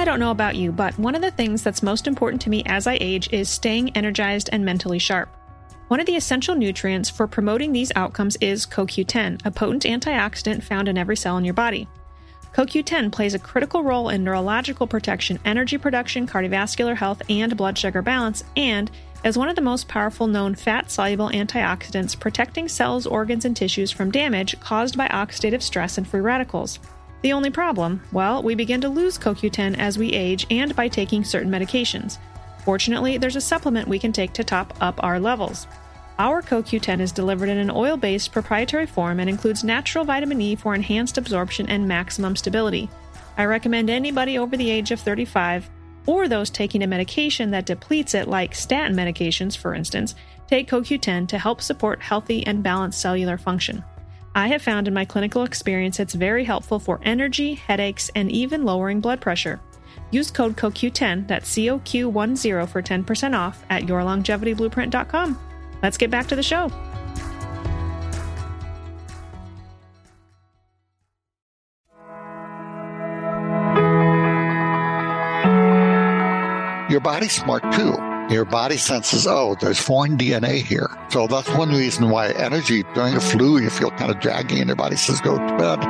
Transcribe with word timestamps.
I 0.00 0.04
don't 0.06 0.18
know 0.18 0.30
about 0.30 0.56
you, 0.56 0.72
but 0.72 0.98
one 0.98 1.14
of 1.14 1.20
the 1.20 1.30
things 1.30 1.62
that's 1.62 1.82
most 1.82 2.06
important 2.06 2.40
to 2.40 2.48
me 2.48 2.62
as 2.64 2.86
I 2.86 2.96
age 3.02 3.30
is 3.34 3.50
staying 3.50 3.94
energized 3.94 4.48
and 4.50 4.64
mentally 4.64 4.98
sharp. 4.98 5.28
One 5.88 6.00
of 6.00 6.06
the 6.06 6.16
essential 6.16 6.54
nutrients 6.54 7.10
for 7.10 7.26
promoting 7.26 7.72
these 7.72 7.92
outcomes 7.94 8.38
is 8.40 8.64
CoQ10, 8.64 9.44
a 9.44 9.50
potent 9.50 9.82
antioxidant 9.82 10.62
found 10.62 10.88
in 10.88 10.96
every 10.96 11.18
cell 11.18 11.36
in 11.36 11.44
your 11.44 11.52
body. 11.52 11.86
CoQ10 12.54 13.12
plays 13.12 13.34
a 13.34 13.38
critical 13.38 13.82
role 13.82 14.08
in 14.08 14.24
neurological 14.24 14.86
protection, 14.86 15.38
energy 15.44 15.76
production, 15.76 16.26
cardiovascular 16.26 16.96
health, 16.96 17.20
and 17.28 17.54
blood 17.54 17.76
sugar 17.76 18.00
balance, 18.00 18.42
and 18.56 18.90
as 19.22 19.36
one 19.36 19.50
of 19.50 19.54
the 19.54 19.60
most 19.60 19.86
powerful 19.86 20.26
known 20.26 20.54
fat 20.54 20.90
soluble 20.90 21.28
antioxidants 21.28 22.18
protecting 22.18 22.68
cells, 22.68 23.06
organs, 23.06 23.44
and 23.44 23.54
tissues 23.54 23.90
from 23.90 24.10
damage 24.10 24.58
caused 24.60 24.96
by 24.96 25.08
oxidative 25.08 25.60
stress 25.60 25.98
and 25.98 26.08
free 26.08 26.22
radicals. 26.22 26.78
The 27.22 27.32
only 27.32 27.50
problem? 27.50 28.02
Well, 28.12 28.42
we 28.42 28.54
begin 28.54 28.80
to 28.80 28.88
lose 28.88 29.18
CoQ10 29.18 29.78
as 29.78 29.98
we 29.98 30.12
age 30.12 30.46
and 30.50 30.74
by 30.74 30.88
taking 30.88 31.24
certain 31.24 31.50
medications. 31.50 32.18
Fortunately, 32.64 33.18
there's 33.18 33.36
a 33.36 33.40
supplement 33.40 33.88
we 33.88 33.98
can 33.98 34.12
take 34.12 34.32
to 34.34 34.44
top 34.44 34.74
up 34.80 35.02
our 35.02 35.20
levels. 35.20 35.66
Our 36.18 36.42
CoQ10 36.42 37.00
is 37.00 37.12
delivered 37.12 37.48
in 37.48 37.58
an 37.58 37.70
oil 37.70 37.96
based 37.96 38.32
proprietary 38.32 38.86
form 38.86 39.20
and 39.20 39.28
includes 39.28 39.64
natural 39.64 40.04
vitamin 40.04 40.40
E 40.40 40.54
for 40.54 40.74
enhanced 40.74 41.18
absorption 41.18 41.68
and 41.68 41.88
maximum 41.88 42.36
stability. 42.36 42.88
I 43.36 43.44
recommend 43.44 43.88
anybody 43.88 44.38
over 44.38 44.56
the 44.56 44.70
age 44.70 44.90
of 44.90 45.00
35 45.00 45.70
or 46.06 46.28
those 46.28 46.50
taking 46.50 46.82
a 46.82 46.86
medication 46.86 47.50
that 47.50 47.66
depletes 47.66 48.14
it, 48.14 48.28
like 48.28 48.54
statin 48.54 48.96
medications, 48.96 49.56
for 49.56 49.74
instance, 49.74 50.14
take 50.46 50.68
CoQ10 50.68 51.28
to 51.28 51.38
help 51.38 51.62
support 51.62 52.02
healthy 52.02 52.46
and 52.46 52.62
balanced 52.62 53.00
cellular 53.00 53.38
function. 53.38 53.84
I 54.34 54.48
have 54.48 54.62
found 54.62 54.86
in 54.86 54.94
my 54.94 55.04
clinical 55.04 55.42
experience 55.42 55.98
it's 55.98 56.14
very 56.14 56.44
helpful 56.44 56.78
for 56.78 57.00
energy, 57.02 57.54
headaches, 57.54 58.10
and 58.14 58.30
even 58.30 58.64
lowering 58.64 59.00
blood 59.00 59.20
pressure. 59.20 59.60
Use 60.12 60.30
code 60.30 60.56
CoQ10, 60.56 61.26
that's 61.26 61.52
COQ10 61.54 62.68
for 62.68 62.82
10% 62.82 63.36
off 63.36 63.64
at 63.70 63.82
yourlongevityblueprint.com. 63.84 65.38
Let's 65.82 65.96
get 65.96 66.10
back 66.10 66.26
to 66.28 66.36
the 66.36 66.42
show. 66.42 66.70
Your 76.90 77.00
body's 77.00 77.32
smart 77.32 77.62
too. 77.72 78.09
Your 78.30 78.44
body 78.44 78.76
senses, 78.76 79.26
oh, 79.26 79.56
there's 79.60 79.80
foreign 79.80 80.16
DNA 80.16 80.62
here. 80.62 80.88
So 81.08 81.26
that's 81.26 81.48
one 81.50 81.70
reason 81.70 82.10
why 82.10 82.28
energy 82.30 82.84
during 82.94 83.16
a 83.16 83.20
flu, 83.20 83.58
you 83.58 83.70
feel 83.70 83.90
kind 83.90 84.08
of 84.08 84.20
draggy 84.20 84.60
and 84.60 84.68
your 84.68 84.76
body 84.76 84.94
says, 84.94 85.20
go 85.20 85.36
to 85.36 85.56
bed. 85.56 85.80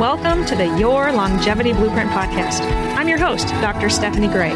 Welcome 0.00 0.44
to 0.46 0.56
the 0.56 0.76
Your 0.76 1.12
Longevity 1.12 1.74
Blueprint 1.74 2.10
podcast. 2.10 2.60
I'm 2.96 3.06
your 3.06 3.18
host, 3.18 3.46
Dr. 3.60 3.88
Stephanie 3.88 4.26
Gray. 4.26 4.54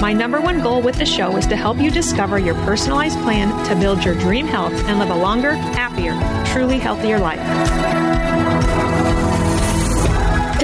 My 0.00 0.12
number 0.12 0.40
one 0.40 0.64
goal 0.64 0.82
with 0.82 0.96
the 0.96 1.06
show 1.06 1.36
is 1.36 1.46
to 1.46 1.54
help 1.54 1.78
you 1.78 1.92
discover 1.92 2.40
your 2.40 2.56
personalized 2.64 3.20
plan 3.20 3.68
to 3.68 3.76
build 3.76 4.04
your 4.04 4.14
dream 4.14 4.48
health 4.48 4.74
and 4.88 4.98
live 4.98 5.10
a 5.10 5.16
longer, 5.16 5.52
happier, 5.52 6.12
truly 6.52 6.80
healthier 6.80 7.20
life. 7.20 8.35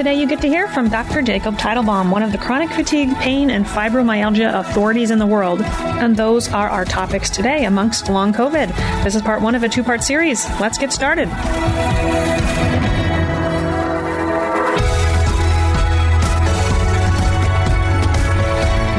Today, 0.03 0.19
you 0.19 0.27
get 0.27 0.41
to 0.41 0.49
hear 0.49 0.67
from 0.67 0.89
Dr. 0.89 1.21
Jacob 1.21 1.55
Teitelbaum, 1.55 2.11
one 2.11 2.23
of 2.23 2.33
the 2.33 2.37
chronic 2.37 2.69
fatigue, 2.69 3.15
pain, 3.19 3.49
and 3.49 3.65
fibromyalgia 3.65 4.53
authorities 4.53 5.11
in 5.11 5.17
the 5.17 5.25
world. 5.25 5.61
And 5.61 6.17
those 6.17 6.49
are 6.49 6.67
our 6.67 6.83
topics 6.83 7.29
today, 7.29 7.63
amongst 7.63 8.09
long 8.09 8.33
COVID. 8.33 8.67
This 9.05 9.15
is 9.15 9.21
part 9.21 9.41
one 9.41 9.55
of 9.55 9.63
a 9.63 9.69
two 9.69 9.81
part 9.81 10.03
series. 10.03 10.43
Let's 10.59 10.77
get 10.77 10.91
started. 10.91 11.29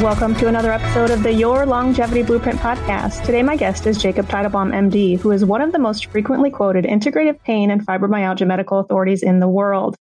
Welcome 0.03 0.35
to 0.37 0.49
another 0.49 0.73
episode 0.73 1.11
of 1.11 1.23
the 1.23 1.35
Your 1.35 1.67
Longevity 1.67 2.23
Blueprint 2.23 2.61
podcast. 2.61 3.23
Today, 3.27 3.43
my 3.43 3.57
guest 3.57 3.87
is 3.87 4.01
Jacob 4.01 4.27
Teitelbaum, 4.27 4.73
MD, 4.73 5.21
who 5.21 5.33
is 5.33 5.45
one 5.45 5.61
of 5.61 5.73
the 5.73 5.79
most 5.79 6.07
frequently 6.07 6.49
quoted 6.49 6.87
integrative 6.87 7.43
pain 7.43 7.71
and 7.71 7.87
fibromyalgia 7.87 8.47
medical 8.47 8.79
authorities 8.79 9.23
in 9.23 9.41
the 9.41 9.49
world. 9.49 9.97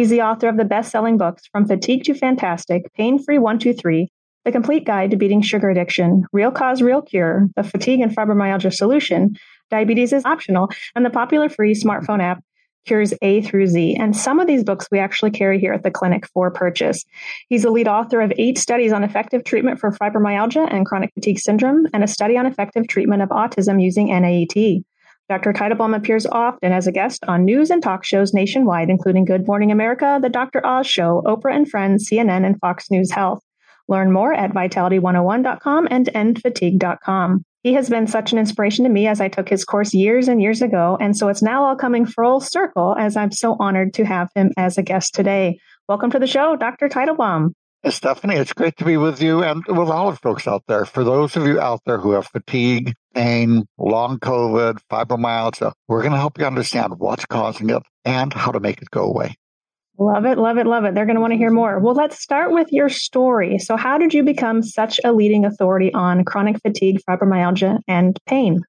He's 0.00 0.08
the 0.08 0.22
author 0.22 0.48
of 0.48 0.56
the 0.56 0.64
best 0.64 0.90
selling 0.90 1.18
books 1.18 1.42
From 1.52 1.66
Fatigued 1.66 2.06
to 2.06 2.14
Fantastic, 2.14 2.90
Pain 2.94 3.22
Free 3.22 3.36
123, 3.36 4.08
The 4.46 4.50
Complete 4.50 4.86
Guide 4.86 5.10
to 5.10 5.18
Beating 5.18 5.42
Sugar 5.42 5.68
Addiction, 5.68 6.24
Real 6.32 6.50
Cause, 6.50 6.80
Real 6.80 7.02
Cure, 7.02 7.50
The 7.54 7.62
Fatigue 7.62 8.00
and 8.00 8.10
Fibromyalgia 8.10 8.72
Solution, 8.72 9.36
Diabetes 9.70 10.14
is 10.14 10.24
Optional, 10.24 10.70
and 10.94 11.04
the 11.04 11.10
popular 11.10 11.50
free 11.50 11.74
smartphone 11.74 12.22
app 12.22 12.42
Cures 12.86 13.12
A 13.20 13.42
through 13.42 13.66
Z. 13.66 13.96
And 13.96 14.16
some 14.16 14.40
of 14.40 14.46
these 14.46 14.64
books 14.64 14.88
we 14.90 14.98
actually 14.98 15.32
carry 15.32 15.60
here 15.60 15.74
at 15.74 15.82
the 15.82 15.90
clinic 15.90 16.26
for 16.28 16.50
purchase. 16.50 17.04
He's 17.50 17.64
the 17.64 17.70
lead 17.70 17.86
author 17.86 18.22
of 18.22 18.32
eight 18.38 18.56
studies 18.56 18.94
on 18.94 19.04
effective 19.04 19.44
treatment 19.44 19.80
for 19.80 19.90
fibromyalgia 19.90 20.66
and 20.72 20.86
chronic 20.86 21.12
fatigue 21.12 21.40
syndrome, 21.40 21.86
and 21.92 22.02
a 22.02 22.08
study 22.08 22.38
on 22.38 22.46
effective 22.46 22.88
treatment 22.88 23.20
of 23.20 23.28
autism 23.28 23.82
using 23.82 24.06
NAET. 24.06 24.82
Dr. 25.30 25.52
Teitelbaum 25.52 25.94
appears 25.94 26.26
often 26.26 26.72
as 26.72 26.88
a 26.88 26.92
guest 26.92 27.22
on 27.28 27.44
news 27.44 27.70
and 27.70 27.80
talk 27.80 28.04
shows 28.04 28.34
nationwide, 28.34 28.90
including 28.90 29.24
Good 29.24 29.46
Morning 29.46 29.70
America, 29.70 30.18
The 30.20 30.28
Dr. 30.28 30.66
Oz 30.66 30.88
Show, 30.88 31.22
Oprah 31.24 31.54
and 31.54 31.70
Friends, 31.70 32.08
CNN, 32.10 32.44
and 32.44 32.58
Fox 32.58 32.90
News 32.90 33.12
Health. 33.12 33.40
Learn 33.86 34.10
more 34.10 34.34
at 34.34 34.50
vitality101.com 34.52 35.86
and 35.88 36.06
endfatigue.com. 36.06 37.44
He 37.62 37.74
has 37.74 37.88
been 37.88 38.08
such 38.08 38.32
an 38.32 38.38
inspiration 38.38 38.82
to 38.82 38.90
me 38.90 39.06
as 39.06 39.20
I 39.20 39.28
took 39.28 39.48
his 39.48 39.64
course 39.64 39.94
years 39.94 40.26
and 40.26 40.42
years 40.42 40.62
ago, 40.62 40.98
and 41.00 41.16
so 41.16 41.28
it's 41.28 41.42
now 41.42 41.62
all 41.62 41.76
coming 41.76 42.06
full 42.06 42.40
circle 42.40 42.96
as 42.98 43.16
I'm 43.16 43.30
so 43.30 43.56
honored 43.60 43.94
to 43.94 44.04
have 44.04 44.30
him 44.34 44.50
as 44.56 44.78
a 44.78 44.82
guest 44.82 45.14
today. 45.14 45.60
Welcome 45.88 46.10
to 46.10 46.18
the 46.18 46.26
show, 46.26 46.56
Dr. 46.56 46.88
Teitelbaum. 46.88 47.52
Uh, 47.82 47.90
Stephanie, 47.90 48.36
it's 48.36 48.52
great 48.52 48.76
to 48.76 48.84
be 48.84 48.96
with 48.96 49.22
you 49.22 49.42
and 49.42 49.64
with 49.66 49.88
all 49.88 50.08
of 50.08 50.18
folks 50.20 50.46
out 50.46 50.62
there. 50.68 50.84
For 50.84 51.02
those 51.02 51.34
of 51.36 51.46
you 51.46 51.58
out 51.58 51.80
there 51.86 51.98
who 51.98 52.12
have 52.12 52.26
fatigue, 52.26 52.94
pain, 53.14 53.64
long 53.78 54.18
COVID, 54.18 54.78
fibromyalgia, 54.90 55.72
we're 55.88 56.02
going 56.02 56.12
to 56.12 56.18
help 56.18 56.38
you 56.38 56.44
understand 56.44 56.98
what's 56.98 57.24
causing 57.24 57.70
it 57.70 57.82
and 58.04 58.32
how 58.32 58.52
to 58.52 58.60
make 58.60 58.82
it 58.82 58.90
go 58.90 59.04
away. 59.04 59.34
Love 59.98 60.24
it, 60.26 60.38
love 60.38 60.58
it, 60.58 60.66
love 60.66 60.84
it. 60.84 60.94
They're 60.94 61.06
going 61.06 61.16
to 61.16 61.20
want 61.20 61.32
to 61.32 61.38
hear 61.38 61.50
more. 61.50 61.78
Well, 61.78 61.94
let's 61.94 62.18
start 62.18 62.52
with 62.52 62.68
your 62.70 62.88
story. 62.88 63.58
So, 63.58 63.76
how 63.76 63.98
did 63.98 64.14
you 64.14 64.22
become 64.24 64.62
such 64.62 64.98
a 65.04 65.12
leading 65.12 65.44
authority 65.44 65.92
on 65.92 66.24
chronic 66.24 66.60
fatigue, 66.62 67.00
fibromyalgia, 67.08 67.80
and 67.86 68.18
pain? 68.26 68.60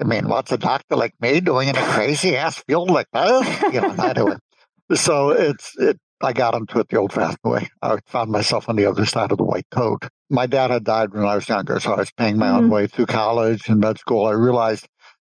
I 0.00 0.04
mean, 0.04 0.28
what's 0.28 0.52
a 0.52 0.58
doctor 0.58 0.96
like 0.96 1.14
me 1.20 1.40
doing 1.40 1.68
in 1.68 1.76
a 1.76 1.82
crazy 1.82 2.36
ass 2.36 2.62
field 2.66 2.90
like 2.90 3.06
that? 3.12 3.72
You 3.72 3.80
know, 3.80 3.92
not 3.94 4.16
doing. 4.16 4.38
So 4.92 5.30
it's 5.30 5.78
it 5.78 6.00
I 6.20 6.32
got 6.32 6.54
into 6.54 6.78
it 6.80 6.88
the 6.88 6.98
old 6.98 7.12
fashioned 7.12 7.38
way. 7.44 7.68
I 7.80 7.98
found 8.06 8.30
myself 8.30 8.68
on 8.68 8.76
the 8.76 8.86
other 8.86 9.06
side 9.06 9.32
of 9.32 9.38
the 9.38 9.44
white 9.44 9.66
coat. 9.70 10.06
My 10.28 10.46
dad 10.46 10.70
had 10.70 10.84
died 10.84 11.12
when 11.12 11.24
I 11.24 11.34
was 11.34 11.48
younger, 11.48 11.80
so 11.80 11.94
I 11.94 11.96
was 11.96 12.12
paying 12.12 12.36
my 12.36 12.48
mm-hmm. 12.48 12.56
own 12.56 12.70
way 12.70 12.86
through 12.86 13.06
college 13.06 13.68
and 13.68 13.80
med 13.80 13.98
school. 13.98 14.26
I 14.26 14.32
realized 14.32 14.86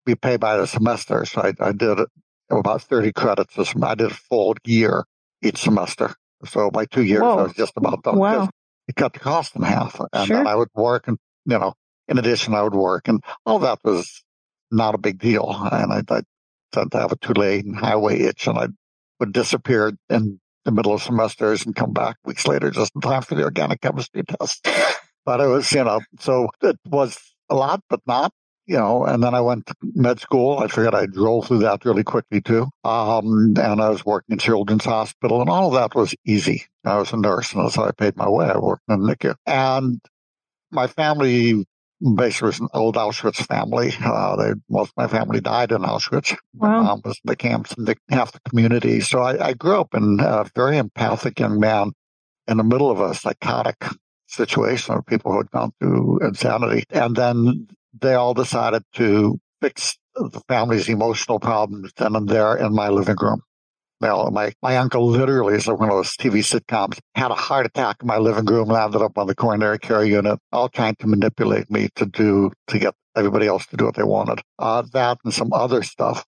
we 0.06 0.16
pay 0.16 0.38
by 0.38 0.58
the 0.58 0.66
semester, 0.66 1.26
so 1.26 1.42
I, 1.42 1.54
I 1.60 1.72
did 1.74 2.00
about 2.50 2.82
30 2.82 3.12
credits. 3.14 3.56
I 3.58 3.96
did 3.96 4.12
a 4.12 4.14
full 4.14 4.56
year 4.66 5.06
each 5.44 5.58
semester. 5.58 6.16
So 6.46 6.72
by 6.72 6.86
two 6.86 7.04
years, 7.04 7.22
Whoa. 7.22 7.38
I 7.38 7.44
was 7.44 7.54
just 7.54 7.74
about 7.76 8.04
done. 8.04 8.18
Wow. 8.18 8.50
It 8.88 8.96
cut 8.96 9.14
the 9.14 9.20
cost 9.20 9.56
in 9.56 9.62
half. 9.62 10.00
And 10.14 10.28
sure. 10.28 10.38
then 10.38 10.48
I 10.48 10.56
would 10.56 10.70
work 10.74 11.08
and, 11.08 11.18
you 11.46 11.60
know, 11.60 11.74
in 12.08 12.18
addition, 12.18 12.56
I 12.56 12.64
would 12.64 12.74
work 12.74 13.08
and 13.08 13.24
all 13.46 13.60
that 13.60 13.80
was 13.84 14.24
not 14.72 14.96
a 14.96 14.98
big 14.98 15.20
deal. 15.20 15.50
And 15.72 15.94
I, 15.94 16.02
I 16.10 16.22
tend 16.72 16.92
to 16.94 17.00
have 17.00 17.12
a 17.12 17.18
two 17.18 17.34
lane 17.34 17.74
highway 17.74 18.22
itch 18.22 18.48
and 18.48 18.58
I 18.58 18.68
would 19.20 19.34
disappear 19.34 19.92
in 20.10 20.40
the 20.70 20.76
middle 20.76 20.94
of 20.94 21.02
semesters 21.02 21.66
and 21.66 21.76
come 21.76 21.94
back 21.94 22.18
weeks 22.24 22.48
later 22.48 22.70
just 22.70 22.94
in 22.96 23.02
time 23.02 23.22
for 23.22 23.36
the 23.36 23.44
organic 23.44 23.82
chemistry 23.82 24.24
test. 24.40 24.68
But 25.26 25.42
it 25.42 25.48
was, 25.48 25.72
you 25.72 25.84
know, 25.84 26.02
so 26.20 26.50
it 26.62 26.78
was 26.86 27.18
a 27.50 27.56
lot, 27.56 27.82
but 27.90 28.02
not, 28.06 28.32
you 28.68 28.78
know, 28.78 29.04
and 29.04 29.24
then 29.24 29.34
I 29.34 29.42
went 29.42 29.66
to 29.68 29.76
med 29.82 30.20
school. 30.20 30.60
I 30.60 30.68
figured 30.68 30.94
I 30.94 31.08
drove 31.08 31.48
through 31.48 31.60
that 31.60 31.86
really 31.86 32.04
quickly 32.04 32.42
too. 32.42 32.68
Um, 32.84 33.56
and 33.58 33.82
I 33.82 33.90
was 33.90 34.06
working 34.06 34.34
in 34.34 34.40
Children's 34.40 34.86
Hospital 34.86 35.42
and 35.42 35.50
all 35.50 35.68
of 35.68 35.74
that 35.74 35.96
was 35.96 36.14
easy. 36.26 36.66
I 36.86 36.98
was 36.98 37.12
a 37.12 37.18
nurse 37.18 37.54
and 37.54 37.64
that's 37.64 37.76
how 37.76 37.86
I 37.86 37.92
paid 37.92 38.16
my 38.16 38.30
way. 38.30 38.46
I 38.46 38.58
worked 38.58 38.84
in 38.88 39.00
NICU 39.00 39.36
and 39.46 40.00
my 40.72 40.88
family 40.88 41.66
basically 42.16 42.48
was 42.48 42.60
an 42.60 42.70
old 42.74 42.96
Auschwitz 42.96 43.46
family. 43.46 43.92
Uh, 44.04 44.36
they, 44.36 44.54
most 44.70 44.90
of 44.90 44.98
my 44.98 45.08
family 45.08 45.42
died 45.42 45.72
in 45.72 45.80
Auschwitz. 45.80 46.38
Wow. 46.54 46.70
My 46.70 46.84
mom 46.84 47.02
was 47.04 47.20
in 47.24 47.30
the 47.30 47.36
camps 47.36 47.74
and 47.74 47.88
the, 47.88 47.96
half 48.10 48.32
the 48.32 48.40
community. 48.48 49.02
So 49.02 49.20
I, 49.20 49.50
I 49.50 49.54
grew 49.54 49.80
up 49.80 49.94
in 49.94 50.20
a 50.22 50.46
very 50.56 50.78
empathic 50.78 51.40
young 51.40 51.60
man 51.60 51.92
in 52.48 52.58
the 52.58 52.64
middle 52.64 52.90
of 52.90 53.00
a 53.00 53.14
psychotic 53.14 53.86
situation 54.28 54.96
of 54.96 55.06
people 55.06 55.32
who 55.32 55.40
had 55.40 55.52
gone 55.52 55.72
through 55.80 56.20
insanity. 56.20 56.84
And 56.90 57.16
then 57.16 57.68
they 58.00 58.14
all 58.14 58.34
decided 58.34 58.84
to 58.94 59.40
fix 59.62 59.98
the 60.16 60.42
family's 60.48 60.90
emotional 60.90 61.40
problems 61.40 61.92
then 61.98 62.16
and 62.16 62.28
there 62.28 62.56
in 62.56 62.74
my 62.74 62.90
living 62.90 63.16
room. 63.22 63.42
Well, 64.02 64.32
my, 64.32 64.54
my 64.62 64.78
uncle 64.78 65.06
literally 65.06 65.56
is 65.56 65.68
one 65.68 65.90
of 65.90 65.96
those 65.96 66.16
TV 66.16 66.40
sitcoms, 66.40 67.00
had 67.16 67.32
a 67.32 67.36
heart 67.36 67.66
attack 67.66 67.98
in 68.02 68.08
my 68.08 68.18
living 68.18 68.46
room, 68.46 68.70
landed 68.70 69.02
up 69.02 69.18
on 69.18 69.28
the 69.28 69.36
coronary 69.36 69.78
care 69.78 70.06
unit, 70.06 70.40
all 70.54 70.70
trying 70.70 70.96
to 71.00 71.08
manipulate 71.08 71.70
me 71.70 71.90
to 71.96 72.06
do, 72.06 72.52
to 72.68 72.80
get 72.80 72.94
everybody 73.16 73.48
else 73.48 73.66
to 73.68 73.78
do 73.78 73.86
what 73.86 73.96
they 73.96 74.04
wanted. 74.04 74.42
Uh, 74.58 74.84
that 74.94 75.18
and 75.26 75.34
some 75.34 75.52
other 75.52 75.84
stuff 75.84 76.26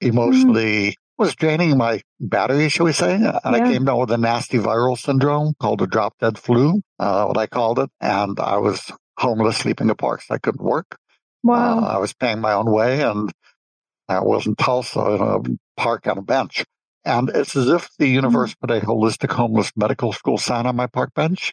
emotionally 0.00 0.96
was 1.18 1.34
draining 1.34 1.76
my 1.76 2.00
battery, 2.20 2.68
shall 2.68 2.86
we 2.86 2.92
say. 2.92 3.14
And 3.14 3.22
yeah. 3.24 3.40
I 3.44 3.60
came 3.60 3.84
down 3.84 3.98
with 3.98 4.10
a 4.10 4.18
nasty 4.18 4.58
viral 4.58 4.98
syndrome 4.98 5.54
called 5.60 5.80
the 5.80 5.86
drop 5.86 6.14
dead 6.20 6.38
flu, 6.38 6.80
uh, 6.98 7.26
what 7.26 7.36
I 7.36 7.46
called 7.46 7.78
it. 7.78 7.90
And 8.00 8.38
I 8.40 8.58
was 8.58 8.90
homeless, 9.16 9.58
sleeping 9.58 9.88
in 9.88 9.94
parks. 9.96 10.26
I 10.30 10.38
couldn't 10.38 10.64
work. 10.64 10.96
Wow. 11.42 11.78
Uh, 11.78 11.86
I 11.86 11.98
was 11.98 12.12
paying 12.12 12.40
my 12.40 12.52
own 12.52 12.70
way 12.70 13.02
and 13.02 13.30
I 14.08 14.20
was 14.20 14.46
in 14.46 14.54
Tulsa 14.54 15.00
in 15.00 15.20
a 15.20 15.80
park 15.80 16.06
on 16.06 16.18
a 16.18 16.22
bench. 16.22 16.64
And 17.04 17.30
it's 17.30 17.56
as 17.56 17.68
if 17.68 17.88
the 17.98 18.08
universe 18.08 18.52
mm-hmm. 18.52 18.66
put 18.66 18.82
a 18.82 18.86
holistic 18.86 19.32
homeless 19.32 19.72
medical 19.76 20.12
school 20.12 20.38
sign 20.38 20.66
on 20.66 20.76
my 20.76 20.86
park 20.86 21.14
bench 21.14 21.52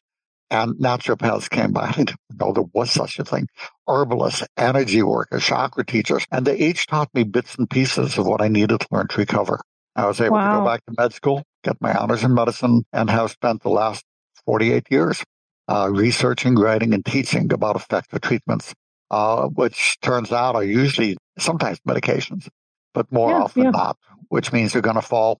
and 0.52 0.76
naturopaths 0.76 1.50
came 1.50 1.72
by. 1.72 1.88
I 1.90 1.92
didn't 1.92 2.18
know 2.40 2.52
there 2.54 2.64
was 2.74 2.92
such 2.92 3.20
a 3.20 3.26
thing. 3.26 3.48
Herbalists, 3.88 4.44
energy 4.58 5.02
workers, 5.02 5.44
chakra 5.44 5.86
teachers, 5.86 6.26
and 6.32 6.46
they 6.46 6.58
each 6.58 6.88
taught 6.88 7.10
me 7.14 7.24
bits 7.24 7.56
and 7.56 7.70
pieces 7.70 8.18
of 8.18 8.26
what 8.26 8.42
I 8.42 8.48
needed 8.48 8.80
to 8.80 8.88
learn 8.92 9.08
to 9.08 9.18
recover. 9.18 9.62
I 9.96 10.08
was 10.08 10.20
able 10.20 10.36
wow. 10.36 10.54
to 10.54 10.60
go 10.60 10.66
back 10.66 10.86
to 10.86 10.94
med 10.98 11.14
school, 11.14 11.44
get 11.64 11.78
my 11.80 11.94
honors 11.94 12.24
in 12.24 12.34
medicine, 12.34 12.84
and 12.92 13.10
have 13.10 13.32
spent 13.32 13.64
the 13.64 13.70
last 13.70 14.04
48 14.46 14.88
years 14.92 15.24
uh, 15.68 15.90
researching, 15.92 16.56
writing, 16.56 16.94
and 16.94 17.06
teaching 17.06 17.52
about 17.54 17.76
effective 17.76 18.22
treatments, 18.22 18.74
uh, 19.10 19.48
which 19.48 19.98
turns 20.02 20.32
out 20.32 20.56
are 20.56 20.64
usually 20.64 21.18
sometimes 21.40 21.80
medications, 21.88 22.48
but 22.96 23.12
more 23.12 23.30
yeah, 23.30 23.44
often 23.44 23.64
yeah. 23.66 23.70
not, 23.70 23.98
which 24.30 24.52
means 24.52 24.74
you're 24.74 24.82
going 24.82 24.96
to 24.96 25.02
fall. 25.04 25.40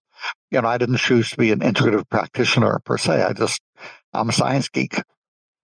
You 0.52 0.60
know, 0.60 0.68
I 0.68 0.78
didn't 0.78 0.98
choose 0.98 1.30
to 1.30 1.36
be 1.36 1.50
an 1.50 1.60
integrative 1.60 2.08
practitioner 2.08 2.78
per 2.84 2.98
se. 2.98 3.22
I 3.22 3.32
just 3.32 3.60
I'm 4.12 4.28
a 4.28 4.32
science 4.32 4.68
geek 4.68 5.02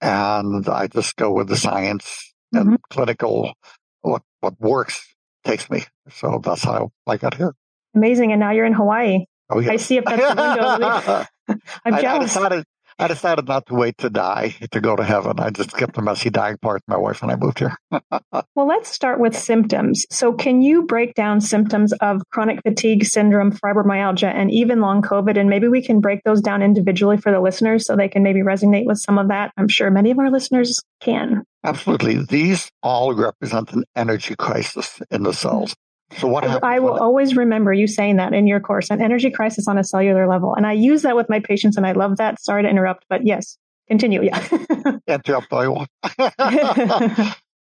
and 0.00 0.68
I 0.68 0.88
just 0.88 1.16
go 1.16 1.32
with 1.32 1.48
the 1.48 1.56
science 1.56 2.34
mm-hmm. 2.54 2.70
and 2.70 2.82
clinical, 2.90 3.54
what, 4.00 4.22
what 4.40 4.60
works 4.60 5.14
takes 5.44 5.70
me. 5.70 5.84
So 6.10 6.40
that's 6.42 6.64
how 6.64 6.90
I 7.06 7.16
got 7.16 7.34
here. 7.34 7.54
Amazing. 7.94 8.32
And 8.32 8.40
now 8.40 8.50
you're 8.50 8.66
in 8.66 8.72
Hawaii. 8.72 9.24
Oh, 9.48 9.60
yeah. 9.60 9.72
I 9.72 9.76
see 9.76 9.98
at 9.98 10.04
the 10.04 10.10
window. 11.46 11.60
I'm 11.84 12.00
jealous. 12.00 12.36
I, 12.36 12.46
I, 12.46 12.48
decided, 12.48 12.64
I 12.98 13.08
decided 13.08 13.48
not 13.48 13.66
to 13.66 13.74
wait 13.74 13.98
to 13.98 14.10
die 14.10 14.54
to 14.70 14.80
go 14.80 14.96
to 14.96 15.04
heaven. 15.04 15.40
I 15.40 15.50
just 15.50 15.70
skipped 15.70 15.94
the 15.94 16.02
messy 16.02 16.30
dying 16.30 16.58
part. 16.58 16.82
My 16.86 16.96
wife 16.96 17.22
and 17.22 17.30
I 17.30 17.36
moved 17.36 17.58
here. 17.58 17.76
well, 17.90 18.66
let's 18.66 18.88
start 18.88 19.18
with 19.20 19.36
symptoms. 19.36 20.04
So, 20.10 20.32
can 20.32 20.62
you 20.62 20.82
break 20.82 21.14
down 21.14 21.40
symptoms 21.40 21.92
of 21.94 22.22
chronic 22.30 22.60
fatigue 22.62 23.04
syndrome, 23.04 23.52
fibromyalgia, 23.52 24.32
and 24.32 24.50
even 24.50 24.80
long 24.80 25.02
COVID? 25.02 25.38
And 25.38 25.48
maybe 25.48 25.68
we 25.68 25.82
can 25.82 26.00
break 26.00 26.22
those 26.24 26.40
down 26.40 26.62
individually 26.62 27.16
for 27.16 27.32
the 27.32 27.40
listeners 27.40 27.86
so 27.86 27.96
they 27.96 28.08
can 28.08 28.22
maybe 28.22 28.40
resonate 28.40 28.86
with 28.86 28.98
some 28.98 29.18
of 29.18 29.28
that. 29.28 29.52
I'm 29.56 29.68
sure 29.68 29.90
many 29.90 30.10
of 30.10 30.18
our 30.18 30.30
listeners 30.30 30.80
can. 31.00 31.44
Absolutely. 31.64 32.24
These 32.24 32.68
all 32.82 33.14
represent 33.14 33.72
an 33.72 33.84
energy 33.94 34.34
crisis 34.36 35.00
in 35.10 35.22
the 35.22 35.32
cells. 35.32 35.74
So 36.18 36.28
what 36.28 36.44
happens? 36.44 36.60
I 36.62 36.78
will 36.78 36.98
always 36.98 37.36
remember 37.36 37.72
you 37.72 37.86
saying 37.86 38.16
that 38.16 38.34
in 38.34 38.46
your 38.46 38.60
course, 38.60 38.90
an 38.90 39.00
energy 39.00 39.30
crisis 39.30 39.68
on 39.68 39.78
a 39.78 39.84
cellular 39.84 40.28
level. 40.28 40.54
And 40.54 40.66
I 40.66 40.72
use 40.72 41.02
that 41.02 41.16
with 41.16 41.28
my 41.28 41.40
patients 41.40 41.76
and 41.76 41.86
I 41.86 41.92
love 41.92 42.18
that. 42.18 42.40
Sorry 42.40 42.62
to 42.62 42.68
interrupt, 42.68 43.04
but 43.08 43.26
yes, 43.26 43.58
continue. 43.88 44.22
Yeah. 44.22 44.46
interrupt 45.06 45.52
I 45.52 45.68
want. 45.68 45.88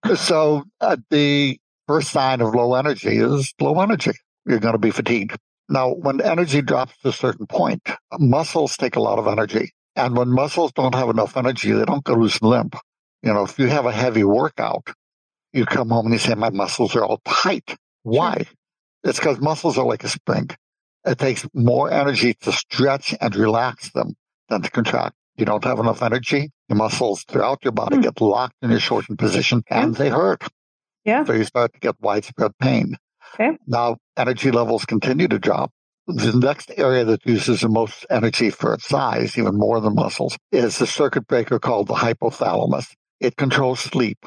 so 0.16 0.64
uh, 0.80 0.96
the 1.10 1.58
first 1.86 2.10
sign 2.10 2.40
of 2.40 2.54
low 2.54 2.74
energy 2.74 3.16
is 3.16 3.52
low 3.60 3.80
energy. 3.80 4.12
You're 4.46 4.60
going 4.60 4.74
to 4.74 4.78
be 4.78 4.90
fatigued. 4.90 5.36
Now, 5.68 5.90
when 5.92 6.20
energy 6.20 6.62
drops 6.62 6.94
to 7.02 7.10
a 7.10 7.12
certain 7.12 7.46
point, 7.46 7.88
muscles 8.18 8.76
take 8.76 8.96
a 8.96 9.00
lot 9.00 9.18
of 9.18 9.28
energy. 9.28 9.72
And 9.94 10.16
when 10.16 10.28
muscles 10.28 10.72
don't 10.72 10.94
have 10.94 11.08
enough 11.10 11.36
energy, 11.36 11.72
they 11.72 11.84
don't 11.84 12.02
go 12.02 12.14
loose 12.14 12.38
and 12.40 12.50
limp. 12.50 12.76
You 13.22 13.32
know, 13.32 13.44
if 13.44 13.58
you 13.58 13.66
have 13.66 13.86
a 13.86 13.92
heavy 13.92 14.24
workout, 14.24 14.88
you 15.52 15.66
come 15.66 15.90
home 15.90 16.06
and 16.06 16.14
you 16.14 16.18
say, 16.18 16.34
my 16.34 16.50
muscles 16.50 16.96
are 16.96 17.04
all 17.04 17.20
tight. 17.24 17.76
Why? 18.02 18.46
It's 19.04 19.18
because 19.18 19.40
muscles 19.40 19.78
are 19.78 19.86
like 19.86 20.04
a 20.04 20.08
spring. 20.08 20.50
It 21.04 21.18
takes 21.18 21.46
more 21.54 21.90
energy 21.90 22.34
to 22.42 22.52
stretch 22.52 23.14
and 23.20 23.34
relax 23.34 23.90
them 23.92 24.14
than 24.48 24.62
to 24.62 24.70
contract. 24.70 25.14
You 25.36 25.46
don't 25.46 25.64
have 25.64 25.78
enough 25.78 26.02
energy. 26.02 26.50
Your 26.68 26.76
muscles 26.76 27.24
throughout 27.24 27.64
your 27.64 27.72
body 27.72 27.96
mm. 27.96 28.02
get 28.02 28.20
locked 28.20 28.56
in 28.62 28.70
a 28.70 28.78
shortened 28.78 29.18
position 29.18 29.62
and 29.70 29.94
they 29.94 30.10
hurt. 30.10 30.42
Yeah. 31.04 31.24
So 31.24 31.32
you 31.32 31.44
start 31.44 31.72
to 31.72 31.80
get 31.80 31.96
widespread 32.00 32.52
pain. 32.58 32.96
Okay. 33.34 33.56
Now 33.66 33.96
energy 34.16 34.50
levels 34.50 34.84
continue 34.84 35.28
to 35.28 35.38
drop. 35.38 35.72
The 36.06 36.32
next 36.32 36.72
area 36.76 37.04
that 37.04 37.24
uses 37.24 37.60
the 37.60 37.68
most 37.68 38.04
energy 38.10 38.50
for 38.50 38.74
its 38.74 38.86
size, 38.86 39.38
even 39.38 39.56
more 39.56 39.80
than 39.80 39.94
muscles, 39.94 40.36
is 40.50 40.78
the 40.78 40.86
circuit 40.86 41.26
breaker 41.26 41.58
called 41.58 41.86
the 41.86 41.94
hypothalamus. 41.94 42.92
It 43.20 43.36
controls 43.36 43.80
sleep. 43.80 44.18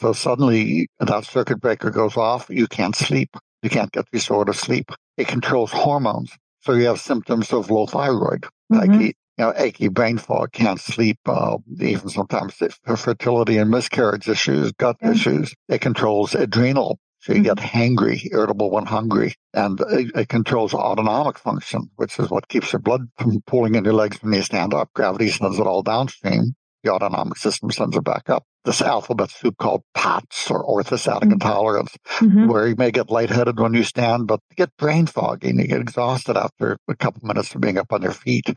So 0.00 0.14
suddenly 0.14 0.88
that 0.98 1.24
circuit 1.24 1.60
breaker 1.60 1.90
goes 1.90 2.16
off. 2.16 2.48
You 2.48 2.66
can't 2.66 2.96
sleep. 2.96 3.36
You 3.62 3.68
can't 3.68 3.92
get 3.92 4.06
restorative 4.12 4.56
sleep. 4.56 4.90
It 5.18 5.28
controls 5.28 5.70
hormones. 5.72 6.32
So 6.60 6.72
you 6.72 6.86
have 6.86 7.00
symptoms 7.00 7.52
of 7.52 7.70
low 7.70 7.86
thyroid, 7.86 8.42
mm-hmm. 8.42 8.76
like 8.76 8.90
you 8.90 9.12
know, 9.38 9.52
achy 9.56 9.88
brain 9.88 10.18
fog, 10.18 10.52
can't 10.52 10.80
sleep, 10.80 11.18
uh, 11.26 11.58
even 11.78 12.08
sometimes 12.08 12.54
fertility 12.96 13.58
and 13.58 13.70
miscarriage 13.70 14.28
issues, 14.28 14.72
gut 14.72 14.96
issues. 15.02 15.54
It 15.68 15.80
controls 15.80 16.34
adrenal. 16.34 16.98
So 17.20 17.34
you 17.34 17.42
mm-hmm. 17.42 17.54
get 17.54 17.56
hangry, 17.58 18.26
irritable 18.32 18.70
when 18.70 18.86
hungry, 18.86 19.34
and 19.52 19.78
it, 19.90 20.10
it, 20.14 20.28
controls 20.30 20.72
autonomic 20.72 21.38
function, 21.38 21.90
which 21.96 22.18
is 22.18 22.30
what 22.30 22.48
keeps 22.48 22.72
your 22.72 22.80
blood 22.80 23.02
from 23.18 23.42
pooling 23.46 23.74
in 23.74 23.84
your 23.84 23.92
legs 23.92 24.22
when 24.22 24.32
you 24.32 24.40
stand 24.40 24.72
up. 24.72 24.90
Gravity 24.94 25.28
sends 25.28 25.58
it 25.58 25.66
all 25.66 25.82
downstream 25.82 26.54
the 26.82 26.90
autonomic 26.90 27.36
system 27.36 27.70
sends 27.70 27.96
it 27.96 28.04
back 28.04 28.30
up. 28.30 28.44
This 28.64 28.82
alphabet 28.82 29.30
soup 29.30 29.56
called 29.56 29.82
POTS 29.94 30.50
or 30.50 30.64
orthostatic 30.64 31.22
mm-hmm. 31.22 31.32
intolerance, 31.32 31.96
mm-hmm. 32.18 32.46
where 32.46 32.68
you 32.68 32.76
may 32.76 32.90
get 32.90 33.10
lightheaded 33.10 33.58
when 33.58 33.72
you 33.72 33.84
stand, 33.84 34.26
but 34.26 34.40
you 34.50 34.56
get 34.56 34.76
brain 34.76 35.06
fog 35.06 35.44
and 35.44 35.58
you 35.58 35.66
get 35.66 35.80
exhausted 35.80 36.36
after 36.36 36.76
a 36.86 36.94
couple 36.94 37.26
minutes 37.26 37.54
of 37.54 37.62
being 37.62 37.78
up 37.78 37.92
on 37.92 38.02
your 38.02 38.12
feet. 38.12 38.52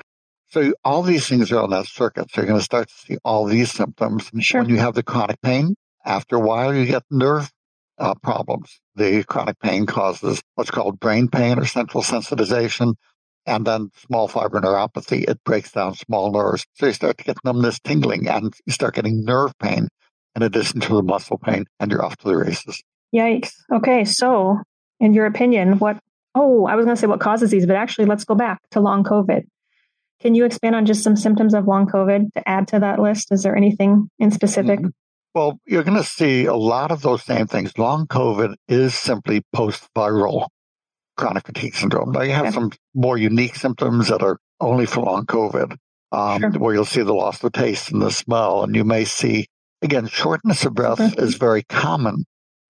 So 0.50 0.74
all 0.84 1.04
these 1.04 1.28
things 1.28 1.52
are 1.52 1.62
on 1.62 1.70
that 1.70 1.88
circuit. 1.88 2.32
So 2.32 2.42
you're 2.42 2.48
going 2.48 2.60
to 2.60 2.64
start 2.64 2.90
to 2.90 2.94
see 2.94 3.18
all 3.24 3.46
these 3.46 3.72
symptoms. 3.72 4.30
Sure. 4.40 4.62
When 4.62 4.70
you 4.70 4.78
have 4.78 4.94
the 4.94 5.04
chronic 5.04 5.42
pain, 5.42 5.76
after 6.06 6.36
a 6.36 6.40
while 6.40 6.74
you 6.74 6.86
get 6.86 7.04
nerve 7.10 7.50
uh, 7.98 8.14
problems. 8.16 8.80
The 8.96 9.24
chronic 9.24 9.60
pain 9.60 9.86
causes 9.86 10.42
what's 10.56 10.72
called 10.72 11.00
brain 11.00 11.28
pain 11.28 11.60
or 11.60 11.66
central 11.66 12.04
sensitization 12.04 12.96
and 13.46 13.66
then 13.66 13.90
small 13.96 14.28
fiber 14.28 14.62
neuropathy, 14.62 15.28
it 15.28 15.44
breaks 15.44 15.72
down 15.72 15.96
small 15.96 16.32
nerves. 16.32 16.66
So 16.76 16.88
you 16.88 16.94
start 16.94 17.18
to 17.18 17.24
get 17.24 17.38
numbness, 17.44 17.80
tingling, 17.80 18.28
and 18.28 18.54
you 18.66 18.74
start 18.74 18.96
getting 18.96 19.24
nerve 19.24 19.58
pain 19.60 19.88
in 20.36 20.42
addition 20.42 20.80
to 20.82 20.96
the 20.96 21.04
muscle 21.04 21.38
pain, 21.38 21.66
and 21.80 21.92
you're 21.92 22.04
off 22.04 22.18
to 22.18 22.28
the 22.28 22.38
races. 22.38 22.82
Yikes. 23.14 23.54
Okay. 23.72 24.06
So, 24.06 24.58
in 25.00 25.14
your 25.14 25.26
opinion, 25.26 25.78
what, 25.80 26.00
oh, 26.34 26.66
I 26.66 26.76
was 26.76 26.86
going 26.86 26.96
to 26.96 27.00
say 27.00 27.08
what 27.08 27.20
causes 27.20 27.52
these, 27.52 27.66
but 27.66 27.76
actually, 27.76 28.06
let's 28.06 28.26
go 28.26 28.36
back 28.36 28.60
to 28.72 28.80
long 28.80 29.04
COVID. 29.04 29.44
Can 30.22 30.36
you 30.36 30.46
expand 30.46 30.76
on 30.76 30.86
just 30.86 31.04
some 31.04 31.16
symptoms 31.16 31.54
of 31.54 31.68
long 31.68 31.86
COVID 31.86 32.34
to 32.34 32.50
add 32.50 32.70
to 32.70 32.80
that 32.80 33.00
list? 33.00 33.32
Is 33.32 33.44
there 33.44 33.56
anything 33.56 34.10
in 34.20 34.32
specific? 34.32 34.80
Mm-hmm. 34.80 34.90
Well, 35.36 35.60
you're 35.66 35.84
going 35.84 35.98
to 35.98 36.04
see 36.04 36.46
a 36.46 36.56
lot 36.56 36.92
of 36.92 37.02
those 37.02 37.24
same 37.24 37.48
things. 37.48 37.78
Long 37.78 38.08
COVID 38.08 38.56
is 38.68 38.94
simply 38.96 39.42
post 39.52 39.88
viral 39.96 40.48
chronic 41.16 41.46
fatigue 41.46 41.76
syndrome. 41.76 42.12
Now, 42.12 42.22
you 42.22 42.32
have 42.32 42.48
okay. 42.48 42.54
some 42.54 42.72
more 42.94 43.18
unique 43.18 43.56
symptoms 43.56 44.08
that 44.08 44.22
are 44.22 44.38
only 44.60 44.86
for 44.86 45.02
long 45.02 45.26
COVID, 45.26 45.78
um, 46.12 46.42
sure. 46.42 46.52
where 46.52 46.74
you'll 46.74 46.86
see 46.86 47.02
the 47.02 47.14
loss 47.14 47.44
of 47.44 47.52
taste 47.52 47.92
and 47.92 48.02
the 48.02 48.12
smell, 48.12 48.64
and 48.64 48.76
you 48.76 48.84
may 48.84 49.06
see 49.06 49.48
again 49.82 50.08
shortness 50.08 50.66
of 50.66 50.74
breath 50.74 51.00
mm-hmm. 51.00 51.22
is 51.22 51.36
very 51.36 51.64
common, 51.64 52.26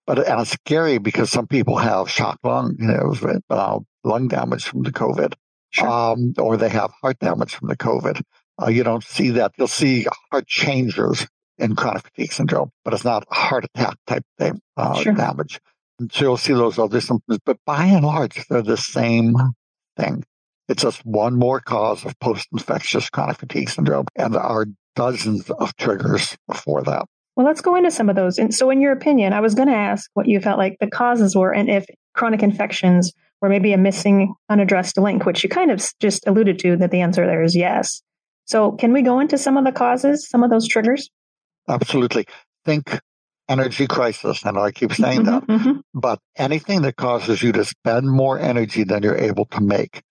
but 0.06 0.26
and 0.26 0.40
it's 0.40 0.50
scary 0.50 0.98
because 0.98 1.30
some 1.30 1.46
people 1.46 1.76
have 1.78 2.10
shock 2.10 2.38
lung, 2.42 2.76
you 2.78 2.86
know, 2.86 3.14
uh, 3.50 3.78
lung 4.02 4.28
damage 4.28 4.64
from 4.64 4.82
the 4.82 4.92
COVID, 4.92 5.34
sure. 5.70 5.88
um, 5.88 6.34
or 6.38 6.56
they 6.56 6.68
have 6.68 6.92
heart 7.00 7.18
damage 7.18 7.54
from 7.54 7.68
the 7.68 7.76
COVID. 7.76 8.20
Uh, 8.62 8.68
you 8.68 8.84
don't 8.84 9.04
see 9.04 9.30
that. 9.30 9.52
You'll 9.58 9.66
see 9.68 10.06
heart 10.30 10.46
changers 10.46 11.26
in 11.58 11.76
chronic 11.76 12.04
fatigue 12.04 12.32
syndrome, 12.32 12.70
but 12.84 12.94
it's 12.94 13.04
not 13.04 13.26
heart 13.30 13.64
attack 13.64 13.96
type 14.06 14.24
thing, 14.38 14.60
uh, 14.76 14.94
sure. 15.00 15.12
damage. 15.12 15.60
So 16.10 16.24
you'll 16.24 16.36
see 16.36 16.52
those 16.52 16.78
other 16.78 17.00
symptoms, 17.00 17.38
but 17.44 17.58
by 17.64 17.84
and 17.84 18.04
large, 18.04 18.46
they're 18.48 18.62
the 18.62 18.76
same 18.76 19.36
thing. 19.96 20.24
It's 20.68 20.82
just 20.82 21.04
one 21.04 21.38
more 21.38 21.60
cause 21.60 22.04
of 22.04 22.18
post-infectious 22.20 23.10
chronic 23.10 23.38
fatigue 23.38 23.68
syndrome, 23.68 24.06
and 24.16 24.34
there 24.34 24.40
are 24.40 24.66
dozens 24.96 25.50
of 25.50 25.76
triggers 25.76 26.36
for 26.54 26.82
that. 26.82 27.04
Well, 27.36 27.46
let's 27.46 27.60
go 27.60 27.76
into 27.76 27.90
some 27.90 28.08
of 28.08 28.16
those. 28.16 28.38
And 28.38 28.54
so, 28.54 28.70
in 28.70 28.80
your 28.80 28.92
opinion, 28.92 29.32
I 29.32 29.40
was 29.40 29.54
going 29.54 29.68
to 29.68 29.74
ask 29.74 30.10
what 30.14 30.26
you 30.26 30.40
felt 30.40 30.58
like 30.58 30.76
the 30.80 30.88
causes 30.88 31.36
were, 31.36 31.52
and 31.52 31.68
if 31.68 31.84
chronic 32.14 32.42
infections 32.42 33.12
were 33.40 33.48
maybe 33.48 33.72
a 33.72 33.78
missing, 33.78 34.34
unaddressed 34.48 34.96
link, 34.96 35.26
which 35.26 35.42
you 35.42 35.50
kind 35.50 35.70
of 35.70 35.84
just 36.00 36.26
alluded 36.26 36.58
to 36.60 36.76
that 36.76 36.90
the 36.90 37.00
answer 37.00 37.26
there 37.26 37.42
is 37.42 37.54
yes. 37.54 38.02
So, 38.46 38.72
can 38.72 38.92
we 38.92 39.02
go 39.02 39.20
into 39.20 39.36
some 39.36 39.56
of 39.56 39.64
the 39.64 39.72
causes, 39.72 40.28
some 40.28 40.42
of 40.42 40.50
those 40.50 40.66
triggers? 40.66 41.10
Absolutely. 41.68 42.26
Think 42.64 42.98
energy 43.48 43.86
crisis. 43.86 44.44
and 44.44 44.58
I 44.58 44.70
keep 44.70 44.92
saying 44.92 45.24
mm-hmm, 45.24 45.30
that, 45.30 45.46
mm-hmm. 45.46 45.80
but 45.92 46.18
anything 46.36 46.82
that 46.82 46.96
causes 46.96 47.42
you 47.42 47.52
to 47.52 47.64
spend 47.64 48.10
more 48.10 48.38
energy 48.38 48.84
than 48.84 49.02
you're 49.02 49.16
able 49.16 49.46
to 49.46 49.60
make. 49.60 50.02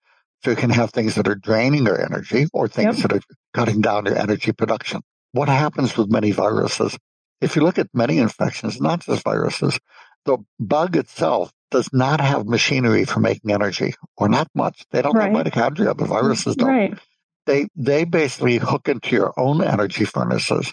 So 0.42 0.50
you 0.50 0.56
can 0.56 0.70
have 0.70 0.90
things 0.90 1.14
that 1.14 1.26
are 1.26 1.34
draining 1.34 1.86
your 1.86 2.00
energy 2.00 2.46
or 2.52 2.68
things 2.68 2.98
yep. 2.98 3.08
that 3.08 3.16
are 3.16 3.22
cutting 3.54 3.80
down 3.80 4.04
your 4.04 4.18
energy 4.18 4.52
production. 4.52 5.00
What 5.32 5.48
happens 5.48 5.96
with 5.96 6.10
many 6.10 6.32
viruses? 6.32 6.96
If 7.40 7.56
you 7.56 7.62
look 7.62 7.78
at 7.78 7.88
many 7.94 8.18
infections, 8.18 8.80
not 8.80 9.00
just 9.00 9.24
viruses, 9.24 9.78
the 10.26 10.38
bug 10.60 10.96
itself 10.96 11.50
does 11.70 11.88
not 11.92 12.20
have 12.20 12.46
machinery 12.46 13.04
for 13.04 13.20
making 13.20 13.50
energy, 13.50 13.94
or 14.16 14.28
not 14.28 14.48
much. 14.54 14.84
They 14.90 15.02
don't 15.02 15.16
right. 15.16 15.34
have 15.34 15.46
mitochondria. 15.46 15.96
The 15.96 16.04
viruses 16.04 16.56
don't. 16.56 16.68
Right. 16.68 16.98
They 17.46 17.66
they 17.74 18.04
basically 18.04 18.58
hook 18.58 18.88
into 18.88 19.16
your 19.16 19.34
own 19.36 19.62
energy 19.62 20.04
furnaces 20.04 20.72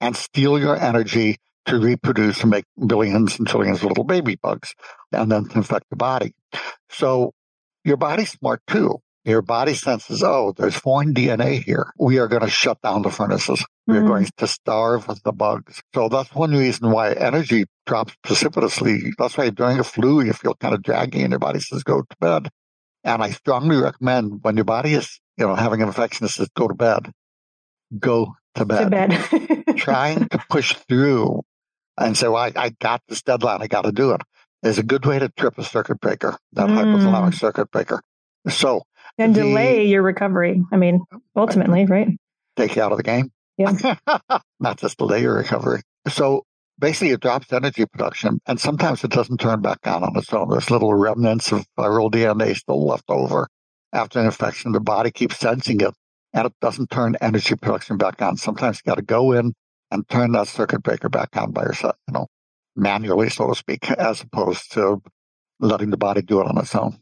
and 0.00 0.16
steal 0.16 0.58
your 0.58 0.76
energy 0.76 1.36
to 1.66 1.78
reproduce 1.78 2.40
and 2.42 2.50
make 2.50 2.64
billions 2.86 3.38
and 3.38 3.46
trillions 3.46 3.78
of 3.78 3.84
little 3.84 4.04
baby 4.04 4.36
bugs, 4.36 4.74
and 5.12 5.30
then 5.30 5.48
infect 5.54 5.86
the 5.90 5.96
body. 5.96 6.34
So 6.90 7.32
your 7.84 7.96
body's 7.96 8.32
smart 8.32 8.62
too. 8.66 8.98
Your 9.24 9.42
body 9.42 9.74
senses, 9.74 10.24
oh, 10.24 10.52
there's 10.56 10.74
foreign 10.74 11.14
DNA 11.14 11.62
here. 11.62 11.92
We 11.96 12.18
are 12.18 12.26
going 12.26 12.42
to 12.42 12.50
shut 12.50 12.82
down 12.82 13.02
the 13.02 13.10
furnaces. 13.10 13.64
We're 13.86 13.98
mm-hmm. 13.98 14.08
going 14.08 14.28
to 14.38 14.46
starve 14.48 15.06
the 15.22 15.32
bugs. 15.32 15.80
So 15.94 16.08
that's 16.08 16.34
one 16.34 16.50
reason 16.50 16.90
why 16.90 17.12
energy 17.12 17.66
drops 17.86 18.16
precipitously. 18.24 19.12
That's 19.18 19.36
why 19.36 19.50
during 19.50 19.78
a 19.78 19.84
flu, 19.84 20.22
you 20.22 20.32
feel 20.32 20.54
kind 20.56 20.74
of 20.74 20.82
draggy 20.82 21.22
and 21.22 21.30
your 21.30 21.38
body 21.38 21.60
says, 21.60 21.84
go 21.84 22.02
to 22.02 22.16
bed. 22.20 22.48
And 23.04 23.22
I 23.22 23.30
strongly 23.30 23.76
recommend 23.76 24.40
when 24.42 24.56
your 24.56 24.64
body 24.64 24.94
is, 24.94 25.20
you 25.36 25.46
know, 25.46 25.54
having 25.54 25.82
an 25.82 25.88
infection, 25.88 26.26
it 26.26 26.30
says, 26.30 26.48
go 26.56 26.66
to 26.66 26.74
bed. 26.74 27.12
Go 27.96 28.34
to 28.56 28.64
bed. 28.64 28.84
To 28.84 28.90
bed. 28.90 29.76
Trying 29.76 30.28
to 30.30 30.44
push 30.50 30.74
through 30.88 31.42
and 32.02 32.16
so 32.16 32.34
I, 32.34 32.52
I 32.56 32.70
got 32.80 33.02
this 33.08 33.22
deadline. 33.22 33.62
I 33.62 33.66
got 33.66 33.82
to 33.82 33.92
do 33.92 34.12
it. 34.12 34.20
is 34.62 34.78
a 34.78 34.82
good 34.82 35.04
way 35.06 35.18
to 35.18 35.28
trip 35.30 35.58
a 35.58 35.64
circuit 35.64 36.00
breaker, 36.00 36.36
that 36.52 36.68
mm. 36.68 36.76
hypothalamic 36.76 37.34
circuit 37.34 37.70
breaker. 37.70 38.02
So 38.48 38.82
and 39.18 39.34
the, 39.34 39.42
delay 39.42 39.86
your 39.86 40.02
recovery. 40.02 40.62
I 40.72 40.76
mean, 40.76 41.00
ultimately, 41.36 41.84
right? 41.86 42.08
Take 42.56 42.76
you 42.76 42.82
out 42.82 42.92
of 42.92 42.98
the 42.98 43.04
game. 43.04 43.30
Yeah. 43.56 43.96
Not 44.60 44.78
just 44.78 44.98
delay 44.98 45.22
your 45.22 45.36
recovery. 45.36 45.82
So 46.08 46.44
basically 46.78 47.10
it 47.10 47.20
drops 47.20 47.52
energy 47.52 47.86
production 47.86 48.40
and 48.46 48.58
sometimes 48.58 49.04
it 49.04 49.10
doesn't 49.10 49.38
turn 49.38 49.60
back 49.60 49.86
on 49.86 50.02
on 50.02 50.16
its 50.16 50.32
own. 50.32 50.48
There's 50.50 50.70
little 50.70 50.94
remnants 50.94 51.52
of 51.52 51.64
viral 51.78 52.10
DNA 52.10 52.56
still 52.56 52.84
left 52.86 53.04
over 53.08 53.48
after 53.92 54.18
an 54.18 54.26
infection. 54.26 54.72
The 54.72 54.80
body 54.80 55.10
keeps 55.10 55.38
sensing 55.38 55.80
it 55.80 55.94
and 56.32 56.46
it 56.46 56.54
doesn't 56.60 56.90
turn 56.90 57.16
energy 57.20 57.54
production 57.54 57.98
back 57.98 58.20
on. 58.22 58.36
Sometimes 58.36 58.78
you 58.78 58.90
got 58.90 58.96
to 58.96 59.02
go 59.02 59.32
in 59.32 59.54
and 59.92 60.08
turn 60.08 60.32
that 60.32 60.48
circuit 60.48 60.82
breaker 60.82 61.08
back 61.08 61.36
on 61.36 61.52
by 61.52 61.62
yourself, 61.62 61.96
you 62.08 62.14
know, 62.14 62.26
manually, 62.74 63.28
so 63.28 63.48
to 63.48 63.54
speak, 63.54 63.90
as 63.98 64.22
opposed 64.22 64.72
to 64.72 65.02
letting 65.60 65.90
the 65.90 65.96
body 65.96 66.22
do 66.22 66.40
it 66.40 66.46
on 66.46 66.58
its 66.58 66.74
own. 66.74 66.98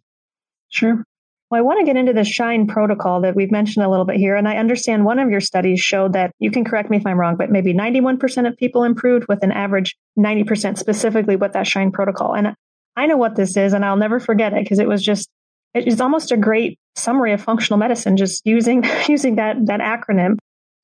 Sure. 0.68 1.04
Well, 1.50 1.58
I 1.58 1.62
want 1.62 1.80
to 1.80 1.86
get 1.86 1.96
into 1.96 2.12
the 2.12 2.24
SHINE 2.24 2.68
protocol 2.68 3.22
that 3.22 3.34
we've 3.34 3.50
mentioned 3.50 3.84
a 3.84 3.88
little 3.88 4.04
bit 4.04 4.16
here. 4.16 4.36
And 4.36 4.46
I 4.46 4.56
understand 4.56 5.04
one 5.04 5.18
of 5.18 5.30
your 5.30 5.40
studies 5.40 5.80
showed 5.80 6.12
that 6.12 6.30
you 6.38 6.50
can 6.50 6.64
correct 6.64 6.90
me 6.90 6.96
if 6.96 7.06
I'm 7.06 7.18
wrong, 7.18 7.36
but 7.36 7.50
maybe 7.50 7.74
91% 7.74 8.46
of 8.46 8.56
people 8.56 8.84
improved 8.84 9.26
with 9.28 9.42
an 9.42 9.50
average 9.50 9.96
90% 10.16 10.78
specifically 10.78 11.34
with 11.34 11.52
that 11.54 11.66
SHINE 11.66 11.90
protocol. 11.90 12.34
And 12.36 12.54
I 12.96 13.06
know 13.06 13.16
what 13.16 13.34
this 13.34 13.56
is 13.56 13.72
and 13.72 13.84
I'll 13.84 13.96
never 13.96 14.20
forget 14.20 14.52
it 14.52 14.62
because 14.62 14.78
it 14.78 14.86
was 14.86 15.02
just, 15.02 15.28
it's 15.74 16.00
almost 16.00 16.30
a 16.30 16.36
great 16.36 16.78
summary 16.94 17.32
of 17.32 17.42
functional 17.42 17.78
medicine, 17.78 18.16
just 18.16 18.42
using, 18.44 18.84
using 19.08 19.36
that, 19.36 19.66
that 19.66 19.80
acronym. 19.80 20.36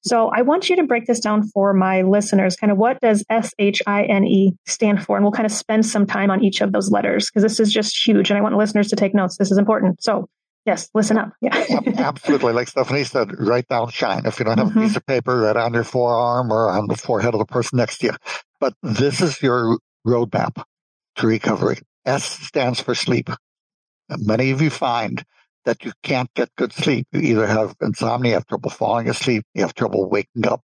So 0.06 0.30
I 0.32 0.42
want 0.42 0.70
you 0.70 0.76
to 0.76 0.84
break 0.84 1.06
this 1.06 1.18
down 1.18 1.48
for 1.48 1.74
my 1.74 2.02
listeners. 2.02 2.54
Kind 2.54 2.70
of 2.70 2.78
what 2.78 3.00
does 3.00 3.24
S 3.28 3.52
H 3.58 3.82
I 3.86 4.04
N 4.04 4.24
E 4.24 4.52
stand 4.66 5.04
for? 5.04 5.16
And 5.16 5.24
we'll 5.24 5.32
kind 5.32 5.46
of 5.46 5.52
spend 5.52 5.84
some 5.84 6.06
time 6.06 6.30
on 6.30 6.44
each 6.44 6.60
of 6.60 6.72
those 6.72 6.90
letters 6.92 7.28
because 7.28 7.42
this 7.42 7.58
is 7.58 7.72
just 7.72 8.06
huge. 8.06 8.30
And 8.30 8.38
I 8.38 8.40
want 8.40 8.56
listeners 8.56 8.88
to 8.88 8.96
take 8.96 9.14
notes. 9.14 9.36
This 9.36 9.50
is 9.50 9.58
important. 9.58 10.02
So 10.02 10.28
Yes, 10.64 10.90
listen 10.94 11.16
up. 11.16 11.30
Yeah. 11.40 11.64
Absolutely. 11.96 12.52
Like 12.52 12.66
Stephanie 12.66 13.04
said, 13.04 13.38
write 13.38 13.68
down 13.68 13.88
shine. 13.90 14.26
If 14.26 14.40
you 14.40 14.44
don't 14.44 14.58
have 14.58 14.70
mm-hmm. 14.70 14.80
a 14.80 14.82
piece 14.82 14.96
of 14.96 15.06
paper, 15.06 15.38
write 15.38 15.56
on 15.56 15.72
your 15.72 15.84
forearm 15.84 16.52
or 16.52 16.68
on 16.68 16.88
the 16.88 16.96
forehead 16.96 17.34
of 17.34 17.38
the 17.38 17.46
person 17.46 17.76
next 17.76 17.98
to 17.98 18.06
you. 18.06 18.12
But 18.58 18.74
this 18.82 19.20
is 19.20 19.40
your 19.40 19.78
roadmap 20.04 20.60
to 21.16 21.26
recovery. 21.28 21.78
S 22.04 22.24
stands 22.24 22.80
for 22.80 22.96
sleep. 22.96 23.30
And 24.08 24.26
many 24.26 24.50
of 24.50 24.60
you 24.60 24.70
find 24.70 25.24
that 25.66 25.84
you 25.84 25.92
can't 26.02 26.32
get 26.34 26.48
good 26.56 26.72
sleep. 26.72 27.06
You 27.12 27.20
either 27.20 27.46
have 27.46 27.74
insomnia, 27.82 28.34
have 28.34 28.46
trouble 28.46 28.70
falling 28.70 29.08
asleep, 29.08 29.44
you 29.52 29.62
have 29.62 29.74
trouble 29.74 30.08
waking 30.08 30.46
up 30.46 30.62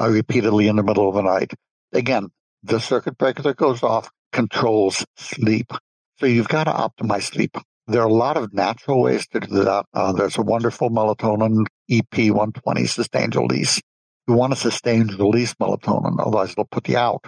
uh, 0.00 0.08
repeatedly 0.08 0.68
in 0.68 0.76
the 0.76 0.82
middle 0.82 1.08
of 1.08 1.16
the 1.16 1.22
night. 1.22 1.52
Again, 1.92 2.30
the 2.62 2.80
circuit 2.80 3.18
breaker 3.18 3.42
that 3.42 3.56
goes 3.56 3.82
off 3.82 4.10
controls 4.32 5.04
sleep. 5.16 5.70
So 6.18 6.26
you've 6.26 6.48
got 6.48 6.64
to 6.64 6.70
optimize 6.70 7.24
sleep. 7.24 7.56
There 7.86 8.00
are 8.00 8.08
a 8.08 8.12
lot 8.12 8.38
of 8.38 8.54
natural 8.54 9.02
ways 9.02 9.26
to 9.28 9.40
do 9.40 9.64
that. 9.64 9.84
Uh, 9.92 10.12
there's 10.12 10.38
a 10.38 10.42
wonderful 10.42 10.88
melatonin 10.88 11.66
EP120 11.90 12.88
sustained 12.88 13.36
release. 13.36 13.82
You 14.26 14.34
want 14.34 14.54
to 14.54 14.58
sustain 14.58 15.08
release 15.08 15.52
melatonin, 15.54 16.18
otherwise 16.18 16.52
it'll 16.52 16.64
put 16.64 16.88
you 16.88 16.96
out. 16.96 17.26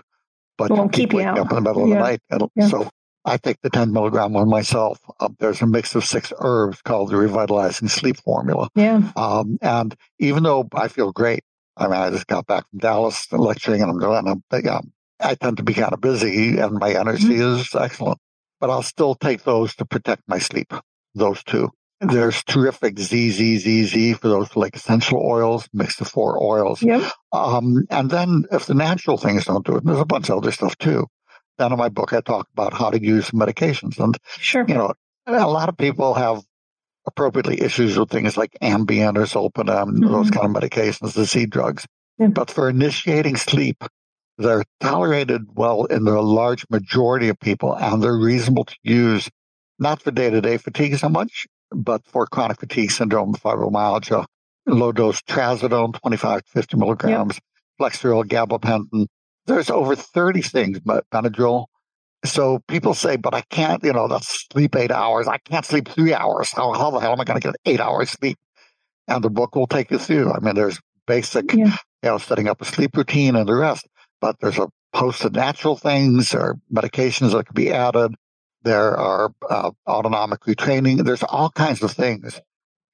But 0.57 0.71
it 0.71 0.93
keep, 0.93 1.11
keep 1.11 1.13
you 1.13 1.21
out. 1.21 1.39
up 1.39 1.51
in 1.51 1.57
the 1.57 1.61
middle 1.61 1.87
yeah. 1.87 1.97
of 1.97 2.21
the 2.31 2.39
night. 2.39 2.51
Yeah. 2.55 2.69
So 2.69 2.89
I 3.27 3.37
take 3.37 3.61
the 3.61 3.71
10 3.71 3.93
milligram 3.93 4.33
one 4.33 4.49
myself. 4.49 4.99
Uh, 5.21 5.29
there's 5.39 5.61
a 5.61 5.67
mix 5.67 5.95
of 5.95 6.05
six 6.05 6.33
herbs 6.39 6.81
called 6.81 7.11
the 7.11 7.17
Revitalizing 7.17 7.89
Sleep 7.89 8.17
Formula. 8.19 8.69
Yeah. 8.75 9.13
Um, 9.17 9.59
and 9.61 9.95
even 10.19 10.45
though 10.45 10.69
I 10.73 10.89
feel 10.89 11.13
great, 11.13 11.43
I 11.77 11.89
mean, 11.89 12.01
I 12.01 12.11
just 12.11 12.27
got 12.27 12.47
back 12.47 12.69
from 12.71 12.79
Dallas 12.79 13.31
lecturing 13.33 13.83
and 13.83 13.91
I'm 13.91 13.99
going, 13.99 14.27
I'm, 14.27 14.69
um, 14.69 14.93
I 15.21 15.35
tend 15.35 15.59
to 15.59 15.63
be 15.63 15.75
kind 15.75 15.93
of 15.93 16.01
busy 16.01 16.59
and 16.59 16.79
my 16.79 16.93
energy 16.93 17.25
mm-hmm. 17.25 17.61
is 17.61 17.75
excellent 17.75 18.19
but 18.61 18.71
I'll 18.71 18.83
still 18.83 19.15
take 19.15 19.45
those 19.45 19.75
to 19.77 19.85
protect 19.85 20.23
my 20.27 20.39
sleep. 20.39 20.73
Those 21.15 21.43
two. 21.43 21.71
There's 22.01 22.43
terrific 22.45 22.99
ZZZZ 22.99 24.19
for 24.19 24.29
those 24.29 24.55
like 24.55 24.77
essential 24.77 25.19
oils, 25.19 25.67
mixed 25.73 26.01
of 26.03 26.09
four 26.09 26.43
oils. 26.43 26.83
Yep. 26.83 27.11
Um, 27.33 27.87
and 27.89 28.11
then 28.11 28.45
if 28.53 28.67
the 28.67 28.75
natural 28.75 29.17
things 29.17 29.47
don't 29.47 29.65
do 29.65 29.77
it, 29.77 29.85
there's 29.85 30.01
a 30.01 30.05
bunch 30.05 30.29
of 30.29 30.39
other 30.39 30.53
stuff 30.53 30.77
too. 30.77 31.07
Then 31.59 31.73
in 31.73 31.79
my 31.79 31.89
book, 31.89 32.13
I 32.13 32.21
talk 32.21 32.49
about 32.53 32.75
how 32.75 32.91
to 32.91 33.03
use 33.03 33.31
medications. 33.31 33.99
And, 33.99 34.17
sure. 34.39 34.65
you 34.69 34.75
know, 34.75 34.93
a 35.27 35.47
lot 35.47 35.69
of 35.69 35.77
people 35.77 36.15
have 36.15 36.43
appropriately 37.07 37.61
issues 37.63 37.99
with 37.99 38.11
things 38.11 38.37
like 38.37 38.57
Ambien 38.61 39.17
or 39.17 39.23
Zolpidem, 39.23 39.93
mm-hmm. 39.93 40.13
those 40.13 40.31
kind 40.31 40.57
of 40.57 40.63
medications, 40.63 41.15
the 41.15 41.25
Z 41.25 41.47
drugs. 41.47 41.87
Yeah. 42.19 42.29
But 42.29 42.51
for 42.51 42.69
initiating 42.69 43.37
sleep, 43.37 43.85
they're 44.39 44.65
tolerated 44.81 45.43
well 45.55 45.85
in 45.85 46.05
the 46.05 46.21
large 46.21 46.67
majority 46.69 47.29
of 47.29 47.39
people, 47.41 47.75
and 47.75 48.03
they're 48.03 48.17
reasonable 48.17 48.65
to 48.67 48.77
use, 48.83 49.31
not 49.79 50.03
for 50.03 50.11
day 50.11 50.31
to 50.31 50.41
day 50.41 50.59
fatigue 50.59 50.99
so 50.99 51.09
much, 51.09 51.47
but 51.71 52.07
for 52.07 52.27
chronic 52.27 52.61
fatigue 52.61 52.91
syndrome, 52.91 53.35
fibromyalgia, 53.35 54.27
low 54.67 54.93
dose 54.93 55.23
trazodone, 55.23 55.99
25 56.01 56.43
to 56.43 56.51
50 56.51 56.77
milligrams, 56.77 57.35
yep. 57.35 57.93
Flexeril, 57.93 58.25
gabapentin. 58.25 59.07
There's 59.47 59.71
over 59.71 59.97
30 59.97 60.43
things, 60.43 60.81
but 60.81 61.09
Benadryl. 61.11 61.67
So 62.25 62.61
people 62.67 62.95
say, 62.95 63.17
but 63.17 63.35
I 63.35 63.43
can't, 63.43 63.83
you 63.85 63.93
know, 63.93 64.09
that's 64.09 64.47
sleep 64.53 64.75
eight 64.75 64.91
hours. 64.91 65.29
I 65.29 65.39
can't 65.39 65.65
sleep 65.65 65.89
three 65.89 66.15
hours. 66.15 66.51
How, 66.51 66.73
how 66.73 66.91
the 66.91 66.99
hell 66.99 67.13
am 67.13 67.21
I 67.21 67.25
going 67.25 67.41
to 67.41 67.47
get 67.47 67.57
eight 67.67 67.81
hours 67.81 68.11
sleep? 68.11 68.39
And 69.07 69.23
the 69.23 69.31
book 69.31 69.55
will 69.55 69.69
take 69.69 69.91
you 69.91 69.99
through. 69.99 70.33
I 70.33 70.41
mean, 70.41 70.55
there's 70.57 70.81
basic, 71.07 71.53
yeah. 71.53 71.77
you 72.03 72.11
know, 72.11 72.19
setting 72.19 72.49
up 72.49 72.61
a 72.61 72.65
sleep 72.65 72.97
routine 72.97 73.37
and 73.37 73.49
the 73.49 73.55
rest 73.55 73.87
but 74.21 74.41
there's 74.41 74.59
a 74.59 74.69
host 74.95 75.25
of 75.25 75.35
natural 75.35 75.77
things 75.77 76.35
or 76.35 76.59
medications 76.73 77.33
that 77.33 77.47
can 77.47 77.55
be 77.55 77.73
added. 77.73 78.15
There 78.63 78.97
are 78.97 79.33
uh, 79.49 79.71
autonomic 79.87 80.41
retraining. 80.41 81.05
There's 81.05 81.23
all 81.23 81.51
kinds 81.51 81.83
of 81.83 81.93
things. 81.93 82.41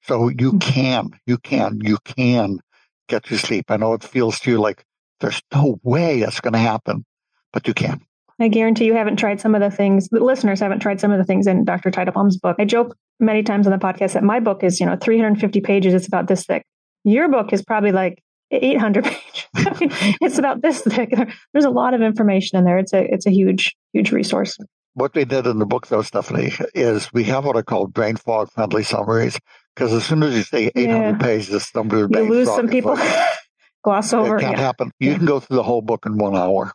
So 0.01 0.29
you 0.29 0.51
hmm. 0.51 0.57
can, 0.59 1.19
you 1.25 1.37
can, 1.37 1.79
you 1.81 1.97
can 2.03 2.59
get 3.07 3.23
to 3.25 3.37
sleep. 3.37 3.65
I 3.69 3.77
know 3.77 3.93
it 3.93 4.03
feels 4.03 4.39
to 4.41 4.51
you 4.51 4.59
like 4.59 4.83
there's 5.23 5.41
no 5.53 5.79
way 5.83 6.19
that's 6.19 6.41
going 6.41 6.53
to 6.53 6.59
happen, 6.59 7.05
but 7.51 7.67
you 7.67 7.73
can. 7.73 8.01
I 8.39 8.49
guarantee 8.49 8.85
you 8.85 8.93
haven't 8.93 9.15
tried 9.15 9.39
some 9.39 9.55
of 9.55 9.61
the 9.61 9.71
things, 9.71 10.09
the 10.09 10.19
listeners 10.19 10.59
haven't 10.59 10.79
tried 10.79 10.99
some 10.99 11.11
of 11.11 11.17
the 11.17 11.23
things 11.23 11.47
in 11.47 11.63
Dr. 11.63 11.91
Teitelbaum's 11.91 12.37
book. 12.37 12.57
I 12.59 12.65
joke 12.65 12.95
many 13.19 13.41
times 13.41 13.65
on 13.65 13.71
the 13.71 13.79
podcast 13.79 14.13
that 14.13 14.23
my 14.23 14.39
book 14.39 14.63
is, 14.63 14.79
you 14.79 14.85
know, 14.85 14.97
350 14.97 15.61
pages. 15.61 15.93
It's 15.93 16.07
about 16.07 16.27
this 16.27 16.45
thick. 16.45 16.65
Your 17.05 17.29
book 17.29 17.53
is 17.53 17.63
probably 17.63 17.93
like 17.93 18.21
800 18.51 19.03
pages. 19.05 19.47
I 19.55 19.77
mean, 19.79 19.89
it's 20.21 20.37
about 20.37 20.61
this 20.61 20.81
thick. 20.81 21.13
There's 21.53 21.65
a 21.65 21.69
lot 21.69 21.93
of 21.93 22.01
information 22.01 22.57
in 22.57 22.65
there. 22.65 22.77
It's 22.77 22.93
a 22.93 23.01
it's 23.13 23.25
a 23.25 23.31
huge 23.31 23.75
huge 23.93 24.11
resource. 24.11 24.57
What 24.95 25.15
we 25.15 25.25
did 25.25 25.47
in 25.47 25.57
the 25.57 25.65
book, 25.65 25.87
though, 25.87 26.03
Stephanie, 26.03 26.53
is 26.75 27.11
we 27.13 27.23
have 27.23 27.45
what 27.45 27.55
are 27.55 27.63
called 27.63 27.93
brain 27.93 28.15
fog 28.15 28.51
friendly 28.51 28.83
summaries. 28.83 29.39
Because 29.73 29.91
as 29.91 30.05
soon 30.05 30.21
as 30.21 30.35
you 30.35 30.43
say 30.43 30.71
800 30.75 30.85
yeah. 30.85 31.17
pages, 31.17 31.67
somebody 31.67 32.01
you 32.01 32.29
lose 32.29 32.47
some 32.47 32.67
people. 32.67 32.93
Like, 32.93 33.27
gloss 33.83 34.13
over. 34.13 34.37
It 34.37 34.41
can't 34.41 34.57
yeah. 34.57 34.63
happen. 34.63 34.91
You 34.99 35.11
yeah. 35.11 35.17
can 35.17 35.25
go 35.25 35.39
through 35.39 35.57
the 35.57 35.63
whole 35.63 35.81
book 35.81 36.05
in 36.05 36.17
one 36.17 36.35
hour 36.35 36.73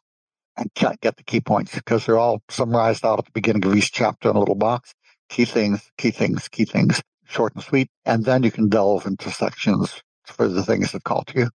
and 0.56 0.72
can't 0.74 1.00
get 1.00 1.16
the 1.16 1.22
key 1.22 1.40
points 1.40 1.74
because 1.74 2.06
they're 2.06 2.18
all 2.18 2.42
summarized 2.48 3.04
out 3.04 3.18
at 3.18 3.24
the 3.24 3.32
beginning 3.32 3.64
of 3.64 3.74
each 3.74 3.92
chapter 3.92 4.30
in 4.30 4.36
a 4.36 4.40
little 4.40 4.54
box. 4.54 4.92
Key 5.28 5.44
things, 5.44 5.90
key 5.98 6.10
things, 6.10 6.48
key 6.48 6.64
things, 6.64 7.02
short 7.26 7.54
and 7.54 7.62
sweet. 7.62 7.88
And 8.04 8.24
then 8.24 8.42
you 8.42 8.50
can 8.50 8.68
delve 8.68 9.06
into 9.06 9.30
sections 9.30 10.02
for 10.24 10.48
the 10.48 10.62
things 10.62 10.92
that 10.92 11.04
call 11.04 11.24
to 11.24 11.38
you. 11.38 11.50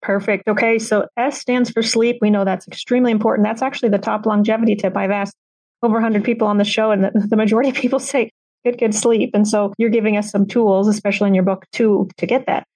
Perfect. 0.00 0.48
Okay. 0.48 0.78
So 0.78 1.06
S 1.16 1.40
stands 1.40 1.70
for 1.70 1.82
sleep. 1.82 2.18
We 2.20 2.30
know 2.30 2.44
that's 2.44 2.68
extremely 2.68 3.10
important. 3.10 3.46
That's 3.46 3.62
actually 3.62 3.90
the 3.90 3.98
top 3.98 4.26
longevity 4.26 4.76
tip. 4.76 4.96
I've 4.96 5.10
asked 5.10 5.34
over 5.82 5.94
100 5.94 6.24
people 6.24 6.46
on 6.48 6.58
the 6.58 6.64
show, 6.64 6.90
and 6.90 7.04
the, 7.04 7.10
the 7.28 7.36
majority 7.36 7.70
of 7.70 7.76
people 7.76 7.98
say 7.98 8.30
good, 8.64 8.78
good 8.78 8.94
sleep. 8.94 9.30
And 9.34 9.46
so 9.46 9.72
you're 9.78 9.90
giving 9.90 10.16
us 10.16 10.30
some 10.30 10.46
tools, 10.46 10.88
especially 10.88 11.28
in 11.28 11.34
your 11.34 11.44
book, 11.44 11.64
to 11.72 12.08
to 12.18 12.26
get 12.26 12.46
that. 12.46 12.66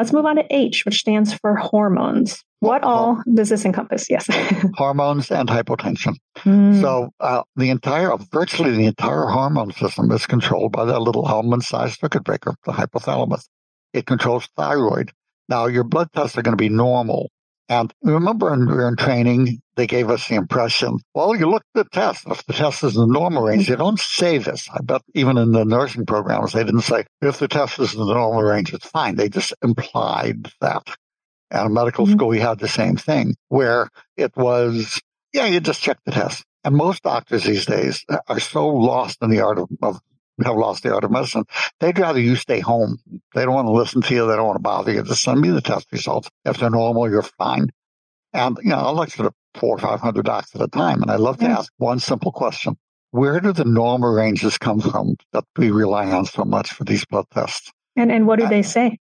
Let's 0.00 0.14
move 0.14 0.24
on 0.24 0.36
to 0.36 0.46
H, 0.48 0.86
which 0.86 1.00
stands 1.00 1.34
for 1.34 1.56
hormones. 1.56 2.42
What 2.60 2.82
all 2.84 3.22
does 3.34 3.50
this 3.50 3.66
encompass? 3.66 4.08
Yes. 4.08 4.26
hormones 4.74 5.30
and 5.30 5.46
hypotension. 5.46 6.14
Mm. 6.38 6.80
So 6.80 7.10
uh, 7.20 7.42
the 7.56 7.68
entire, 7.68 8.16
virtually 8.32 8.74
the 8.74 8.86
entire 8.86 9.26
hormone 9.26 9.74
system 9.74 10.10
is 10.10 10.24
controlled 10.24 10.72
by 10.72 10.86
that 10.86 11.00
little 11.00 11.26
almond-sized 11.26 12.00
circuit 12.00 12.24
breaker, 12.24 12.54
the 12.64 12.72
hypothalamus. 12.72 13.44
It 13.92 14.06
controls 14.06 14.48
thyroid. 14.56 15.12
Now 15.50 15.66
your 15.66 15.84
blood 15.84 16.08
tests 16.14 16.38
are 16.38 16.42
going 16.42 16.56
to 16.56 16.62
be 16.62 16.70
normal. 16.70 17.30
And 17.70 17.94
remember 18.02 18.50
when 18.50 18.66
we 18.66 18.74
were 18.74 18.88
in 18.88 18.96
training, 18.96 19.62
they 19.76 19.86
gave 19.86 20.10
us 20.10 20.26
the 20.26 20.34
impression, 20.34 20.98
well, 21.14 21.36
you 21.36 21.48
look 21.48 21.62
at 21.76 21.84
the 21.84 21.88
test. 21.90 22.24
If 22.26 22.44
the 22.44 22.52
test 22.52 22.82
is 22.82 22.96
in 22.96 23.00
the 23.00 23.06
normal 23.06 23.44
range, 23.44 23.68
they 23.68 23.76
don't 23.76 24.00
say 24.00 24.38
this. 24.38 24.68
I 24.74 24.80
bet 24.82 25.02
even 25.14 25.38
in 25.38 25.52
the 25.52 25.64
nursing 25.64 26.04
programs, 26.04 26.52
they 26.52 26.64
didn't 26.64 26.80
say, 26.80 27.04
if 27.22 27.38
the 27.38 27.46
test 27.46 27.78
is 27.78 27.94
in 27.94 28.00
the 28.00 28.12
normal 28.12 28.42
range, 28.42 28.74
it's 28.74 28.88
fine. 28.88 29.14
They 29.14 29.28
just 29.28 29.54
implied 29.62 30.50
that. 30.60 30.82
And 31.52 31.72
medical 31.72 32.06
mm-hmm. 32.06 32.16
school, 32.16 32.28
we 32.28 32.40
had 32.40 32.58
the 32.58 32.66
same 32.66 32.96
thing 32.96 33.36
where 33.50 33.88
it 34.16 34.36
was, 34.36 35.00
yeah, 35.32 35.46
you 35.46 35.60
just 35.60 35.80
check 35.80 35.98
the 36.04 36.10
test. 36.10 36.44
And 36.64 36.74
most 36.74 37.04
doctors 37.04 37.44
these 37.44 37.66
days 37.66 38.04
are 38.26 38.40
so 38.40 38.66
lost 38.66 39.18
in 39.22 39.30
the 39.30 39.42
art 39.42 39.58
of, 39.58 39.68
of 39.80 40.00
have 40.44 40.56
lost 40.56 40.82
the 40.82 40.94
art 40.94 41.04
of 41.04 41.10
medicine. 41.10 41.44
They'd 41.78 41.98
rather 41.98 42.20
you 42.20 42.36
stay 42.36 42.60
home. 42.60 42.98
They 43.34 43.44
don't 43.44 43.54
want 43.54 43.66
to 43.66 43.72
listen 43.72 44.02
to 44.02 44.14
you. 44.14 44.26
They 44.26 44.36
don't 44.36 44.46
want 44.46 44.56
to 44.56 44.62
bother 44.62 44.92
you. 44.92 45.02
Just 45.02 45.22
send 45.22 45.40
me 45.40 45.50
the 45.50 45.60
test 45.60 45.86
results. 45.92 46.28
If 46.44 46.58
they're 46.58 46.70
normal, 46.70 47.10
you're 47.10 47.22
fine. 47.22 47.68
And, 48.32 48.58
you 48.62 48.70
know, 48.70 48.78
I 48.78 48.90
lecture 48.90 49.24
to 49.24 49.32
four 49.54 49.76
or 49.76 49.78
500 49.78 50.24
docs 50.24 50.54
at 50.54 50.60
a 50.60 50.68
time. 50.68 51.02
And 51.02 51.10
I 51.10 51.16
love 51.16 51.38
to 51.38 51.44
yes. 51.44 51.58
ask 51.58 51.72
one 51.78 51.98
simple 51.98 52.32
question. 52.32 52.76
Where 53.10 53.40
do 53.40 53.52
the 53.52 53.64
normal 53.64 54.12
ranges 54.12 54.56
come 54.56 54.80
from 54.80 55.16
that 55.32 55.44
we 55.56 55.70
rely 55.70 56.10
on 56.12 56.26
so 56.26 56.44
much 56.44 56.72
for 56.72 56.84
these 56.84 57.04
blood 57.04 57.26
tests? 57.32 57.72
And, 57.96 58.12
and 58.12 58.26
what 58.26 58.38
do 58.38 58.48
they 58.48 58.62
say? 58.62 58.98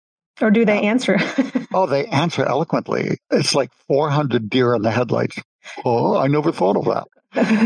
Or 0.41 0.51
do 0.51 0.65
they 0.65 0.79
uh, 0.79 0.81
answer? 0.81 1.17
oh, 1.73 1.85
they 1.85 2.05
answer 2.07 2.43
eloquently. 2.43 3.17
It's 3.31 3.55
like 3.55 3.71
400 3.87 4.49
deer 4.49 4.75
in 4.75 4.81
the 4.81 4.91
headlights. 4.91 5.37
Oh, 5.85 6.17
I 6.17 6.27
never 6.27 6.51
thought 6.51 6.75
of 6.75 6.85
that. 6.85 7.07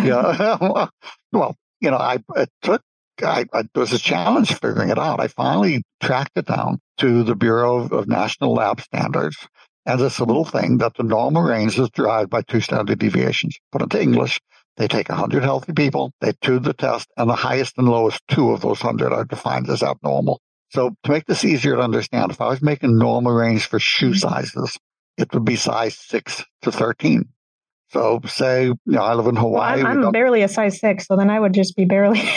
yeah. 0.05 0.87
well, 1.31 1.55
you 1.79 1.91
know, 1.91 1.97
I 1.97 2.19
it 2.35 2.49
took 2.61 2.81
I, 3.23 3.45
I, 3.53 3.63
there 3.73 3.81
was 3.81 3.93
a 3.93 3.99
challenge 3.99 4.53
figuring 4.53 4.89
it 4.89 4.99
out. 4.99 5.19
I 5.19 5.27
finally 5.27 5.83
tracked 6.01 6.37
it 6.37 6.45
down 6.45 6.79
to 6.99 7.23
the 7.23 7.35
Bureau 7.35 7.77
of, 7.77 7.91
of 7.91 8.07
National 8.07 8.53
Lab 8.53 8.81
Standards 8.81 9.47
and 9.87 10.01
it's 10.01 10.19
a 10.19 10.25
little 10.25 10.43
thing 10.43 10.79
that 10.79 10.95
the 10.95 11.03
normal 11.03 11.41
range 11.43 11.79
is 11.79 11.89
derived 11.89 12.29
by 12.29 12.41
two 12.41 12.59
standard 12.59 12.99
deviations. 12.99 13.57
Put 13.71 13.81
into 13.81 14.01
English, 14.01 14.41
they 14.75 14.87
take 14.89 15.07
100 15.07 15.43
healthy 15.43 15.71
people, 15.71 16.11
they 16.19 16.33
do 16.41 16.59
the 16.59 16.73
test, 16.73 17.07
and 17.15 17.29
the 17.29 17.35
highest 17.35 17.77
and 17.77 17.87
lowest 17.87 18.21
two 18.27 18.51
of 18.51 18.59
those 18.59 18.83
100 18.83 19.13
are 19.13 19.23
defined 19.23 19.69
as 19.69 19.81
abnormal. 19.81 20.41
So 20.71 20.93
to 21.03 21.11
make 21.11 21.25
this 21.25 21.45
easier 21.45 21.77
to 21.77 21.81
understand, 21.81 22.31
if 22.31 22.41
I 22.41 22.49
was 22.49 22.61
making 22.61 22.97
normal 22.97 23.31
range 23.31 23.65
for 23.65 23.79
shoe 23.79 24.09
mm-hmm. 24.09 24.17
sizes, 24.17 24.77
it 25.17 25.33
would 25.33 25.45
be 25.45 25.55
size 25.55 25.97
6 25.97 26.43
to 26.63 26.71
13. 26.73 27.23
So 27.91 28.19
say, 28.27 28.65
you 28.65 28.77
know, 28.85 29.01
I 29.01 29.13
live 29.13 29.27
in 29.27 29.37
Hawaii. 29.37 29.81
Well, 29.81 29.87
I'm, 29.87 30.03
I'm 30.03 30.11
barely 30.11 30.41
a 30.41 30.49
size 30.49 30.81
6, 30.81 31.07
so 31.07 31.15
then 31.15 31.29
I 31.29 31.39
would 31.39 31.53
just 31.53 31.77
be 31.77 31.85
barely. 31.85 32.21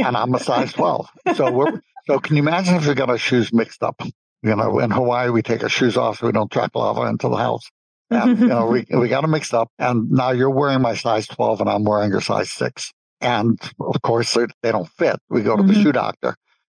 yeah. 0.00 0.08
And 0.08 0.16
I'm 0.16 0.34
a 0.34 0.40
size 0.40 0.72
12. 0.72 1.08
So 1.36 1.50
we're, 1.52 1.82
so 2.06 2.18
can 2.18 2.36
you 2.36 2.42
imagine 2.42 2.76
if 2.76 2.86
we 2.86 2.94
got 2.94 3.10
our 3.10 3.18
shoes 3.18 3.52
mixed 3.52 3.82
up? 3.82 4.00
You 4.42 4.56
know, 4.56 4.78
in 4.78 4.90
Hawaii, 4.90 5.30
we 5.30 5.42
take 5.42 5.62
our 5.62 5.68
shoes 5.68 5.96
off 5.96 6.18
so 6.18 6.26
we 6.26 6.32
don't 6.32 6.50
track 6.50 6.70
lava 6.74 7.02
into 7.02 7.28
the 7.28 7.36
house. 7.36 7.70
And, 8.10 8.38
you 8.40 8.46
know, 8.46 8.66
we, 8.66 8.86
we 8.90 9.08
got 9.08 9.20
them 9.22 9.30
mixed 9.30 9.52
up. 9.52 9.68
And 9.78 10.10
now 10.10 10.30
you're 10.30 10.50
wearing 10.50 10.80
my 10.80 10.94
size 10.94 11.26
12 11.26 11.60
and 11.60 11.70
I'm 11.70 11.84
wearing 11.84 12.10
your 12.10 12.22
size 12.22 12.50
six. 12.50 12.92
And 13.20 13.60
of 13.78 14.00
course, 14.02 14.36
they 14.62 14.72
don't 14.72 14.88
fit. 14.88 15.16
We 15.28 15.42
go 15.42 15.56
to 15.56 15.62
mm-hmm. 15.62 15.72
the 15.74 15.82
shoe 15.82 15.92
doctor. 15.92 16.34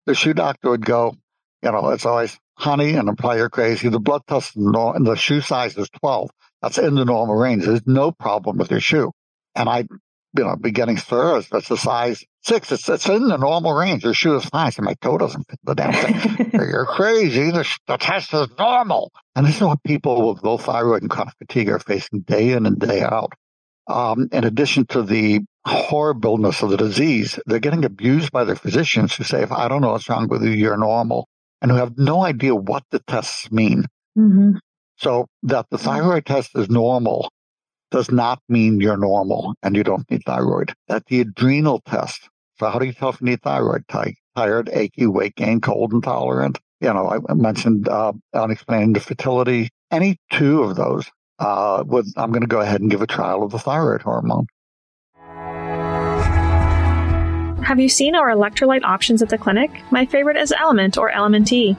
The 0.07 0.15
shoe 0.15 0.33
doctor 0.33 0.71
would 0.71 0.85
go, 0.85 1.15
you 1.63 1.71
know, 1.71 1.91
it's 1.91 2.07
always, 2.07 2.39
honey, 2.55 2.95
and 2.95 3.11
apply 3.11 3.37
you're 3.37 3.51
crazy. 3.51 3.91
The 3.91 4.01
blood 4.01 4.23
test 4.27 4.57
and 4.57 5.07
the 5.07 5.17
shoe 5.17 5.43
size 5.43 5.77
is 5.77 5.91
12. 6.01 6.31
That's 6.63 6.79
in 6.79 6.95
the 6.95 7.05
normal 7.05 7.37
range. 7.37 7.67
There's 7.67 7.87
no 7.87 8.11
problem 8.11 8.57
with 8.57 8.71
your 8.71 8.81
shoe. 8.81 9.13
And 9.55 9.69
I 9.69 9.85
you 10.37 10.45
know, 10.45 10.57
beginning 10.57 10.97
spurs. 10.97 11.49
That's 11.49 11.71
a 11.71 11.77
size 11.77 12.25
six. 12.43 12.73
It's, 12.73 12.89
it's 12.89 13.09
in 13.09 13.29
the 13.29 13.37
normal 13.37 13.73
range. 13.73 14.05
Your 14.05 14.15
shoe 14.15 14.37
is 14.37 14.45
fine. 14.45 14.73
So 14.73 14.83
my 14.83 14.95
toe 14.95 15.19
doesn't 15.19 15.49
fit 15.49 15.59
the 15.65 15.75
damn 15.75 15.93
thing. 15.93 16.51
You're 16.55 16.87
crazy. 16.87 17.51
The, 17.51 17.69
the 17.87 17.97
test 17.97 18.33
is 18.35 18.49
normal. 18.59 19.13
And 19.35 19.47
this 19.47 19.57
is 19.57 19.63
what 19.63 19.83
people 19.83 20.33
with 20.33 20.43
low 20.43 20.59
thyroid 20.59 21.03
and 21.03 21.11
chronic 21.11 21.35
fatigue 21.39 21.69
are 21.69 21.79
facing 21.79 22.21
day 22.21 22.53
in 22.53 22.67
and 22.67 22.79
day 22.79 23.03
out. 23.03 23.33
Um, 23.89 24.29
in 24.31 24.45
addition 24.45 24.87
to 24.87 25.03
the 25.03 25.41
horribleness 25.67 26.63
of 26.63 26.71
the 26.71 26.77
disease, 26.77 27.39
they're 27.47 27.59
getting 27.59 27.85
abused 27.85 28.31
by 28.31 28.45
their 28.45 28.57
physicians 28.57 29.15
who 29.15 29.25
say, 29.25 29.43
if 29.43 29.51
I 29.51 29.69
don't 29.69 29.83
know 29.83 29.91
what's 29.91 30.09
wrong 30.09 30.29
with 30.29 30.43
you, 30.43 30.51
you're 30.51 30.77
normal, 30.77 31.29
and 31.61 31.71
who 31.71 31.77
have 31.77 31.99
no 31.99 32.25
idea 32.25 32.55
what 32.55 32.85
the 32.91 33.01
tests 33.01 33.51
mean. 33.51 33.87
Mm-hmm. 34.17 34.53
So 34.97 35.27
that 35.45 35.67
the 35.71 35.79
thyroid 35.79 36.27
test 36.27 36.51
is 36.55 36.69
normal 36.69 37.31
does 37.91 38.11
not 38.11 38.41
mean 38.49 38.81
you're 38.81 38.97
normal 38.97 39.55
and 39.63 39.77
you 39.77 39.83
don't 39.83 40.09
need 40.11 40.23
thyroid. 40.25 40.73
At 40.89 41.07
the 41.07 41.21
adrenal 41.21 41.81
test, 41.81 42.29
so 42.59 42.69
how 42.69 42.79
do 42.79 42.87
you 42.87 42.93
tell 42.93 43.11
if 43.11 43.21
you 43.21 43.27
need 43.27 43.43
thyroid? 43.43 43.85
Tired, 43.89 44.69
achy, 44.73 45.07
weight 45.07 45.35
gain, 45.35 45.61
cold 45.61 45.93
intolerant. 45.93 46.59
You 46.81 46.93
know, 46.93 47.21
I 47.29 47.35
mentioned 47.35 47.89
uh, 47.89 48.13
unexplained 48.33 48.97
infertility. 48.97 49.71
Any 49.91 50.19
two 50.33 50.63
of 50.63 50.77
those, 50.77 51.11
uh, 51.39 51.85
would, 51.87 52.07
I'm 52.17 52.31
going 52.31 52.43
to 52.43 52.47
go 52.47 52.61
ahead 52.61 52.81
and 52.81 52.91
give 52.91 53.03
a 53.03 53.07
trial 53.07 53.43
of 53.43 53.51
the 53.51 53.59
thyroid 53.59 54.03
hormone. 54.03 54.47
Have 57.63 57.79
you 57.79 57.89
seen 57.89 58.15
our 58.15 58.31
electrolyte 58.31 58.83
options 58.83 59.23
at 59.23 59.29
the 59.29 59.39
clinic? 59.39 59.71
My 59.91 60.07
favorite 60.07 60.37
is 60.37 60.53
LMNT 60.53 60.97
or 60.97 61.11
Element-E. 61.11 61.77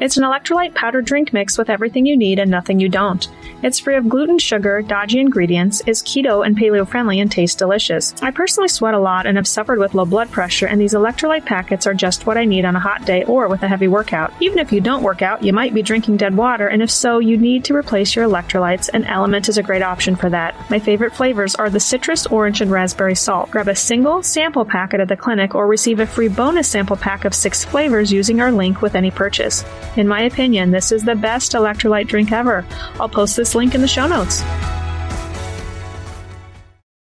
It's 0.00 0.16
an 0.16 0.24
electrolyte 0.24 0.74
powder 0.74 1.02
drink 1.02 1.34
mix 1.34 1.58
with 1.58 1.68
everything 1.68 2.06
you 2.06 2.16
need 2.16 2.38
and 2.38 2.50
nothing 2.50 2.80
you 2.80 2.88
don't. 2.88 3.28
It's 3.62 3.78
free 3.78 3.96
of 3.96 4.08
gluten, 4.08 4.38
sugar, 4.38 4.80
dodgy 4.80 5.20
ingredients, 5.20 5.82
is 5.86 6.02
keto 6.02 6.46
and 6.46 6.56
paleo 6.56 6.88
friendly, 6.88 7.20
and 7.20 7.30
tastes 7.30 7.54
delicious. 7.54 8.14
I 8.22 8.30
personally 8.30 8.68
sweat 8.68 8.94
a 8.94 8.98
lot 8.98 9.26
and 9.26 9.36
have 9.36 9.46
suffered 9.46 9.78
with 9.78 9.92
low 9.92 10.06
blood 10.06 10.30
pressure, 10.30 10.66
and 10.66 10.80
these 10.80 10.94
electrolyte 10.94 11.44
packets 11.44 11.86
are 11.86 11.92
just 11.92 12.24
what 12.24 12.38
I 12.38 12.46
need 12.46 12.64
on 12.64 12.76
a 12.76 12.80
hot 12.80 13.04
day 13.04 13.24
or 13.24 13.48
with 13.48 13.62
a 13.62 13.68
heavy 13.68 13.88
workout. 13.88 14.32
Even 14.40 14.58
if 14.58 14.72
you 14.72 14.80
don't 14.80 15.02
work 15.02 15.20
out, 15.20 15.44
you 15.44 15.52
might 15.52 15.74
be 15.74 15.82
drinking 15.82 16.16
dead 16.16 16.34
water, 16.34 16.68
and 16.68 16.80
if 16.80 16.90
so, 16.90 17.18
you 17.18 17.36
need 17.36 17.66
to 17.66 17.76
replace 17.76 18.16
your 18.16 18.26
electrolytes, 18.26 18.88
and 18.94 19.04
LMNT 19.04 19.50
is 19.50 19.58
a 19.58 19.62
great 19.62 19.82
option 19.82 20.16
for 20.16 20.30
that. 20.30 20.54
My 20.70 20.78
favorite 20.78 21.14
flavors 21.14 21.54
are 21.56 21.68
the 21.68 21.78
citrus, 21.78 22.26
orange, 22.26 22.62
and 22.62 22.70
raspberry 22.70 23.14
salt. 23.14 23.50
Grab 23.50 23.68
a 23.68 23.76
single 23.76 24.22
sample 24.22 24.64
packet 24.64 25.00
at 25.00 25.08
the 25.08 25.16
clinic 25.16 25.54
or 25.54 25.66
receive 25.66 26.00
a 26.00 26.06
free 26.06 26.28
bonus 26.28 26.68
sample 26.68 26.96
pack 26.96 27.26
of 27.26 27.34
six 27.34 27.66
flavors 27.66 28.10
using 28.10 28.40
our 28.40 28.50
link 28.50 28.80
with 28.80 28.94
any 28.94 29.10
purchase. 29.10 29.62
In 29.96 30.06
my 30.06 30.22
opinion, 30.22 30.70
this 30.70 30.92
is 30.92 31.04
the 31.04 31.16
best 31.16 31.52
electrolyte 31.52 32.06
drink 32.06 32.30
ever. 32.30 32.64
I'll 33.00 33.08
post 33.08 33.36
this 33.36 33.54
link 33.54 33.74
in 33.74 33.80
the 33.80 33.88
show 33.88 34.06
notes. 34.06 34.42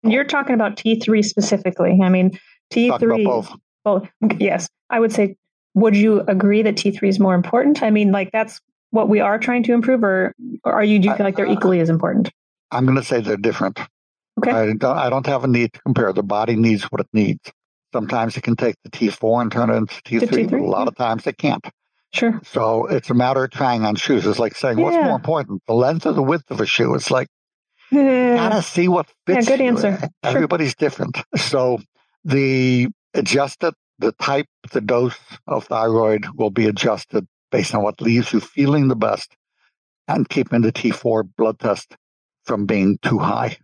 You're 0.03 0.23
talking 0.23 0.55
about 0.55 0.75
T3 0.75 1.23
specifically. 1.23 1.99
I 2.03 2.09
mean, 2.09 2.39
T3. 2.73 3.23
Both. 3.23 3.51
both. 3.83 4.09
Yes. 4.39 4.67
I 4.89 4.99
would 4.99 5.13
say, 5.13 5.37
would 5.75 5.95
you 5.95 6.21
agree 6.21 6.63
that 6.63 6.75
T3 6.75 7.07
is 7.07 7.19
more 7.19 7.35
important? 7.35 7.83
I 7.83 7.91
mean, 7.91 8.11
like 8.11 8.31
that's 8.31 8.59
what 8.89 9.07
we 9.07 9.19
are 9.19 9.37
trying 9.37 9.63
to 9.63 9.73
improve, 9.73 10.03
or, 10.03 10.33
or 10.63 10.73
are 10.73 10.83
you, 10.83 10.99
do 10.99 11.09
you 11.09 11.15
feel 11.15 11.25
like 11.25 11.35
they're 11.35 11.47
uh, 11.47 11.53
equally 11.53 11.79
as 11.79 11.89
important? 11.89 12.31
I'm 12.71 12.85
going 12.85 12.97
to 12.97 13.03
say 13.03 13.21
they're 13.21 13.37
different. 13.37 13.79
Okay. 14.39 14.51
I 14.51 14.73
don't, 14.73 14.97
I 14.97 15.09
don't 15.09 15.25
have 15.27 15.43
a 15.43 15.47
need 15.47 15.73
to 15.73 15.81
compare. 15.81 16.11
The 16.11 16.23
body 16.23 16.55
needs 16.55 16.83
what 16.85 17.01
it 17.01 17.07
needs. 17.13 17.51
Sometimes 17.93 18.35
it 18.35 18.41
can 18.41 18.55
take 18.55 18.75
the 18.83 18.89
T4 18.89 19.43
and 19.43 19.51
turn 19.51 19.69
it 19.69 19.75
into 19.75 20.01
T3, 20.01 20.21
T3 20.21 20.49
but 20.49 20.59
a 20.59 20.63
lot 20.63 20.81
hmm. 20.83 20.87
of 20.87 20.95
times 20.95 21.27
it 21.27 21.37
can't. 21.37 21.63
Sure. 22.13 22.39
So 22.43 22.85
it's 22.85 23.09
a 23.09 23.15
matter 23.15 23.43
of 23.43 23.51
trying 23.51 23.85
on 23.85 23.95
shoes. 23.95 24.25
It's 24.25 24.39
like 24.39 24.55
saying, 24.55 24.79
what's 24.79 24.95
more 24.95 25.15
important, 25.15 25.63
the 25.67 25.73
length 25.73 26.05
or 26.05 26.13
the 26.13 26.21
width 26.21 26.49
of 26.51 26.61
a 26.61 26.65
shoe? 26.65 26.93
It's 26.93 27.09
like, 27.09 27.27
you 27.91 28.01
gotta 28.01 28.61
see 28.61 28.87
what 28.87 29.07
fits. 29.25 29.47
Yeah, 29.47 29.57
good 29.57 29.63
you. 29.63 29.69
answer. 29.69 30.09
Everybody's 30.23 30.69
sure. 30.69 30.89
different. 30.89 31.17
So 31.37 31.79
the 32.23 32.87
adjusted, 33.13 33.73
the 33.99 34.11
type, 34.13 34.47
the 34.71 34.81
dose 34.81 35.17
of 35.47 35.65
thyroid 35.65 36.25
will 36.35 36.49
be 36.49 36.67
adjusted 36.67 37.27
based 37.51 37.75
on 37.75 37.83
what 37.83 38.01
leaves 38.01 38.31
you 38.31 38.39
feeling 38.39 38.87
the 38.87 38.95
best 38.95 39.35
and 40.07 40.27
keeping 40.27 40.61
the 40.61 40.71
T4 40.71 41.23
blood 41.37 41.59
test 41.59 41.95
from 42.45 42.65
being 42.65 42.97
too 43.01 43.19
high 43.19 43.57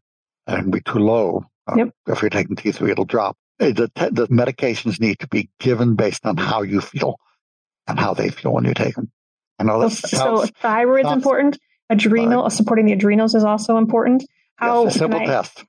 and 0.48 0.72
be 0.72 0.82
too 0.82 1.00
low. 1.00 1.46
Uh, 1.68 1.76
yep. 1.78 1.90
if 2.08 2.22
you're 2.22 2.30
taking 2.30 2.56
T3, 2.56 2.90
it'll 2.90 3.06
drop. 3.06 3.38
Uh, 3.60 3.68
the, 3.68 3.92
the 4.12 4.28
medications 4.28 5.00
need 5.00 5.20
to 5.20 5.28
be 5.28 5.50
given 5.60 5.96
based 5.96 6.26
on 6.26 6.38
how 6.38 6.62
you 6.62 6.82
feel 6.82 7.18
and 7.90 8.00
how 8.00 8.14
they 8.14 8.30
feel 8.30 8.54
when 8.54 8.66
you 8.66 8.74
take 8.74 8.96
them. 8.96 9.12
I 9.58 9.64
know 9.64 9.82
that's 9.82 10.10
so 10.10 10.46
thyroid's 10.62 11.12
important. 11.12 11.58
Adrenal 11.90 12.50
supporting 12.50 12.86
the 12.86 12.94
adrenals 12.94 13.36
is 13.36 13.44
also 13.44 13.78
important. 13.78 14.24
How 14.56 14.86
yes, 14.86 14.96
a 14.96 15.00
simple 15.00 15.20
I... 15.20 15.26
test. 15.26 15.66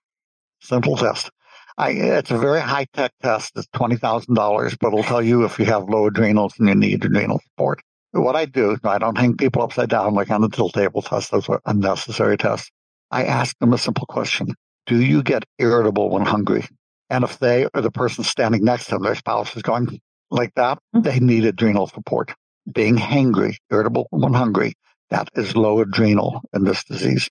Simple 0.60 0.96
test. 0.96 1.30
I, 1.78 1.90
it's 1.90 2.30
a 2.30 2.36
very 2.36 2.60
high 2.60 2.86
tech 2.92 3.12
test. 3.22 3.52
It's 3.56 3.66
twenty 3.72 3.96
thousand 3.96 4.34
dollars, 4.34 4.76
but 4.78 4.88
it'll 4.88 5.02
tell 5.02 5.22
you 5.22 5.44
if 5.44 5.58
you 5.58 5.64
have 5.64 5.88
low 5.88 6.06
adrenals 6.06 6.54
and 6.58 6.68
you 6.68 6.74
need 6.74 7.04
adrenal 7.04 7.40
support. 7.40 7.80
What 8.12 8.36
I 8.36 8.44
do, 8.44 8.76
I 8.84 8.98
don't 8.98 9.16
hang 9.16 9.36
people 9.36 9.62
upside 9.62 9.88
down 9.88 10.14
like 10.14 10.30
on 10.30 10.42
the 10.42 10.50
tilt 10.50 10.74
table 10.74 11.00
test. 11.00 11.30
Those 11.30 11.48
are 11.48 11.62
unnecessary 11.64 12.36
tests. 12.36 12.70
I 13.10 13.24
ask 13.24 13.56
them 13.58 13.72
a 13.72 13.78
simple 13.78 14.06
question: 14.06 14.54
Do 14.86 15.00
you 15.00 15.22
get 15.22 15.44
irritable 15.58 16.10
when 16.10 16.26
hungry? 16.26 16.66
And 17.08 17.24
if 17.24 17.38
they 17.38 17.66
or 17.72 17.80
the 17.80 17.90
person 17.90 18.24
standing 18.24 18.62
next 18.62 18.86
to 18.86 18.90
them, 18.92 19.02
their 19.02 19.14
spouse 19.14 19.56
is 19.56 19.62
going 19.62 20.00
like 20.30 20.54
that, 20.54 20.78
mm-hmm. 20.94 21.02
they 21.02 21.20
need 21.20 21.44
adrenal 21.44 21.86
support. 21.86 22.34
being 22.70 22.96
hangry, 22.96 23.56
irritable 23.70 24.06
when 24.10 24.32
hungry, 24.34 24.74
that 25.10 25.28
is 25.34 25.56
low 25.56 25.80
adrenal 25.80 26.42
in 26.54 26.64
this 26.64 26.84
disease, 26.84 27.28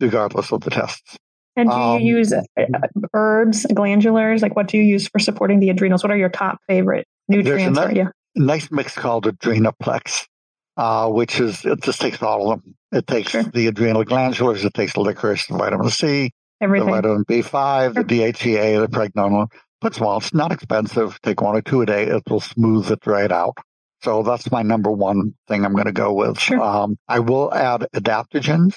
regardless 0.00 0.52
of 0.52 0.60
the 0.62 0.70
tests. 0.70 1.16
And 1.56 1.68
do 1.68 1.74
um, 1.74 2.00
you 2.00 2.16
use 2.18 2.32
uh, 2.32 2.42
herbs, 3.12 3.66
glandulars? 3.66 4.42
Like 4.42 4.56
what 4.56 4.68
do 4.68 4.78
you 4.78 4.84
use 4.84 5.08
for 5.08 5.18
supporting 5.18 5.60
the 5.60 5.70
adrenals? 5.70 6.02
What 6.02 6.10
are 6.10 6.16
your 6.16 6.30
top 6.30 6.58
favorite 6.66 7.06
nutrients? 7.28 7.78
There's 7.78 7.98
a 7.98 8.12
nice 8.34 8.70
mix 8.70 8.94
called 8.94 9.26
Adrenaplex, 9.26 10.26
uh, 10.76 11.10
which 11.10 11.40
is, 11.40 11.64
it 11.64 11.82
just 11.82 12.00
takes 12.00 12.22
all 12.22 12.52
of 12.52 12.62
them. 12.62 12.74
It 12.90 13.06
takes 13.06 13.30
sure. 13.30 13.42
the 13.42 13.66
adrenal 13.66 14.04
glandulars, 14.04 14.64
it 14.64 14.74
takes 14.74 14.94
the 14.94 15.00
licorice, 15.00 15.46
the 15.46 15.56
vitamin 15.56 15.90
C, 15.90 16.30
Everything. 16.60 16.86
the 16.86 16.92
vitamin 16.92 17.24
B5, 17.24 17.94
sure. 17.94 18.02
the 18.02 18.04
DHEA, 18.04 18.80
the 18.80 18.88
pregnenolone. 18.88 19.48
Puts 19.82 19.98
well, 19.98 20.18
it's 20.18 20.32
not 20.32 20.52
expensive. 20.52 21.20
Take 21.22 21.40
one 21.40 21.56
or 21.56 21.60
two 21.60 21.82
a 21.82 21.86
day. 21.86 22.04
It 22.04 22.22
will 22.30 22.38
smooth 22.38 22.88
it 22.92 23.04
right 23.04 23.32
out. 23.32 23.58
So 24.00 24.22
that's 24.22 24.48
my 24.52 24.62
number 24.62 24.92
one 24.92 25.34
thing 25.48 25.64
I'm 25.64 25.72
going 25.72 25.86
to 25.86 25.92
go 25.92 26.12
with. 26.12 26.38
Sure. 26.38 26.62
Um, 26.62 26.98
I 27.08 27.18
will 27.18 27.52
add 27.52 27.88
adaptogens, 27.92 28.76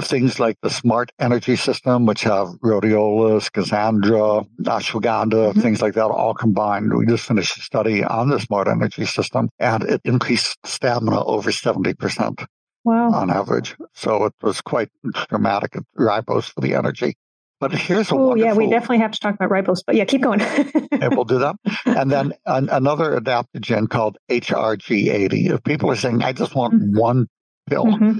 things 0.00 0.40
like 0.40 0.56
the 0.60 0.68
Smart 0.68 1.12
Energy 1.20 1.54
System, 1.54 2.06
which 2.06 2.22
have 2.22 2.48
rhodiola, 2.58 3.38
schizandra, 3.40 4.44
ashwagandha, 4.62 5.52
mm-hmm. 5.52 5.60
things 5.60 5.80
like 5.80 5.94
that, 5.94 6.06
all 6.06 6.34
combined. 6.34 6.92
We 6.92 7.06
just 7.06 7.28
finished 7.28 7.56
a 7.58 7.60
study 7.60 8.02
on 8.02 8.28
the 8.28 8.40
Smart 8.40 8.66
Energy 8.66 9.06
System, 9.06 9.48
and 9.60 9.84
it 9.84 10.00
increased 10.04 10.58
stamina 10.64 11.24
over 11.24 11.52
70%. 11.52 12.46
Wow. 12.84 13.12
On 13.12 13.30
average. 13.30 13.76
So 13.94 14.24
it 14.24 14.34
was 14.42 14.60
quite 14.60 14.88
dramatic 15.28 15.76
at 15.76 15.84
ribose 15.96 16.52
for 16.52 16.62
the 16.62 16.74
energy. 16.74 17.14
But 17.62 17.70
here's 17.70 18.10
a 18.10 18.16
oh 18.16 18.34
yeah, 18.34 18.54
we 18.54 18.68
definitely 18.68 18.98
have 18.98 19.12
to 19.12 19.20
talk 19.20 19.36
about 19.36 19.48
ribose. 19.48 19.84
But 19.86 19.94
yeah, 19.94 20.04
keep 20.04 20.20
going. 20.20 20.40
and 20.90 21.14
we'll 21.14 21.24
do 21.24 21.38
that. 21.38 21.54
And 21.86 22.10
then 22.10 22.32
an, 22.44 22.68
another 22.68 23.20
adaptogen 23.20 23.88
called 23.88 24.18
HRG80. 24.28 25.52
If 25.52 25.62
people 25.62 25.88
are 25.92 25.94
saying, 25.94 26.24
"I 26.24 26.32
just 26.32 26.56
want 26.56 26.74
mm-hmm. 26.74 26.98
one 26.98 27.28
pill," 27.70 27.84
mm-hmm. 27.84 28.18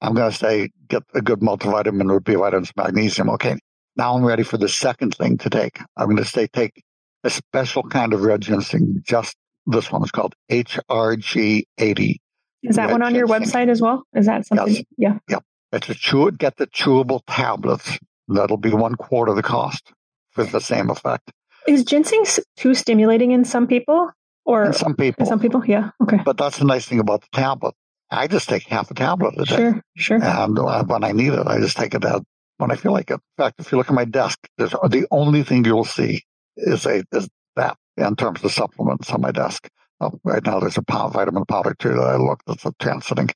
I'm 0.00 0.14
going 0.14 0.32
to 0.32 0.36
say, 0.36 0.70
get 0.88 1.04
a 1.14 1.22
good 1.22 1.38
multivitamin 1.38 2.12
with 2.12 2.24
B 2.24 2.34
vitamins, 2.34 2.72
magnesium. 2.76 3.30
Okay, 3.30 3.60
now 3.94 4.16
I'm 4.16 4.24
ready 4.24 4.42
for 4.42 4.56
the 4.56 4.68
second 4.68 5.14
thing 5.14 5.38
to 5.38 5.50
take. 5.50 5.78
I'm 5.96 6.06
going 6.06 6.16
to 6.16 6.24
say 6.24 6.48
take 6.48 6.82
a 7.22 7.30
special 7.30 7.84
kind 7.84 8.12
of 8.12 8.22
red 8.22 8.40
ginseng. 8.40 9.04
Just 9.06 9.36
this 9.66 9.92
one 9.92 10.02
is 10.02 10.10
called 10.10 10.34
HRG80. 10.50 12.16
Is 12.64 12.74
that 12.74 12.90
one 12.90 13.02
on 13.02 13.12
ginseng. 13.12 13.14
your 13.14 13.28
website 13.28 13.68
as 13.68 13.80
well? 13.80 14.02
Is 14.16 14.26
that 14.26 14.48
something? 14.48 14.74
Yes. 14.74 14.84
Yeah. 14.98 15.18
Yeah. 15.28 15.38
It's 15.70 15.88
a 15.88 15.94
chew. 15.94 16.32
Get 16.32 16.56
the 16.56 16.66
chewable 16.66 17.20
tablets. 17.28 17.96
That'll 18.30 18.56
be 18.56 18.70
one 18.70 18.94
quarter 18.94 19.34
the 19.34 19.42
cost 19.42 19.92
for 20.30 20.44
the 20.44 20.60
same 20.60 20.90
effect. 20.90 21.32
Is 21.66 21.84
ginseng 21.84 22.24
too 22.56 22.74
stimulating 22.74 23.32
in 23.32 23.44
some 23.44 23.66
people? 23.66 24.10
Or 24.44 24.64
in 24.64 24.72
some 24.72 24.94
people. 24.94 25.24
In 25.24 25.26
some 25.26 25.40
people, 25.40 25.64
yeah. 25.66 25.90
Okay. 26.02 26.18
But 26.24 26.36
that's 26.36 26.58
the 26.58 26.64
nice 26.64 26.86
thing 26.86 27.00
about 27.00 27.22
the 27.22 27.28
tablet. 27.32 27.74
I 28.10 28.26
just 28.26 28.48
take 28.48 28.64
half 28.64 28.90
a 28.90 28.94
tablet 28.94 29.34
a 29.38 29.44
day. 29.44 29.56
Sure, 29.56 29.82
sure. 29.96 30.22
And 30.22 30.58
uh, 30.58 30.84
when 30.84 31.04
I 31.04 31.12
need 31.12 31.32
it, 31.32 31.46
I 31.46 31.58
just 31.58 31.76
take 31.76 31.94
it 31.94 32.04
out 32.04 32.24
when 32.58 32.70
I 32.70 32.76
feel 32.76 32.92
like 32.92 33.10
it. 33.10 33.14
In 33.14 33.44
fact, 33.44 33.60
if 33.60 33.70
you 33.70 33.78
look 33.78 33.88
at 33.88 33.94
my 33.94 34.04
desk, 34.04 34.38
there's 34.58 34.72
the 34.72 35.06
only 35.10 35.42
thing 35.42 35.64
you'll 35.64 35.84
see 35.84 36.22
is 36.56 36.86
a 36.86 37.04
is 37.12 37.28
that 37.56 37.76
in 37.96 38.16
terms 38.16 38.42
of 38.42 38.52
supplements 38.52 39.10
on 39.10 39.20
my 39.20 39.30
desk. 39.30 39.68
Oh, 40.00 40.18
right 40.24 40.44
now, 40.44 40.60
there's 40.60 40.78
a 40.78 41.08
vitamin 41.10 41.44
powder 41.44 41.74
too 41.78 41.90
that 41.90 42.00
I 42.00 42.16
look 42.16 42.42
that's 42.46 42.64
a 42.64 42.72
transiting. 42.72 43.30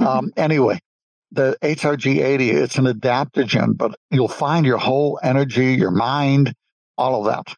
um, 0.06 0.32
anyway, 0.36 0.78
the 1.32 1.56
HRG80, 1.62 2.54
it's 2.54 2.76
an 2.76 2.86
adaptogen, 2.86 3.76
but 3.76 3.94
you'll 4.10 4.28
find 4.28 4.66
your 4.66 4.78
whole 4.78 5.20
energy, 5.22 5.74
your 5.74 5.90
mind, 5.90 6.54
all 6.98 7.20
of 7.20 7.32
that. 7.32 7.54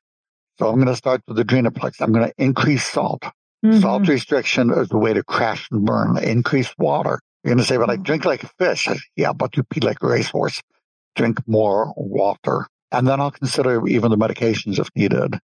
So 0.59 0.69
I'm 0.69 0.77
going 0.77 0.87
to 0.87 0.97
start 0.97 1.23
with 1.27 1.39
Adrenaplex. 1.39 2.01
I'm 2.01 2.13
going 2.13 2.29
to 2.29 2.35
increase 2.39 2.85
salt. 2.85 3.23
Mm-hmm. 3.65 3.81
Salt 3.81 4.09
restriction 4.09 4.71
is 4.71 4.89
the 4.89 4.99
way 4.99 5.13
to 5.13 5.23
crash 5.23 5.69
and 5.71 5.85
burn. 5.85 6.19
Increase 6.19 6.73
water. 6.79 7.21
You're 7.43 7.55
going 7.55 7.59
to 7.59 7.65
say, 7.65 7.77
but 7.77 7.91
I 7.91 7.95
mm-hmm. 7.95 8.03
drink 8.03 8.25
like 8.25 8.43
a 8.43 8.51
fish. 8.59 8.89
yeah, 9.17 9.33
but 9.33 9.57
you 9.57 9.63
pee 9.65 9.81
like 9.81 10.03
a 10.03 10.07
racehorse. 10.07 10.61
Drink 11.17 11.39
more 11.47 11.93
water. 11.97 12.67
And 12.91 13.07
then 13.07 13.21
I'll 13.21 13.31
consider 13.31 13.87
even 13.87 14.11
the 14.11 14.19
medications 14.19 14.79
if 14.79 14.89
needed. 14.95 15.39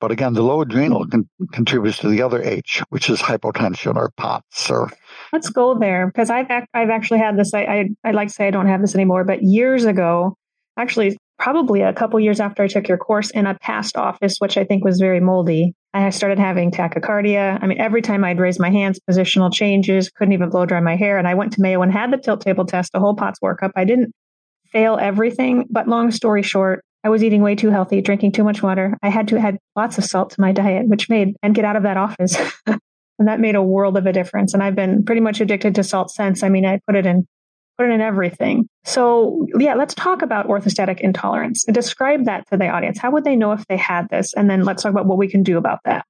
But 0.00 0.10
again, 0.10 0.34
the 0.34 0.42
low 0.42 0.60
adrenal 0.60 1.06
con- 1.06 1.28
contributes 1.52 1.98
to 1.98 2.08
the 2.08 2.22
other 2.22 2.42
H, 2.42 2.82
which 2.90 3.08
is 3.08 3.20
hypotension 3.20 3.96
or 3.96 4.10
POTS. 4.16 4.70
Or 4.70 4.90
let's 5.32 5.50
go 5.50 5.78
there 5.78 6.06
because 6.06 6.30
I've 6.30 6.50
ac- 6.50 6.66
I've 6.74 6.90
actually 6.90 7.18
had 7.20 7.36
this. 7.38 7.54
I, 7.54 7.62
I 7.62 7.88
I 8.04 8.10
like 8.12 8.28
to 8.28 8.34
say 8.34 8.48
I 8.48 8.50
don't 8.50 8.68
have 8.68 8.80
this 8.80 8.94
anymore, 8.94 9.24
but 9.24 9.42
years 9.42 9.84
ago, 9.84 10.36
actually 10.76 11.16
probably 11.38 11.80
a 11.80 11.92
couple 11.92 12.20
years 12.20 12.38
after 12.38 12.62
I 12.62 12.68
took 12.68 12.86
your 12.86 12.98
course 12.98 13.30
in 13.30 13.46
a 13.46 13.58
past 13.58 13.96
office, 13.96 14.36
which 14.38 14.56
I 14.56 14.64
think 14.64 14.84
was 14.84 15.00
very 15.00 15.18
moldy. 15.18 15.74
I 15.92 16.10
started 16.10 16.38
having 16.38 16.70
tachycardia. 16.70 17.58
I 17.60 17.66
mean, 17.66 17.80
every 17.80 18.00
time 18.00 18.22
I'd 18.22 18.38
raise 18.38 18.60
my 18.60 18.70
hands, 18.70 19.00
positional 19.10 19.52
changes, 19.52 20.08
couldn't 20.08 20.32
even 20.32 20.50
blow 20.50 20.66
dry 20.66 20.80
my 20.80 20.94
hair. 20.94 21.18
And 21.18 21.26
I 21.26 21.34
went 21.34 21.52
to 21.54 21.60
Mayo 21.60 21.82
and 21.82 21.92
had 21.92 22.12
the 22.12 22.16
tilt 22.16 22.42
table 22.42 22.64
test, 22.64 22.92
a 22.94 23.00
whole 23.00 23.16
POTS 23.16 23.40
workup. 23.40 23.72
I 23.74 23.84
didn't 23.84 24.12
fail 24.70 24.98
everything, 25.00 25.66
but 25.68 25.88
long 25.88 26.12
story 26.12 26.42
short, 26.42 26.84
I 27.04 27.08
was 27.08 27.24
eating 27.24 27.42
way 27.42 27.56
too 27.56 27.70
healthy, 27.70 28.00
drinking 28.00 28.32
too 28.32 28.44
much 28.44 28.62
water. 28.62 28.96
I 29.02 29.08
had 29.08 29.26
to 29.28 29.38
add 29.38 29.58
lots 29.74 29.98
of 29.98 30.04
salt 30.04 30.30
to 30.30 30.40
my 30.40 30.52
diet, 30.52 30.86
which 30.86 31.10
made 31.10 31.34
and 31.42 31.54
get 31.54 31.64
out 31.64 31.76
of 31.76 31.82
that 31.82 31.96
office. 31.96 32.36
and 33.22 33.28
that 33.28 33.38
made 33.38 33.54
a 33.54 33.62
world 33.62 33.96
of 33.96 34.06
a 34.06 34.12
difference. 34.12 34.52
And 34.52 34.62
I've 34.62 34.74
been 34.74 35.04
pretty 35.04 35.20
much 35.20 35.40
addicted 35.40 35.76
to 35.76 35.84
salt 35.84 36.10
since. 36.10 36.42
I 36.42 36.48
mean, 36.48 36.66
I 36.66 36.80
put 36.86 36.96
it 36.96 37.06
in 37.06 37.26
put 37.78 37.88
it 37.88 37.92
in 37.92 38.00
everything. 38.00 38.68
So 38.84 39.46
yeah, 39.58 39.74
let's 39.74 39.94
talk 39.94 40.22
about 40.22 40.48
orthostatic 40.48 41.00
intolerance. 41.00 41.64
Describe 41.64 42.24
that 42.24 42.48
to 42.50 42.56
the 42.56 42.68
audience. 42.68 42.98
How 42.98 43.12
would 43.12 43.24
they 43.24 43.36
know 43.36 43.52
if 43.52 43.64
they 43.68 43.76
had 43.76 44.08
this? 44.10 44.34
And 44.34 44.50
then 44.50 44.64
let's 44.64 44.82
talk 44.82 44.90
about 44.90 45.06
what 45.06 45.18
we 45.18 45.28
can 45.28 45.44
do 45.44 45.56
about 45.56 45.78
that. 45.84 46.04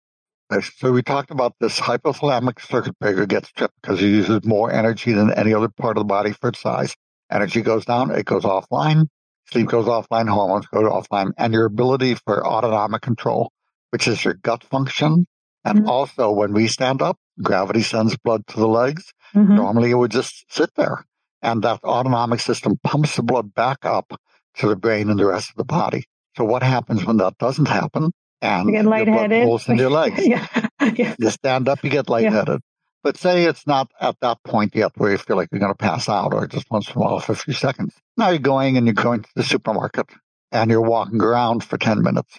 Uh, 0.51 0.61
so 0.61 0.91
we 0.91 1.03
talked 1.03 1.31
about 1.31 1.55
this 1.61 1.79
hypothalamic 1.79 2.61
circuit 2.67 2.99
breaker 2.99 3.27
gets 3.27 3.53
tripped 3.53 3.75
because 3.83 4.03
it 4.03 4.07
uses 4.07 4.45
more 4.45 4.73
energy 4.73 5.13
than 5.13 5.33
any 5.35 5.53
other 5.53 5.69
part 5.69 5.99
of 5.99 6.01
the 6.01 6.07
body 6.07 6.33
for 6.33 6.49
its 6.49 6.61
size. 6.61 6.97
Energy 7.31 7.61
goes 7.61 7.85
down, 7.85 8.11
it 8.11 8.25
goes 8.25 8.43
offline 8.43 9.07
sleep 9.53 9.69
goes 9.69 9.87
offline, 9.87 10.29
hormones 10.29 10.67
go 10.67 10.83
offline, 10.83 11.33
and 11.37 11.53
your 11.53 11.67
ability 11.67 12.15
for 12.15 12.47
autonomic 12.47 13.03
control, 13.03 13.53
which 13.91 14.09
is 14.09 14.25
your 14.25 14.35
gut 14.35 14.65
function. 14.65 15.27
And 15.65 15.81
mm-hmm. 15.81 15.89
also, 15.89 16.31
when 16.31 16.53
we 16.53 16.67
stand 16.67 17.03
up, 17.03 17.19
gravity 17.41 17.83
sends 17.83 18.17
blood 18.17 18.47
to 18.49 18.57
the 18.57 18.69
legs. 18.69 19.13
Mm-hmm. 19.35 19.55
Normally, 19.55 19.91
it 19.91 19.95
would 19.95 20.11
just 20.11 20.45
sit 20.53 20.71
there. 20.75 21.05
And 21.41 21.63
that 21.63 21.83
autonomic 21.85 22.41
system 22.41 22.79
pumps 22.83 23.17
the 23.17 23.23
blood 23.23 23.55
back 23.55 23.85
up 23.85 24.21
to 24.57 24.69
the 24.69 24.77
brain 24.77 25.11
and 25.11 25.19
the 25.19 25.27
rest 25.27 25.51
of 25.51 25.57
the 25.57 25.65
body. 25.65 26.05
So, 26.37 26.45
what 26.45 26.63
happens 26.63 27.05
when 27.05 27.19
that 27.19 27.39
doesn't 27.39 27.69
happen? 27.69 28.13
And 28.41 28.67
you 28.67 28.73
get 28.73 28.87
lightheaded. 28.87 29.39
Your 29.39 29.47
blood 29.47 29.69
in 29.69 29.79
your 29.79 29.91
legs. 30.01 30.27
yeah. 30.27 30.47
yeah. 30.95 31.15
You 31.19 31.31
stand 31.31 31.69
up, 31.69 31.83
you 31.85 31.91
get 31.91 32.09
lightheaded. 32.09 32.49
Yeah. 32.49 32.59
But 33.05 33.17
say 33.17 33.45
it's 33.45 33.67
not 33.67 33.91
at 34.01 34.17
that 34.21 34.39
point 34.45 34.77
yet 34.77 34.93
where 34.97 35.11
you 35.11 35.19
feel 35.19 35.37
like 35.37 35.49
you're 35.51 35.61
going 35.61 35.73
to 35.73 35.77
pass 35.77 36.09
out 36.09 36.33
or 36.33 36.47
just 36.47 36.71
once 36.71 36.89
in 36.89 36.97
a 36.97 37.01
while 37.01 37.19
for 37.19 37.33
a 37.33 37.37
few 37.37 37.55
seconds. 37.55 37.95
Now 38.17 38.31
you're 38.31 38.39
going 38.39 38.77
and 38.77 38.87
you're 38.87 38.95
going 38.95 39.23
to 39.23 39.31
the 39.35 39.43
supermarket 39.43 40.07
and 40.53 40.71
you're 40.71 40.81
walking 40.81 41.21
around 41.21 41.65
for 41.65 41.79
10 41.79 42.03
minutes. 42.03 42.39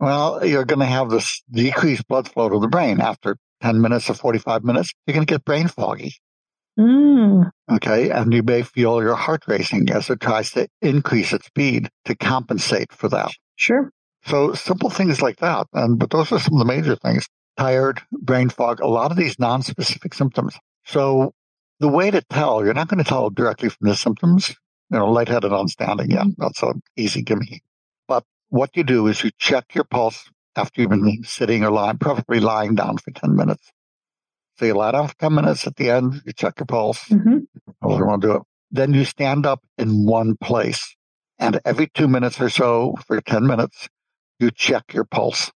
Well, 0.00 0.44
you're 0.46 0.64
going 0.64 0.80
to 0.80 0.86
have 0.86 1.10
this 1.10 1.42
decreased 1.50 2.06
blood 2.06 2.28
flow 2.28 2.48
to 2.48 2.60
the 2.60 2.68
brain 2.68 3.00
after 3.00 3.36
10 3.62 3.80
minutes 3.80 4.08
or 4.08 4.14
45 4.14 4.64
minutes. 4.64 4.92
You're 5.06 5.14
going 5.14 5.26
to 5.26 5.32
get 5.32 5.44
brain 5.44 5.68
foggy. 5.68 6.14
Mm. 6.78 7.50
Okay. 7.70 8.10
And 8.10 8.32
you 8.32 8.42
may 8.42 8.62
feel 8.62 9.02
your 9.02 9.16
heart 9.16 9.44
racing 9.48 9.90
as 9.90 10.08
it 10.10 10.20
tries 10.20 10.52
to 10.52 10.68
increase 10.80 11.32
its 11.32 11.46
speed 11.46 11.90
to 12.04 12.14
compensate 12.14 12.92
for 12.92 13.08
that. 13.08 13.32
Sure. 13.56 13.90
So 14.26 14.54
simple 14.54 14.90
things 14.90 15.20
like 15.20 15.38
that. 15.38 15.66
And, 15.72 15.98
but 15.98 16.10
those 16.10 16.30
are 16.30 16.38
some 16.38 16.54
of 16.54 16.58
the 16.60 16.72
major 16.72 16.94
things 16.94 17.26
tired, 17.56 18.00
brain 18.12 18.48
fog, 18.48 18.80
a 18.80 18.86
lot 18.86 19.10
of 19.10 19.16
these 19.16 19.38
non-specific 19.38 20.14
symptoms. 20.14 20.56
So 20.84 21.34
the 21.80 21.88
way 21.88 22.10
to 22.10 22.22
tell, 22.30 22.64
you're 22.64 22.74
not 22.74 22.88
going 22.88 23.02
to 23.02 23.08
tell 23.08 23.30
directly 23.30 23.68
from 23.68 23.88
the 23.88 23.96
symptoms. 23.96 24.54
You 24.90 24.98
know, 24.98 25.10
lightheaded 25.10 25.52
on 25.52 25.68
standing, 25.68 26.10
yeah, 26.10 26.24
that's 26.38 26.62
an 26.62 26.80
easy 26.96 27.22
gimme. 27.22 27.62
What 28.50 28.70
you 28.76 28.84
do 28.84 29.06
is 29.06 29.22
you 29.22 29.30
check 29.38 29.74
your 29.74 29.84
pulse 29.84 30.30
after 30.56 30.80
you've 30.80 30.90
been 30.90 31.22
sitting 31.24 31.64
or 31.64 31.70
lying, 31.70 31.98
preferably 31.98 32.40
lying 32.40 32.74
down 32.74 32.98
for 32.98 33.10
10 33.10 33.36
minutes. 33.36 33.70
So 34.56 34.64
you 34.64 34.74
lie 34.74 34.92
down 34.92 35.08
for 35.08 35.14
10 35.16 35.34
minutes 35.34 35.66
at 35.66 35.76
the 35.76 35.90
end, 35.90 36.22
you 36.24 36.32
check 36.32 36.54
your 36.58 36.66
pulse. 36.66 37.04
Mm-hmm. 37.08 37.38
However 37.80 38.00
you 38.00 38.06
want 38.06 38.22
to 38.22 38.28
do 38.28 38.34
it. 38.34 38.42
Then 38.70 38.92
you 38.92 39.04
stand 39.04 39.46
up 39.46 39.62
in 39.76 40.04
one 40.04 40.36
place. 40.36 40.96
And 41.38 41.60
every 41.64 41.86
two 41.86 42.08
minutes 42.08 42.40
or 42.40 42.48
so 42.48 42.96
for 43.06 43.20
10 43.20 43.46
minutes, 43.46 43.88
you 44.40 44.50
check 44.50 44.92
your 44.92 45.04
pulse. 45.04 45.52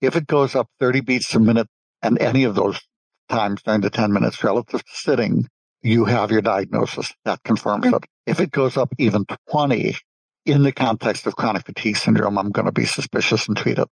If 0.00 0.16
it 0.16 0.26
goes 0.26 0.54
up 0.54 0.68
30 0.78 1.02
beats 1.02 1.34
a 1.34 1.40
minute 1.40 1.68
and 2.00 2.18
any 2.18 2.44
of 2.44 2.54
those 2.54 2.80
times 3.28 3.62
during 3.62 3.82
the 3.82 3.90
10 3.90 4.12
minutes 4.12 4.42
relative 4.42 4.82
to 4.84 4.92
sitting, 4.92 5.46
you 5.82 6.06
have 6.06 6.30
your 6.30 6.42
diagnosis. 6.42 7.12
That 7.24 7.42
confirms 7.42 7.86
it. 7.86 8.04
If 8.26 8.40
it 8.40 8.50
goes 8.50 8.76
up 8.76 8.94
even 8.98 9.26
20 9.50 9.96
in 10.46 10.62
the 10.62 10.72
context 10.72 11.26
of 11.26 11.36
chronic 11.36 11.66
fatigue 11.66 11.96
syndrome, 11.96 12.38
I'm 12.38 12.50
going 12.50 12.66
to 12.66 12.72
be 12.72 12.86
suspicious 12.86 13.48
and 13.48 13.56
treat 13.56 13.78
it. 13.78 13.88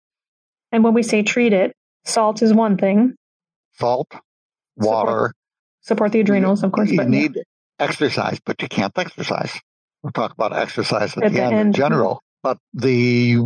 And 0.71 0.83
when 0.83 0.93
we 0.93 1.03
say 1.03 1.23
treat 1.23 1.53
it, 1.53 1.75
salt 2.05 2.41
is 2.41 2.53
one 2.53 2.77
thing. 2.77 3.15
Salt, 3.73 4.11
water. 4.75 5.11
Support, 5.11 5.35
support 5.81 6.11
the 6.11 6.19
adrenals, 6.21 6.63
of 6.63 6.71
course. 6.71 6.89
You 6.89 7.03
need 7.05 7.35
yeah. 7.35 7.43
exercise, 7.79 8.39
but 8.45 8.61
you 8.61 8.67
can't 8.67 8.97
exercise. 8.97 9.59
We'll 10.01 10.11
talk 10.11 10.33
about 10.33 10.53
exercise 10.53 11.15
at, 11.15 11.23
at 11.23 11.33
the, 11.33 11.41
end, 11.41 11.53
end 11.53 11.67
in 11.67 11.73
general. 11.73 12.21
But 12.41 12.57
the 12.73 13.37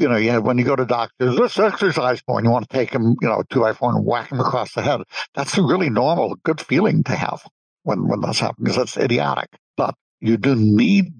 you 0.00 0.08
know, 0.08 0.16
you 0.16 0.30
have, 0.30 0.44
when 0.44 0.56
you 0.56 0.64
go 0.64 0.74
to 0.74 0.86
doctors, 0.86 1.34
let's 1.38 1.58
exercise 1.58 2.22
more, 2.26 2.38
and 2.38 2.46
you 2.46 2.50
want 2.50 2.68
to 2.68 2.74
take 2.74 2.90
them, 2.90 3.16
you 3.20 3.28
know, 3.28 3.44
two 3.50 3.60
by 3.60 3.74
four 3.74 3.94
and 3.94 4.04
whack 4.04 4.30
them 4.30 4.40
across 4.40 4.74
the 4.74 4.80
head. 4.80 5.02
That's 5.34 5.58
a 5.58 5.62
really 5.62 5.90
normal, 5.90 6.36
good 6.42 6.58
feeling 6.58 7.04
to 7.04 7.14
have 7.14 7.42
when 7.82 8.08
when 8.08 8.20
that's 8.20 8.40
happening 8.40 8.64
because 8.64 8.76
that's 8.76 8.96
idiotic. 8.96 9.50
But 9.76 9.94
you 10.20 10.38
do 10.38 10.54
need 10.56 11.12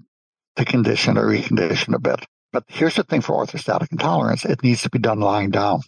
to 0.55 0.65
condition 0.65 1.17
or 1.17 1.27
recondition 1.27 1.95
a 1.95 1.99
bit. 1.99 2.25
But 2.51 2.65
here's 2.67 2.95
the 2.95 3.03
thing 3.03 3.21
for 3.21 3.35
orthostatic 3.35 3.91
intolerance: 3.91 4.45
it 4.45 4.63
needs 4.63 4.81
to 4.83 4.89
be 4.89 4.99
done 4.99 5.19
lying 5.19 5.51
down. 5.51 5.81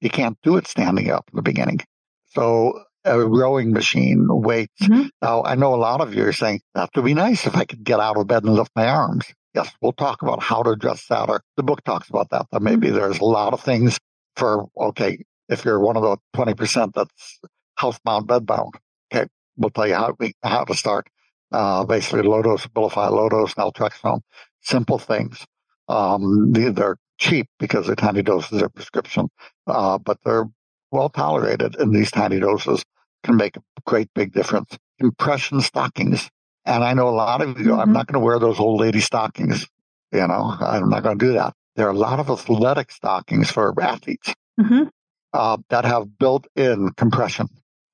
You 0.00 0.10
can't 0.10 0.38
do 0.42 0.56
it 0.56 0.66
standing 0.66 1.10
up 1.10 1.28
in 1.32 1.36
the 1.36 1.42
beginning. 1.42 1.80
So 2.28 2.84
a 3.04 3.18
rowing 3.18 3.72
machine, 3.72 4.26
weights. 4.28 4.82
Mm-hmm. 4.82 5.08
Now, 5.22 5.42
I 5.42 5.54
know 5.54 5.74
a 5.74 5.76
lot 5.76 6.00
of 6.00 6.14
you 6.14 6.24
are 6.26 6.32
saying 6.32 6.60
that 6.74 6.90
would 6.94 7.04
be 7.04 7.14
nice 7.14 7.46
if 7.46 7.56
I 7.56 7.64
could 7.64 7.84
get 7.84 8.00
out 8.00 8.16
of 8.16 8.26
bed 8.26 8.44
and 8.44 8.54
lift 8.54 8.70
my 8.76 8.86
arms. 8.86 9.26
Yes, 9.54 9.70
we'll 9.80 9.92
talk 9.92 10.22
about 10.22 10.42
how 10.42 10.62
to 10.62 10.70
address 10.70 11.06
that, 11.08 11.28
or 11.28 11.42
the 11.56 11.62
book 11.62 11.82
talks 11.84 12.08
about 12.08 12.30
that. 12.30 12.46
But 12.50 12.62
maybe 12.62 12.88
mm-hmm. 12.88 12.96
there's 12.96 13.18
a 13.18 13.24
lot 13.24 13.52
of 13.52 13.60
things 13.60 13.98
for, 14.36 14.68
okay, 14.76 15.24
if 15.48 15.64
you're 15.64 15.80
one 15.80 15.96
of 15.96 16.02
the 16.02 16.16
20% 16.36 16.92
that's 16.94 17.40
housebound, 17.78 18.26
bedbound, 18.26 18.74
okay, 19.12 19.28
we'll 19.56 19.70
tell 19.70 19.88
you 19.88 19.94
how, 19.94 20.16
how 20.42 20.64
to 20.64 20.74
start. 20.74 21.08
Uh, 21.52 21.84
basically, 21.84 22.22
low 22.22 22.42
dose 22.42 22.66
Abilify, 22.66 23.10
low 23.10 23.28
dose 23.28 23.54
naltrexone, 23.54 24.20
simple 24.60 24.98
things. 24.98 25.44
Um, 25.88 26.52
they're 26.52 26.96
cheap 27.18 27.48
because 27.58 27.86
they're 27.86 27.96
tiny 27.96 28.22
doses 28.22 28.62
of 28.62 28.74
prescription, 28.74 29.28
uh, 29.66 29.98
but 29.98 30.18
they're 30.24 30.46
well 30.90 31.08
tolerated 31.08 31.76
and 31.76 31.94
these 31.94 32.10
tiny 32.10 32.40
doses 32.40 32.84
can 33.24 33.36
make 33.36 33.56
a 33.56 33.62
great 33.86 34.08
big 34.14 34.32
difference. 34.32 34.76
Compression 34.98 35.60
stockings. 35.60 36.30
And 36.64 36.84
I 36.84 36.94
know 36.94 37.08
a 37.08 37.10
lot 37.10 37.42
of 37.42 37.58
you, 37.58 37.66
mm-hmm. 37.66 37.80
I'm 37.80 37.92
not 37.92 38.06
going 38.06 38.20
to 38.20 38.24
wear 38.24 38.38
those 38.38 38.58
old 38.58 38.80
lady 38.80 39.00
stockings. 39.00 39.66
You 40.12 40.26
know, 40.26 40.56
I'm 40.60 40.88
not 40.88 41.02
going 41.02 41.18
to 41.18 41.24
do 41.24 41.32
that. 41.34 41.54
There 41.76 41.86
are 41.86 41.92
a 41.92 41.98
lot 41.98 42.18
of 42.18 42.28
athletic 42.30 42.90
stockings 42.90 43.50
for 43.50 43.74
athletes 43.80 44.34
mm-hmm. 44.60 44.84
uh, 45.32 45.58
that 45.68 45.84
have 45.84 46.18
built 46.18 46.46
in 46.56 46.90
compression. 46.96 47.48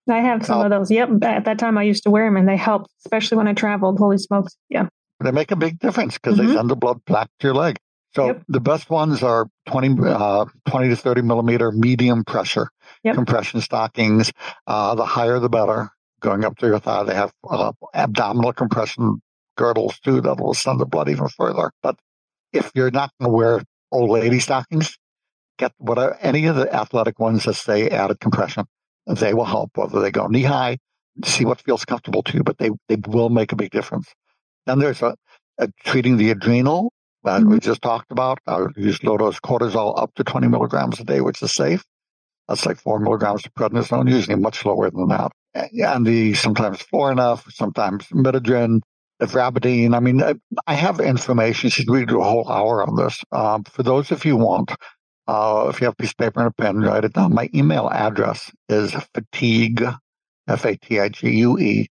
I 0.09 0.19
have 0.19 0.47
some 0.47 0.61
of 0.61 0.71
those. 0.71 0.91
Yep. 0.91 1.23
At 1.23 1.45
that 1.47 1.59
time, 1.59 1.77
I 1.79 1.83
used 1.83 2.05
to 2.05 2.11
wear 2.11 2.27
them 2.27 2.37
and 2.37 2.49
they 2.49 2.57
helped, 2.57 2.91
especially 3.05 3.39
when 3.39 3.49
I 3.49 3.55
traveled. 3.55 3.99
Holy 3.99 4.19
smokes. 4.19 4.57
Yeah. 4.69 4.89
They 5.21 5.31
make 5.31 5.51
a 5.51 5.57
big 5.57 5.79
difference 5.79 6.15
because 6.15 6.39
mm-hmm. 6.39 6.49
they 6.49 6.55
send 6.55 6.71
the 6.71 6.77
blood 6.77 7.05
back 7.07 7.29
to 7.41 7.47
your 7.47 7.55
leg. 7.55 7.79
So 8.15 8.27
yep. 8.29 8.43
the 8.49 8.61
best 8.61 8.89
ones 8.89 9.23
are 9.23 9.47
20, 9.69 9.97
uh, 10.09 10.47
20 10.69 10.89
to 10.89 10.97
30 10.97 11.23
millimeter 11.23 11.73
medium 11.73 12.25
pressure 12.25 12.71
yep. 13.03 13.15
compression 13.15 13.61
stockings. 13.61 14.33
Uh, 14.67 14.95
the 14.95 15.05
higher, 15.05 15.39
the 15.39 15.49
better. 15.49 15.91
Going 16.21 16.45
up 16.45 16.57
to 16.59 16.67
your 16.67 16.79
thigh, 16.79 17.03
they 17.03 17.15
have 17.15 17.31
uh, 17.49 17.73
abdominal 17.93 18.55
compression 18.55 19.21
girdles 19.57 19.99
too 20.01 20.23
that 20.23 20.41
will 20.41 20.55
send 20.55 20.81
the 20.81 20.87
blood 20.87 21.11
even 21.11 21.29
further. 21.29 21.73
But 21.83 21.99
if 22.55 22.71
you're 22.75 22.91
not 22.91 23.13
going 23.21 23.31
to 23.31 23.37
wear 23.37 23.63
old 23.93 24.11
lady 24.11 24.41
stockings, 24.41 24.99
get 25.59 25.73
whatever 25.77 26.17
any 26.21 26.47
of 26.47 26.57
the 26.57 26.75
athletic 26.75 27.19
ones 27.19 27.45
that 27.45 27.55
say 27.55 27.89
added 27.89 28.19
compression. 28.19 28.65
They 29.07 29.35
will 29.35 29.45
help 29.45 29.71
whether 29.75 30.01
they 30.01 30.11
go 30.11 30.27
knee 30.27 30.43
high, 30.43 30.79
see 31.25 31.45
what 31.45 31.61
feels 31.61 31.85
comfortable 31.85 32.23
to 32.25 32.37
you, 32.37 32.43
but 32.43 32.59
they, 32.59 32.71
they 32.89 32.97
will 33.07 33.29
make 33.29 33.53
a 33.53 33.57
big 33.57 33.71
difference. 33.71 34.09
Then 34.67 34.81
there's 34.81 35.03
a, 35.03 35.15
a 35.59 35.69
treating 35.85 36.17
the 36.17 36.31
adrenal 36.31 36.93
that 37.25 37.41
mm-hmm. 37.41 37.53
we 37.53 37.61
just 37.61 37.83
talked 37.83 38.11
about. 38.11 38.39
I 38.47 38.67
use 38.77 39.03
low 39.05 39.17
dose 39.17 39.39
cortisol 39.41 40.01
up 40.01 40.15
to 40.17 40.25
20 40.25 40.49
milligrams 40.49 40.99
a 41.01 41.05
day, 41.05 41.21
which 41.21 41.43
is 41.43 41.53
safe. 41.53 41.85
That's 42.49 42.67
like 42.67 42.79
four 42.79 43.01
milligrams 43.01 43.45
of 43.45 43.55
prednisone, 43.55 44.11
usually 44.11 44.37
much 44.37 44.65
lower 44.65 44.91
than 44.91 45.09
that. 45.09 45.33
And 45.55 46.07
the 46.07 46.35
sometimes 46.35 46.79
Florinef, 46.79 47.51
sometimes 47.53 48.07
Midodrine, 48.09 48.83
Ivabradine. 49.21 49.97
I 49.97 50.01
mean, 50.01 50.23
I 50.67 50.75
have 50.75 51.01
information. 51.01 51.71
She's 51.71 51.87
read 51.89 52.11
a 52.11 52.21
whole 52.21 52.49
hour 52.49 52.87
on 52.87 52.95
this. 52.97 53.23
Um, 53.33 53.65
for 53.65 53.83
those 53.83 54.11
of 54.13 54.25
you 54.25 54.37
who 54.37 54.45
want, 54.45 54.73
uh, 55.27 55.67
if 55.69 55.81
you 55.81 55.87
have 55.87 55.95
a 55.95 55.97
piece 55.97 56.11
of 56.11 56.17
paper 56.17 56.41
and 56.41 56.49
a 56.49 56.53
pen, 56.53 56.81
write 56.81 57.05
it 57.05 57.13
down. 57.13 57.35
My 57.35 57.49
email 57.55 57.89
address 57.89 58.51
is 58.69 58.93
fatigue, 59.15 59.85
F-A-T-I-G-U-E, 60.49 61.89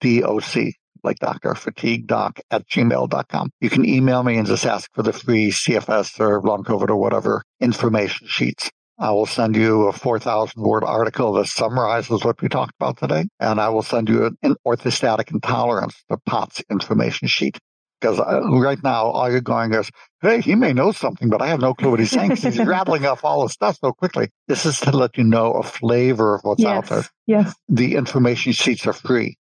D-O-C, 0.00 0.74
like 1.02 1.18
doctor, 1.18 1.54
fatigue 1.54 2.06
doc 2.06 2.38
at 2.50 2.68
gmail.com. 2.68 3.50
You 3.60 3.70
can 3.70 3.84
email 3.84 4.22
me 4.22 4.36
and 4.36 4.46
just 4.46 4.66
ask 4.66 4.90
for 4.94 5.02
the 5.02 5.12
free 5.12 5.50
CFS 5.50 6.20
or 6.20 6.40
long 6.42 6.64
COVID 6.64 6.90
or 6.90 6.96
whatever 6.96 7.42
information 7.60 8.26
sheets. 8.28 8.70
I 8.98 9.10
will 9.10 9.26
send 9.26 9.56
you 9.56 9.88
a 9.88 9.92
4,000 9.92 10.62
word 10.62 10.82
article 10.82 11.34
that 11.34 11.48
summarizes 11.48 12.24
what 12.24 12.40
we 12.40 12.48
talked 12.48 12.74
about 12.80 12.96
today. 12.96 13.26
And 13.38 13.60
I 13.60 13.68
will 13.68 13.82
send 13.82 14.08
you 14.08 14.34
an 14.42 14.56
orthostatic 14.66 15.30
intolerance, 15.30 16.02
the 16.08 16.16
POTS 16.24 16.62
information 16.70 17.28
sheet. 17.28 17.58
Because 18.00 18.20
uh, 18.20 18.42
right 18.50 18.82
now, 18.82 19.06
all 19.06 19.30
you're 19.30 19.40
going 19.40 19.72
is, 19.72 19.90
hey, 20.20 20.40
he 20.40 20.54
may 20.54 20.72
know 20.72 20.92
something, 20.92 21.30
but 21.30 21.40
I 21.40 21.46
have 21.46 21.60
no 21.60 21.72
clue 21.72 21.90
what 21.90 22.00
he's 22.00 22.10
saying 22.10 22.30
because 22.30 22.54
he's 22.54 22.66
rattling 22.66 23.06
off 23.06 23.24
all 23.24 23.42
the 23.42 23.48
stuff 23.48 23.78
so 23.80 23.92
quickly. 23.92 24.30
This 24.48 24.66
is 24.66 24.78
to 24.80 24.90
let 24.90 25.16
you 25.16 25.24
know 25.24 25.52
a 25.52 25.62
flavor 25.62 26.34
of 26.34 26.42
what's 26.44 26.62
yes, 26.62 26.68
out 26.68 26.86
there. 26.86 27.04
Yes. 27.26 27.54
The 27.68 27.94
information 27.94 28.52
sheets 28.52 28.86
are 28.86 28.92
free 28.92 29.38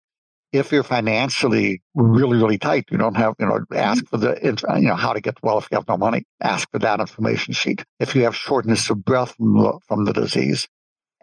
if 0.53 0.71
you're 0.71 0.83
financially 0.83 1.81
really, 1.95 2.37
really 2.37 2.59
tight, 2.59 2.85
you 2.91 2.97
don't 2.97 3.17
have, 3.17 3.33
you 3.39 3.47
know, 3.47 3.59
ask 3.75 4.05
for 4.07 4.17
the, 4.17 4.37
you 4.79 4.87
know, 4.87 4.95
how 4.95 5.11
to 5.11 5.19
get 5.19 5.41
well 5.41 5.57
if 5.57 5.67
you 5.71 5.77
have 5.77 5.87
no 5.87 5.97
money. 5.97 6.25
Ask 6.41 6.69
for 6.71 6.77
that 6.79 6.99
information 6.99 7.55
sheet. 7.55 7.83
If 7.99 8.15
you 8.15 8.23
have 8.23 8.35
shortness 8.35 8.89
of 8.91 9.03
breath 9.03 9.35
from 9.35 9.57
the, 9.57 9.79
from 9.87 10.05
the 10.05 10.13
disease, 10.13 10.67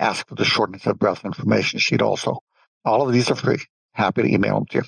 ask 0.01 0.27
for 0.27 0.35
the 0.35 0.45
shortness 0.45 0.85
of 0.87 0.99
breath 0.99 1.25
information 1.25 1.79
sheet 1.79 2.03
also. 2.03 2.40
All 2.85 3.07
of 3.07 3.14
these 3.14 3.31
are 3.31 3.37
free. 3.37 3.61
Happy 3.93 4.23
to 4.23 4.29
email 4.29 4.55
them 4.55 4.66
to 4.66 4.79
you. 4.79 4.85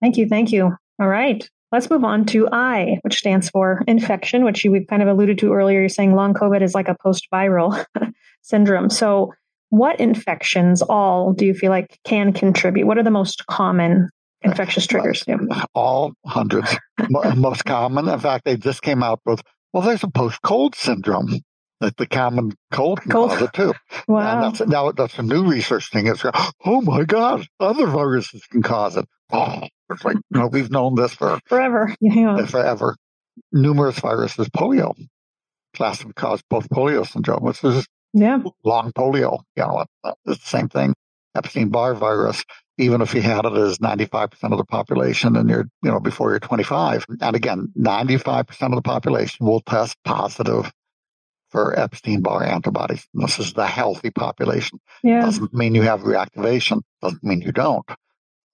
Thank 0.00 0.16
you. 0.16 0.28
Thank 0.28 0.52
you. 0.52 0.76
All 1.00 1.08
right. 1.08 1.48
Let's 1.72 1.88
move 1.88 2.04
on 2.04 2.26
to 2.26 2.48
I, 2.52 2.98
which 3.00 3.16
stands 3.16 3.48
for 3.48 3.82
infection, 3.88 4.44
which 4.44 4.62
you, 4.62 4.70
we've 4.70 4.86
kind 4.86 5.02
of 5.02 5.08
alluded 5.08 5.38
to 5.38 5.54
earlier. 5.54 5.80
You're 5.80 5.88
saying 5.88 6.14
long 6.14 6.34
COVID 6.34 6.60
is 6.60 6.74
like 6.74 6.88
a 6.88 6.96
post 7.02 7.28
viral 7.32 7.82
syndrome. 8.42 8.90
So 8.90 9.32
what 9.70 9.98
infections 9.98 10.82
all 10.82 11.32
do 11.32 11.46
you 11.46 11.54
feel 11.54 11.70
like 11.70 11.98
can 12.04 12.34
contribute? 12.34 12.86
What 12.86 12.98
are 12.98 13.02
the 13.02 13.10
most 13.10 13.46
common 13.46 14.10
infectious 14.42 14.86
triggers? 14.86 15.24
Yeah. 15.26 15.38
All 15.74 16.12
hundreds. 16.26 16.76
most 17.36 17.64
common. 17.64 18.06
In 18.06 18.20
fact, 18.20 18.44
they 18.44 18.58
just 18.58 18.82
came 18.82 19.02
out 19.02 19.20
with, 19.24 19.40
well, 19.72 19.82
there's 19.82 20.04
a 20.04 20.10
post 20.10 20.42
cold 20.42 20.74
syndrome 20.74 21.40
that 21.80 21.96
the 21.96 22.06
common 22.06 22.52
cold 22.70 23.00
can 23.00 23.10
cold. 23.10 23.30
cause 23.30 23.42
it 23.42 23.52
too. 23.54 23.72
Wow. 24.06 24.44
And 24.44 24.54
that's, 24.54 24.68
now 24.68 24.92
that's 24.92 25.18
a 25.18 25.22
new 25.22 25.46
research 25.46 25.90
thing. 25.90 26.06
It's, 26.06 26.22
oh 26.66 26.82
my 26.82 27.04
God, 27.04 27.46
other 27.58 27.86
viruses 27.86 28.44
can 28.50 28.62
cause 28.62 28.98
it. 28.98 29.06
Oh, 29.32 29.68
it's 29.92 30.04
like, 30.04 30.16
you 30.16 30.40
know, 30.40 30.46
we've 30.48 30.70
known 30.70 30.94
this 30.94 31.14
for 31.14 31.38
forever. 31.46 31.94
Yeah. 32.00 32.44
Forever. 32.46 32.96
Numerous 33.50 33.98
viruses, 33.98 34.48
polio, 34.50 34.94
classic 35.74 36.14
cause 36.14 36.42
post 36.50 36.68
polio 36.70 37.06
syndrome, 37.06 37.42
which 37.42 37.64
is 37.64 37.86
yeah. 38.12 38.42
Long 38.64 38.92
polio, 38.92 39.40
you 39.56 39.62
know, 39.62 39.76
uh, 39.78 39.84
uh, 40.04 40.12
it's 40.26 40.42
the 40.42 40.48
same 40.48 40.68
thing. 40.68 40.94
Epstein 41.34 41.70
Barr 41.70 41.94
virus, 41.94 42.44
even 42.76 43.00
if 43.00 43.14
you 43.14 43.22
had 43.22 43.46
it 43.46 43.54
as 43.54 43.78
95% 43.78 44.34
of 44.52 44.58
the 44.58 44.64
population 44.64 45.34
and 45.34 45.48
you're, 45.48 45.66
you 45.82 45.90
know, 45.90 45.98
before 45.98 46.30
you're 46.30 46.38
25. 46.38 47.06
And 47.22 47.34
again, 47.36 47.72
95% 47.78 48.50
of 48.62 48.74
the 48.74 48.82
population 48.82 49.46
will 49.46 49.60
test 49.62 49.96
positive 50.04 50.70
for 51.50 51.78
Epstein 51.78 52.20
Barr 52.20 52.44
antibodies. 52.44 53.06
This 53.14 53.38
is 53.38 53.54
the 53.54 53.66
healthy 53.66 54.10
population. 54.10 54.78
Yeah. 55.02 55.22
Doesn't 55.22 55.54
mean 55.54 55.74
you 55.74 55.82
have 55.82 56.00
reactivation. 56.00 56.82
Doesn't 57.00 57.24
mean 57.24 57.40
you 57.40 57.52
don't. 57.52 57.86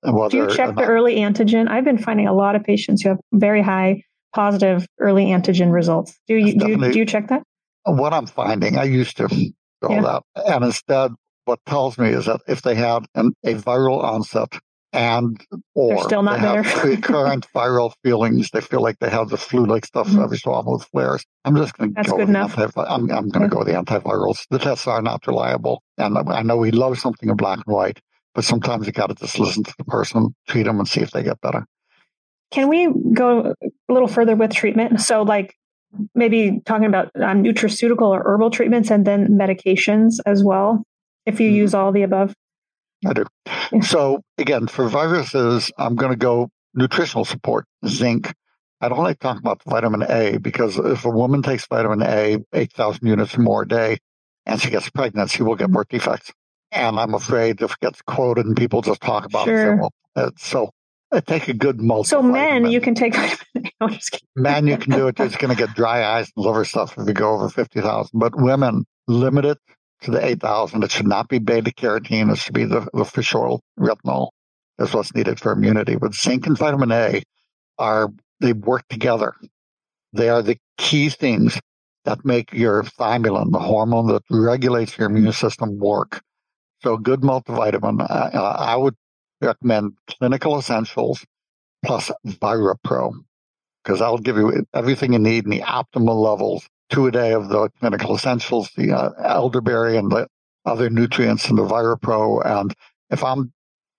Whether, 0.02 0.30
Do 0.30 0.36
you 0.36 0.54
check 0.54 0.76
the 0.76 0.84
early 0.84 1.16
antigen? 1.16 1.68
I've 1.68 1.84
been 1.84 1.98
finding 1.98 2.28
a 2.28 2.32
lot 2.32 2.54
of 2.54 2.62
patients 2.62 3.02
who 3.02 3.10
have 3.10 3.18
very 3.32 3.62
high 3.62 4.02
positive 4.34 4.86
early 5.00 5.26
antigen 5.26 5.72
results. 5.72 6.18
Do 6.28 6.36
you, 6.36 6.58
do 6.58 6.68
you, 6.68 6.92
do 6.92 6.98
you 6.98 7.06
check 7.06 7.28
that? 7.28 7.42
what 7.84 8.12
I'm 8.12 8.26
finding, 8.26 8.76
I 8.76 8.84
used 8.84 9.16
to 9.16 9.28
go 9.82 9.90
yeah. 9.90 10.00
that. 10.02 10.22
And 10.36 10.64
instead, 10.64 11.12
what 11.44 11.60
tells 11.66 11.98
me 11.98 12.10
is 12.10 12.26
that 12.26 12.40
if 12.46 12.62
they 12.62 12.74
have 12.74 13.06
an, 13.14 13.32
a 13.44 13.54
viral 13.54 14.02
onset 14.02 14.58
and 14.92 15.44
or 15.74 15.96
They're 15.96 16.04
still 16.04 16.22
not 16.22 16.40
they 16.40 16.46
there. 16.46 16.62
have 16.62 16.84
recurrent 16.84 17.46
viral 17.54 17.92
feelings, 18.02 18.50
they 18.50 18.60
feel 18.60 18.82
like 18.82 18.98
they 19.00 19.10
have 19.10 19.28
the 19.28 19.36
flu-like 19.36 19.84
stuff 19.84 20.08
mm-hmm. 20.08 20.22
every 20.22 20.38
so 20.38 20.52
often 20.52 20.72
with 20.72 20.84
flares. 20.84 21.24
I'm 21.44 21.56
just 21.56 21.76
going 21.76 21.94
to 21.94 22.02
go 22.02 22.16
good 22.16 22.28
enough. 22.28 22.58
Anti- 22.58 22.80
I'm, 22.80 23.10
I'm 23.10 23.28
going 23.28 23.32
to 23.32 23.40
yeah. 23.40 23.48
go 23.48 23.58
with 23.58 23.68
the 23.68 23.74
antivirals. 23.74 24.46
The 24.50 24.58
tests 24.58 24.86
are 24.86 25.02
not 25.02 25.26
reliable, 25.26 25.82
and 25.98 26.16
I 26.16 26.42
know 26.42 26.56
we 26.56 26.70
love 26.70 26.98
something 26.98 27.28
in 27.28 27.36
black 27.36 27.58
and 27.66 27.74
white, 27.74 28.00
but 28.38 28.44
sometimes 28.44 28.86
you 28.86 28.92
got 28.92 29.08
to 29.08 29.16
just 29.16 29.36
listen 29.40 29.64
to 29.64 29.74
the 29.78 29.84
person, 29.84 30.32
treat 30.46 30.62
them, 30.62 30.78
and 30.78 30.86
see 30.86 31.00
if 31.00 31.10
they 31.10 31.24
get 31.24 31.40
better. 31.40 31.66
Can 32.52 32.68
we 32.68 32.88
go 33.12 33.52
a 33.60 33.92
little 33.92 34.06
further 34.06 34.36
with 34.36 34.54
treatment? 34.54 35.00
So, 35.00 35.22
like 35.22 35.56
maybe 36.14 36.62
talking 36.64 36.86
about 36.86 37.10
um, 37.16 37.42
nutraceutical 37.42 38.06
or 38.06 38.22
herbal 38.24 38.50
treatments 38.50 38.92
and 38.92 39.04
then 39.04 39.30
medications 39.30 40.20
as 40.24 40.44
well, 40.44 40.84
if 41.26 41.40
you 41.40 41.48
mm-hmm. 41.48 41.56
use 41.56 41.74
all 41.74 41.90
the 41.90 42.04
above? 42.04 42.32
I 43.04 43.12
do. 43.12 43.24
So 43.82 44.22
again, 44.38 44.68
for 44.68 44.88
viruses, 44.88 45.72
I'm 45.76 45.96
going 45.96 46.12
to 46.12 46.16
go 46.16 46.48
nutritional 46.74 47.24
support, 47.24 47.64
zinc. 47.88 48.32
I 48.80 48.88
don't 48.88 49.02
like 49.02 49.18
talking 49.18 49.40
about 49.40 49.64
vitamin 49.64 50.04
A 50.08 50.38
because 50.38 50.78
if 50.78 51.04
a 51.04 51.10
woman 51.10 51.42
takes 51.42 51.66
vitamin 51.66 52.02
A, 52.02 52.38
8,000 52.52 53.04
units 53.04 53.36
or 53.36 53.40
more 53.40 53.62
a 53.62 53.68
day, 53.68 53.98
and 54.46 54.60
she 54.60 54.70
gets 54.70 54.88
pregnant, 54.90 55.28
she 55.28 55.42
will 55.42 55.56
get 55.56 55.72
birth 55.72 55.88
defects. 55.88 56.32
And 56.70 56.98
I'm 56.98 57.14
afraid 57.14 57.62
if 57.62 57.72
it 57.72 57.80
gets 57.80 58.02
quoted 58.02 58.46
and 58.46 58.56
people 58.56 58.82
just 58.82 59.00
talk 59.00 59.24
about 59.24 59.46
sure. 59.46 59.72
it, 59.72 59.76
well, 59.76 59.92
uh, 60.16 60.30
so 60.36 60.70
I 61.10 61.20
take 61.20 61.48
a 61.48 61.54
good 61.54 61.78
multivitamin. 61.78 62.06
So 62.06 62.22
men, 62.22 62.70
you 62.70 62.80
can 62.80 62.94
take. 62.94 63.16
no, 63.80 63.90
men, 64.36 64.66
you 64.66 64.76
can 64.76 64.92
do 64.92 65.08
it. 65.08 65.18
It's 65.18 65.36
going 65.36 65.54
to 65.54 65.56
get 65.56 65.74
dry 65.74 66.04
eyes 66.04 66.30
and 66.36 66.44
liver 66.44 66.64
stuff 66.64 66.98
if 66.98 67.06
you 67.06 67.14
go 67.14 67.34
over 67.34 67.48
fifty 67.48 67.80
thousand. 67.80 68.18
But 68.18 68.36
women, 68.36 68.84
limit 69.06 69.46
it 69.46 69.58
to 70.02 70.10
the 70.10 70.24
eight 70.24 70.40
thousand. 70.40 70.84
It 70.84 70.90
should 70.90 71.06
not 71.06 71.28
be 71.28 71.38
beta 71.38 71.70
carotene. 71.70 72.30
It 72.30 72.36
should 72.36 72.54
be 72.54 72.64
the, 72.64 72.86
the 72.92 73.04
fish 73.04 73.34
oil 73.34 73.62
retinol. 73.78 74.28
That's 74.76 74.92
what's 74.92 75.14
needed 75.14 75.40
for 75.40 75.52
immunity. 75.52 75.96
But 75.96 76.14
zinc 76.14 76.46
and 76.46 76.58
vitamin 76.58 76.92
A 76.92 77.22
are 77.78 78.10
they 78.40 78.52
work 78.52 78.82
together. 78.88 79.34
They 80.12 80.28
are 80.28 80.42
the 80.42 80.58
key 80.76 81.08
things 81.08 81.58
that 82.04 82.24
make 82.24 82.52
your 82.52 82.82
thymulin, 82.82 83.52
the 83.52 83.58
hormone 83.58 84.06
that 84.08 84.22
regulates 84.30 84.96
your 84.96 85.10
immune 85.10 85.32
system, 85.32 85.78
work. 85.78 86.22
So, 86.82 86.96
good 86.96 87.20
multivitamin. 87.20 88.00
Uh, 88.00 88.30
uh 88.36 88.56
I 88.58 88.76
would 88.76 88.94
recommend 89.40 89.94
Clinical 90.06 90.58
Essentials 90.58 91.24
plus 91.84 92.10
ViraPro 92.26 93.12
because 93.82 94.00
that'll 94.00 94.18
give 94.18 94.36
you 94.36 94.66
everything 94.74 95.12
you 95.12 95.18
need 95.18 95.44
in 95.44 95.50
the 95.50 95.60
optimal 95.60 96.20
levels. 96.22 96.68
Two 96.90 97.06
a 97.06 97.10
day 97.10 97.32
of 97.32 97.48
the 97.48 97.68
Clinical 97.80 98.16
Essentials, 98.16 98.70
the 98.76 98.92
uh, 98.92 99.10
elderberry, 99.22 99.96
and 99.96 100.10
the 100.10 100.26
other 100.64 100.90
nutrients 100.90 101.48
in 101.48 101.56
the 101.56 101.64
ViraPro. 101.64 102.44
And 102.44 102.74
if 103.10 103.22
I'm 103.22 103.52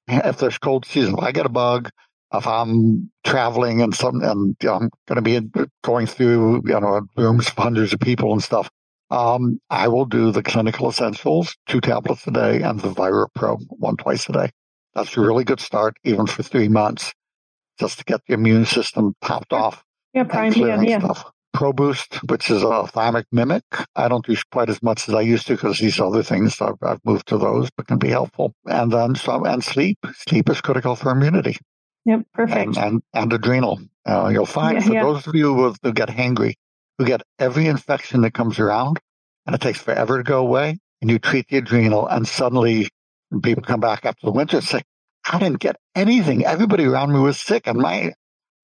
if 0.08 0.38
there's 0.38 0.58
cold 0.58 0.86
season, 0.86 1.16
if 1.18 1.24
I 1.24 1.32
get 1.32 1.46
a 1.46 1.50
bug, 1.50 1.90
if 2.34 2.48
I'm 2.48 3.12
traveling 3.24 3.82
and 3.82 3.94
some 3.94 4.22
and 4.22 4.56
you 4.62 4.70
know, 4.70 4.76
I'm 4.76 4.90
going 5.08 5.16
to 5.16 5.22
be 5.22 5.70
going 5.84 6.08
through 6.08 6.64
you 6.66 6.80
know 6.80 7.02
rooms 7.16 7.50
hundreds 7.50 7.94
of 7.94 8.00
people 8.00 8.34
and 8.34 8.44
stuff, 8.44 8.70
um, 9.12 9.60
I 9.70 9.88
will 9.88 10.06
do 10.06 10.32
the 10.32 10.44
clinical 10.44 10.90
essentials, 10.90 11.56
two 11.68 11.82
tablets 11.82 12.28
a 12.28 12.32
day, 12.32 12.62
and 12.62 12.80
the 12.80 12.90
ViraPro 12.90 13.60
one 13.70 13.98
twice 13.98 14.30
a 14.30 14.34
day. 14.34 14.50
That's 14.94 15.16
a 15.18 15.22
really 15.22 15.44
good 15.44 15.60
start, 15.60 15.98
even 16.04 16.28
for 16.28 16.44
three 16.44 16.68
months, 16.68 17.14
just 17.80 18.00
to 18.00 18.04
get 18.04 18.22
the 18.28 18.34
immune 18.34 18.66
system 18.66 19.16
popped 19.22 19.54
off. 19.54 19.84
Yeah, 20.14 20.24
prime, 20.24 20.54
yeah, 20.54 20.82
yeah. 20.82 21.00
Stuff. 21.00 21.32
ProBoost, 21.56 22.30
which 22.30 22.52
is 22.52 22.62
a 22.62 22.88
thymic 22.94 23.26
mimic. 23.32 23.64
I 23.96 24.08
don't 24.08 24.26
do 24.26 24.36
quite 24.52 24.70
as 24.70 24.84
much 24.84 25.10
as 25.10 25.16
I 25.16 25.22
used 25.22 25.48
to 25.48 25.56
because 25.56 25.80
these 25.80 26.00
other 26.00 26.22
things 26.22 26.62
I've, 26.62 26.76
I've, 26.84 27.04
moved 27.04 27.28
to 27.28 27.38
those, 27.38 27.70
but 27.76 27.88
can 27.88 27.98
be 27.98 28.10
helpful. 28.10 28.54
And 28.68 28.92
then 28.92 29.16
so 29.16 29.44
and 29.46 29.64
sleep. 29.64 29.98
Sleep 30.28 30.50
is 30.50 30.62
critical 30.62 30.96
for 30.96 31.12
immunity. 31.12 31.58
Yep, 32.06 32.22
perfect. 32.34 32.58
And 32.58 32.78
and, 32.78 33.02
and 33.14 33.34
adrenal. 33.34 33.80
Uh, 34.06 34.30
you'll 34.32 34.46
find 34.46 34.76
yeah, 34.76 34.86
for 34.86 34.94
yeah. 34.94 35.04
those 35.04 35.28
of 35.28 35.36
you 35.36 35.54
who, 35.56 35.76
who 35.82 35.92
get 35.92 36.10
hangry, 36.10 36.54
who 37.00 37.06
get 37.06 37.24
every 37.40 37.66
infection 37.66 38.22
that 38.22 38.36
comes 38.36 38.60
around, 38.60 39.00
and 39.48 39.56
it 39.56 39.62
takes 39.62 39.80
forever 39.80 40.18
to 40.18 40.24
go 40.24 40.40
away, 40.40 40.78
and 41.02 41.10
you 41.10 41.18
treat 41.18 41.48
the 41.48 41.58
adrenal, 41.58 42.08
and 42.08 42.28
suddenly 42.28 42.88
people 43.42 43.64
come 43.64 43.80
back 43.80 44.06
after 44.06 44.28
the 44.28 44.32
winter 44.32 44.58
and 44.58 44.66
say, 44.66 44.84
I 45.28 45.40
didn't 45.40 45.60
get 45.60 45.78
anything. 45.96 46.46
Everybody 46.46 46.86
around 46.86 47.12
me 47.12 47.20
was 47.20 47.40
sick, 47.40 47.66
and 47.66 47.80
my 47.80 48.14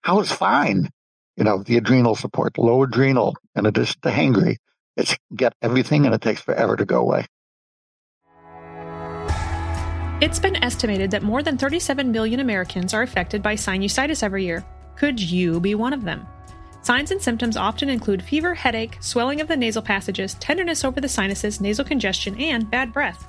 I 0.03 0.13
was 0.13 0.31
fine 0.31 0.91
you 1.35 1.43
know, 1.43 1.63
the 1.63 1.77
adrenal 1.77 2.15
support, 2.15 2.57
low 2.57 2.83
adrenal, 2.83 3.35
in 3.55 3.65
addition 3.65 3.99
to 4.01 4.09
hangry. 4.09 4.57
It's 4.95 5.15
get 5.35 5.53
everything 5.61 6.05
and 6.05 6.15
it 6.15 6.21
takes 6.21 6.41
forever 6.41 6.75
to 6.77 6.85
go 6.85 7.01
away. 7.01 7.25
It's 10.21 10.39
been 10.39 10.55
estimated 10.63 11.11
that 11.11 11.23
more 11.23 11.43
than 11.43 11.57
37 11.57 12.09
million 12.09 12.39
Americans 12.39 12.93
are 12.93 13.01
affected 13.01 13.43
by 13.43 13.55
sinusitis 13.55 14.23
every 14.23 14.45
year. 14.45 14.65
Could 14.95 15.19
you 15.19 15.59
be 15.59 15.75
one 15.75 15.91
of 15.91 16.05
them? 16.05 16.25
Signs 16.85 17.09
and 17.09 17.19
symptoms 17.19 17.57
often 17.57 17.89
include 17.89 18.21
fever, 18.21 18.53
headache, 18.53 18.99
swelling 18.99 19.41
of 19.41 19.47
the 19.47 19.57
nasal 19.57 19.81
passages, 19.81 20.35
tenderness 20.35 20.85
over 20.85 21.01
the 21.01 21.09
sinuses, 21.09 21.59
nasal 21.59 21.83
congestion, 21.83 22.39
and 22.39 22.69
bad 22.69 22.93
breath. 22.93 23.27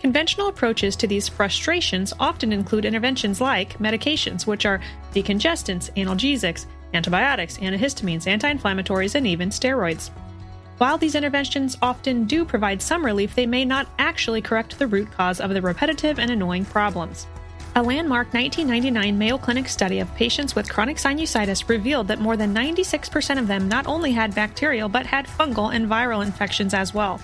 Conventional 0.00 0.48
approaches 0.48 0.96
to 0.96 1.06
these 1.06 1.26
frustrations 1.26 2.12
often 2.20 2.52
include 2.52 2.84
interventions 2.84 3.40
like 3.40 3.78
medications, 3.78 4.46
which 4.46 4.66
are 4.66 4.82
decongestants, 5.14 5.90
analgesics, 5.96 6.66
antibiotics, 6.92 7.56
antihistamines, 7.56 8.26
anti 8.26 8.52
inflammatories, 8.52 9.14
and 9.14 9.26
even 9.26 9.48
steroids. 9.48 10.10
While 10.76 10.98
these 10.98 11.14
interventions 11.14 11.78
often 11.80 12.26
do 12.26 12.44
provide 12.44 12.82
some 12.82 13.02
relief, 13.02 13.34
they 13.34 13.46
may 13.46 13.64
not 13.64 13.88
actually 13.98 14.42
correct 14.42 14.78
the 14.78 14.86
root 14.86 15.10
cause 15.10 15.40
of 15.40 15.54
the 15.54 15.62
repetitive 15.62 16.18
and 16.18 16.30
annoying 16.30 16.66
problems. 16.66 17.26
A 17.76 17.82
landmark 17.82 18.34
1999 18.34 19.16
Mayo 19.16 19.38
Clinic 19.38 19.68
study 19.68 20.00
of 20.00 20.12
patients 20.16 20.56
with 20.56 20.68
chronic 20.68 20.96
sinusitis 20.96 21.68
revealed 21.68 22.08
that 22.08 22.18
more 22.18 22.36
than 22.36 22.52
96% 22.52 23.38
of 23.38 23.46
them 23.46 23.68
not 23.68 23.86
only 23.86 24.10
had 24.10 24.34
bacterial 24.34 24.88
but 24.88 25.06
had 25.06 25.28
fungal 25.28 25.72
and 25.72 25.88
viral 25.88 26.26
infections 26.26 26.74
as 26.74 26.92
well. 26.92 27.18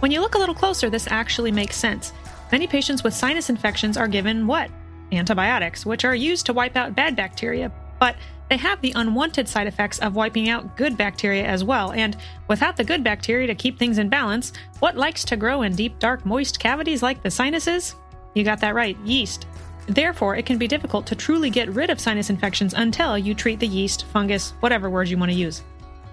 When 0.00 0.12
you 0.12 0.20
look 0.20 0.34
a 0.34 0.38
little 0.38 0.54
closer, 0.54 0.90
this 0.90 1.08
actually 1.10 1.52
makes 1.52 1.74
sense. 1.74 2.12
Many 2.52 2.66
patients 2.66 3.02
with 3.02 3.14
sinus 3.14 3.48
infections 3.48 3.96
are 3.96 4.08
given 4.08 4.46
what? 4.46 4.70
Antibiotics, 5.10 5.86
which 5.86 6.04
are 6.04 6.14
used 6.14 6.44
to 6.46 6.52
wipe 6.52 6.76
out 6.76 6.94
bad 6.94 7.16
bacteria, 7.16 7.72
but 7.98 8.14
they 8.50 8.58
have 8.58 8.82
the 8.82 8.92
unwanted 8.94 9.48
side 9.48 9.66
effects 9.66 10.00
of 10.00 10.14
wiping 10.14 10.50
out 10.50 10.76
good 10.76 10.98
bacteria 10.98 11.46
as 11.46 11.64
well, 11.64 11.92
and 11.92 12.14
without 12.46 12.76
the 12.76 12.84
good 12.84 13.02
bacteria 13.02 13.46
to 13.46 13.54
keep 13.54 13.78
things 13.78 13.96
in 13.96 14.10
balance, 14.10 14.52
what 14.80 14.98
likes 14.98 15.24
to 15.24 15.36
grow 15.36 15.62
in 15.62 15.74
deep, 15.74 15.98
dark, 15.98 16.26
moist 16.26 16.60
cavities 16.60 17.02
like 17.02 17.22
the 17.22 17.30
sinuses? 17.30 17.94
You 18.34 18.44
got 18.44 18.60
that 18.60 18.74
right, 18.74 18.96
yeast. 18.98 19.46
Therefore, 19.88 20.36
it 20.36 20.44
can 20.44 20.58
be 20.58 20.68
difficult 20.68 21.06
to 21.06 21.16
truly 21.16 21.48
get 21.48 21.70
rid 21.70 21.88
of 21.88 21.98
sinus 21.98 22.28
infections 22.28 22.74
until 22.74 23.16
you 23.16 23.34
treat 23.34 23.58
the 23.58 23.66
yeast, 23.66 24.04
fungus, 24.06 24.50
whatever 24.60 24.90
words 24.90 25.10
you 25.10 25.16
want 25.16 25.32
to 25.32 25.38
use. 25.38 25.62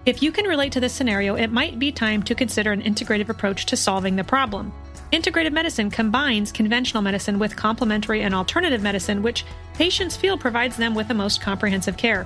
If 0.06 0.22
you 0.24 0.32
can 0.32 0.46
relate 0.46 0.72
to 0.74 0.80
this 0.80 0.94
scenario, 0.94 1.36
it 1.36 1.52
might 1.52 1.78
be 1.78 1.92
time 1.92 2.24
to 2.24 2.36
consider 2.36 2.72
an 2.72 2.82
integrative 2.82 3.28
approach 3.28 3.66
to 3.66 3.76
solving 3.76 4.16
the 4.16 4.24
problem. 4.24 4.72
Integrative 5.12 5.52
medicine 5.52 5.90
combines 5.90 6.52
conventional 6.52 7.04
medicine 7.04 7.38
with 7.38 7.56
complementary 7.56 8.22
and 8.22 8.34
alternative 8.34 8.82
medicine, 8.82 9.22
which 9.22 9.46
patients 9.74 10.16
feel 10.16 10.38
provides 10.38 10.78
them 10.78 10.96
with 10.96 11.08
the 11.08 11.14
most 11.14 11.42
comprehensive 11.42 11.98
care. 11.98 12.24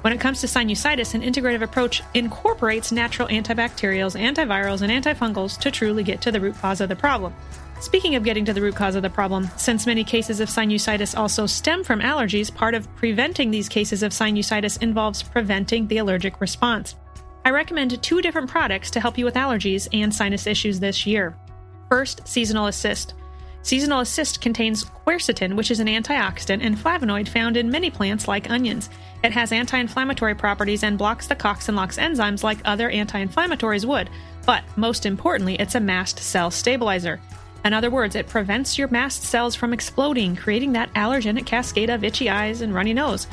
When 0.00 0.12
it 0.12 0.20
comes 0.20 0.40
to 0.40 0.46
sinusitis, 0.46 1.14
an 1.14 1.22
integrative 1.22 1.62
approach 1.62 2.02
incorporates 2.14 2.92
natural 2.92 3.28
antibacterials, 3.28 4.18
antivirals, 4.18 4.82
and 4.82 4.92
antifungals 4.92 5.58
to 5.58 5.70
truly 5.70 6.04
get 6.04 6.20
to 6.22 6.32
the 6.32 6.40
root 6.40 6.56
cause 6.56 6.80
of 6.80 6.88
the 6.88 6.96
problem. 6.96 7.34
Speaking 7.80 8.14
of 8.14 8.24
getting 8.24 8.44
to 8.46 8.54
the 8.54 8.62
root 8.62 8.74
cause 8.74 8.94
of 8.94 9.02
the 9.02 9.10
problem, 9.10 9.48
since 9.56 9.86
many 9.86 10.02
cases 10.02 10.40
of 10.40 10.48
sinusitis 10.48 11.16
also 11.16 11.46
stem 11.46 11.84
from 11.84 12.00
allergies, 12.00 12.52
part 12.52 12.74
of 12.74 12.92
preventing 12.96 13.50
these 13.50 13.68
cases 13.68 14.02
of 14.02 14.12
sinusitis 14.12 14.80
involves 14.82 15.22
preventing 15.22 15.86
the 15.86 15.98
allergic 15.98 16.40
response. 16.40 16.94
I 17.44 17.50
recommend 17.50 18.02
two 18.02 18.22
different 18.22 18.50
products 18.50 18.90
to 18.92 19.00
help 19.00 19.18
you 19.18 19.24
with 19.24 19.34
allergies 19.34 19.88
and 19.92 20.12
sinus 20.12 20.46
issues 20.46 20.80
this 20.80 21.06
year. 21.06 21.36
First, 21.88 22.26
Seasonal 22.26 22.66
Assist. 22.66 23.14
Seasonal 23.62 24.00
Assist 24.00 24.40
contains 24.40 24.84
quercetin, 24.84 25.54
which 25.54 25.70
is 25.70 25.78
an 25.78 25.86
antioxidant 25.86 26.64
and 26.64 26.76
flavonoid 26.76 27.28
found 27.28 27.56
in 27.56 27.70
many 27.70 27.90
plants 27.90 28.26
like 28.26 28.50
onions. 28.50 28.88
It 29.22 29.32
has 29.32 29.52
anti 29.52 29.78
inflammatory 29.78 30.34
properties 30.34 30.82
and 30.82 30.96
blocks 30.96 31.26
the 31.26 31.36
COX 31.36 31.68
and 31.68 31.76
LOX 31.76 31.98
enzymes 31.98 32.42
like 32.42 32.58
other 32.64 32.88
anti 32.90 33.24
inflammatories 33.24 33.84
would. 33.84 34.08
But 34.46 34.64
most 34.76 35.04
importantly, 35.04 35.56
it's 35.56 35.74
a 35.74 35.80
mast 35.80 36.18
cell 36.18 36.50
stabilizer. 36.50 37.20
In 37.66 37.72
other 37.72 37.90
words, 37.90 38.14
it 38.14 38.28
prevents 38.28 38.78
your 38.78 38.86
mast 38.86 39.24
cells 39.24 39.56
from 39.56 39.72
exploding, 39.72 40.36
creating 40.36 40.74
that 40.74 40.94
allergenic 40.94 41.46
cascade 41.46 41.90
of 41.90 42.04
itchy 42.04 42.30
eyes 42.30 42.60
and 42.60 42.72
runny 42.72 42.94
nose. 42.94 43.26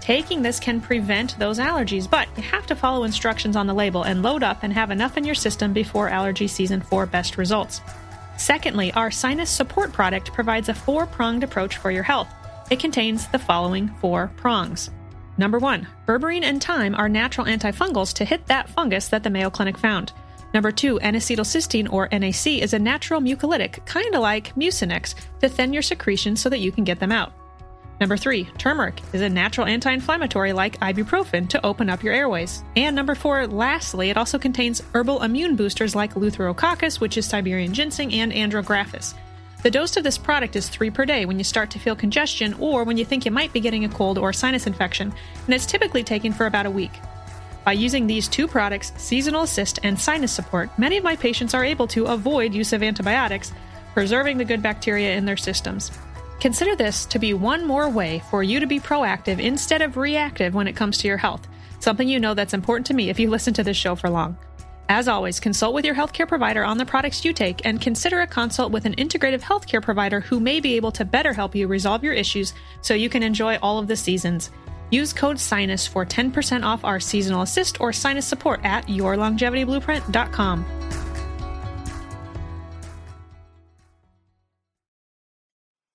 Taking 0.00 0.40
this 0.40 0.60
can 0.60 0.80
prevent 0.80 1.36
those 1.36 1.58
allergies, 1.58 2.08
but 2.08 2.28
you 2.36 2.44
have 2.44 2.64
to 2.66 2.76
follow 2.76 3.02
instructions 3.02 3.56
on 3.56 3.66
the 3.66 3.74
label 3.74 4.04
and 4.04 4.22
load 4.22 4.44
up 4.44 4.62
and 4.62 4.72
have 4.72 4.92
enough 4.92 5.16
in 5.16 5.24
your 5.24 5.34
system 5.34 5.72
before 5.72 6.08
allergy 6.08 6.46
season 6.46 6.80
for 6.80 7.06
best 7.06 7.36
results. 7.36 7.80
Secondly, 8.36 8.92
our 8.92 9.10
sinus 9.10 9.50
support 9.50 9.92
product 9.92 10.32
provides 10.32 10.68
a 10.68 10.74
four 10.74 11.04
pronged 11.04 11.42
approach 11.42 11.76
for 11.78 11.90
your 11.90 12.04
health. 12.04 12.28
It 12.70 12.78
contains 12.78 13.26
the 13.26 13.38
following 13.40 13.88
four 14.00 14.30
prongs. 14.36 14.90
Number 15.38 15.58
one, 15.58 15.88
berberine 16.06 16.44
and 16.44 16.62
thyme 16.62 16.94
are 16.94 17.08
natural 17.08 17.48
antifungals 17.48 18.14
to 18.14 18.24
hit 18.24 18.46
that 18.46 18.68
fungus 18.68 19.08
that 19.08 19.24
the 19.24 19.30
Mayo 19.30 19.50
Clinic 19.50 19.76
found. 19.76 20.12
Number 20.54 20.70
two, 20.70 20.98
N-acetylcysteine 21.00 21.92
or 21.92 22.08
NAC 22.12 22.46
is 22.62 22.74
a 22.74 22.78
natural 22.78 23.20
mucolytic, 23.20 23.84
kind 23.86 24.14
of 24.14 24.20
like 24.20 24.54
Mucinex, 24.54 25.14
to 25.40 25.48
thin 25.48 25.72
your 25.72 25.82
secretions 25.82 26.40
so 26.40 26.48
that 26.50 26.60
you 26.60 26.70
can 26.70 26.84
get 26.84 27.00
them 27.00 27.12
out. 27.12 27.32
Number 28.00 28.16
three, 28.16 28.44
turmeric 28.58 29.00
is 29.12 29.20
a 29.20 29.28
natural 29.28 29.66
anti 29.66 29.92
inflammatory 29.92 30.52
like 30.52 30.78
ibuprofen 30.80 31.48
to 31.50 31.64
open 31.64 31.88
up 31.88 32.02
your 32.02 32.12
airways. 32.12 32.64
And 32.74 32.96
number 32.96 33.14
four, 33.14 33.46
lastly, 33.46 34.10
it 34.10 34.16
also 34.16 34.38
contains 34.40 34.82
herbal 34.92 35.22
immune 35.22 35.54
boosters 35.54 35.94
like 35.94 36.14
Eleutherococcus, 36.14 37.00
which 37.00 37.16
is 37.16 37.26
Siberian 37.26 37.72
ginseng, 37.72 38.12
and 38.12 38.32
Andrographis. 38.32 39.14
The 39.62 39.70
dose 39.70 39.96
of 39.96 40.02
this 40.02 40.18
product 40.18 40.56
is 40.56 40.68
three 40.68 40.90
per 40.90 41.04
day 41.06 41.24
when 41.24 41.38
you 41.38 41.44
start 41.44 41.70
to 41.70 41.78
feel 41.78 41.94
congestion 41.94 42.54
or 42.54 42.82
when 42.82 42.96
you 42.96 43.04
think 43.04 43.24
you 43.24 43.30
might 43.30 43.52
be 43.52 43.60
getting 43.60 43.84
a 43.84 43.88
cold 43.88 44.18
or 44.18 44.32
sinus 44.32 44.66
infection, 44.66 45.14
and 45.46 45.54
it's 45.54 45.66
typically 45.66 46.02
taken 46.02 46.32
for 46.32 46.46
about 46.46 46.66
a 46.66 46.70
week. 46.70 46.90
By 47.64 47.72
using 47.72 48.06
these 48.06 48.26
two 48.26 48.48
products, 48.48 48.92
Seasonal 48.96 49.42
Assist 49.42 49.78
and 49.84 49.98
Sinus 49.98 50.32
Support, 50.32 50.76
many 50.78 50.96
of 50.96 51.04
my 51.04 51.14
patients 51.14 51.54
are 51.54 51.64
able 51.64 51.86
to 51.88 52.06
avoid 52.06 52.54
use 52.54 52.72
of 52.72 52.82
antibiotics, 52.82 53.52
preserving 53.94 54.38
the 54.38 54.44
good 54.44 54.62
bacteria 54.62 55.14
in 55.14 55.24
their 55.24 55.36
systems. 55.36 55.92
Consider 56.40 56.74
this 56.74 57.06
to 57.06 57.20
be 57.20 57.34
one 57.34 57.64
more 57.64 57.88
way 57.88 58.20
for 58.30 58.42
you 58.42 58.58
to 58.58 58.66
be 58.66 58.80
proactive 58.80 59.38
instead 59.38 59.80
of 59.80 59.96
reactive 59.96 60.54
when 60.54 60.66
it 60.66 60.74
comes 60.74 60.98
to 60.98 61.06
your 61.06 61.18
health, 61.18 61.46
something 61.78 62.08
you 62.08 62.18
know 62.18 62.34
that's 62.34 62.54
important 62.54 62.86
to 62.88 62.94
me 62.94 63.10
if 63.10 63.20
you 63.20 63.30
listen 63.30 63.54
to 63.54 63.62
this 63.62 63.76
show 63.76 63.94
for 63.94 64.10
long. 64.10 64.36
As 64.88 65.06
always, 65.06 65.38
consult 65.38 65.72
with 65.72 65.84
your 65.84 65.94
healthcare 65.94 66.26
provider 66.26 66.64
on 66.64 66.78
the 66.78 66.84
products 66.84 67.24
you 67.24 67.32
take 67.32 67.64
and 67.64 67.80
consider 67.80 68.20
a 68.20 68.26
consult 68.26 68.72
with 68.72 68.84
an 68.84 68.96
integrative 68.96 69.40
healthcare 69.40 69.80
provider 69.80 70.20
who 70.20 70.40
may 70.40 70.58
be 70.58 70.74
able 70.74 70.90
to 70.92 71.04
better 71.04 71.32
help 71.32 71.54
you 71.54 71.68
resolve 71.68 72.02
your 72.02 72.12
issues 72.12 72.52
so 72.80 72.92
you 72.92 73.08
can 73.08 73.22
enjoy 73.22 73.56
all 73.62 73.78
of 73.78 73.86
the 73.86 73.96
seasons. 73.96 74.50
Use 74.92 75.12
code 75.12 75.38
SINUS 75.38 75.88
for 75.88 76.06
10% 76.06 76.62
off 76.64 76.84
our 76.84 77.00
seasonal 77.00 77.42
assist 77.42 77.80
or 77.80 77.92
sinus 77.92 78.26
support 78.26 78.60
at 78.62 78.86
yourlongevityblueprint.com. 78.86 80.66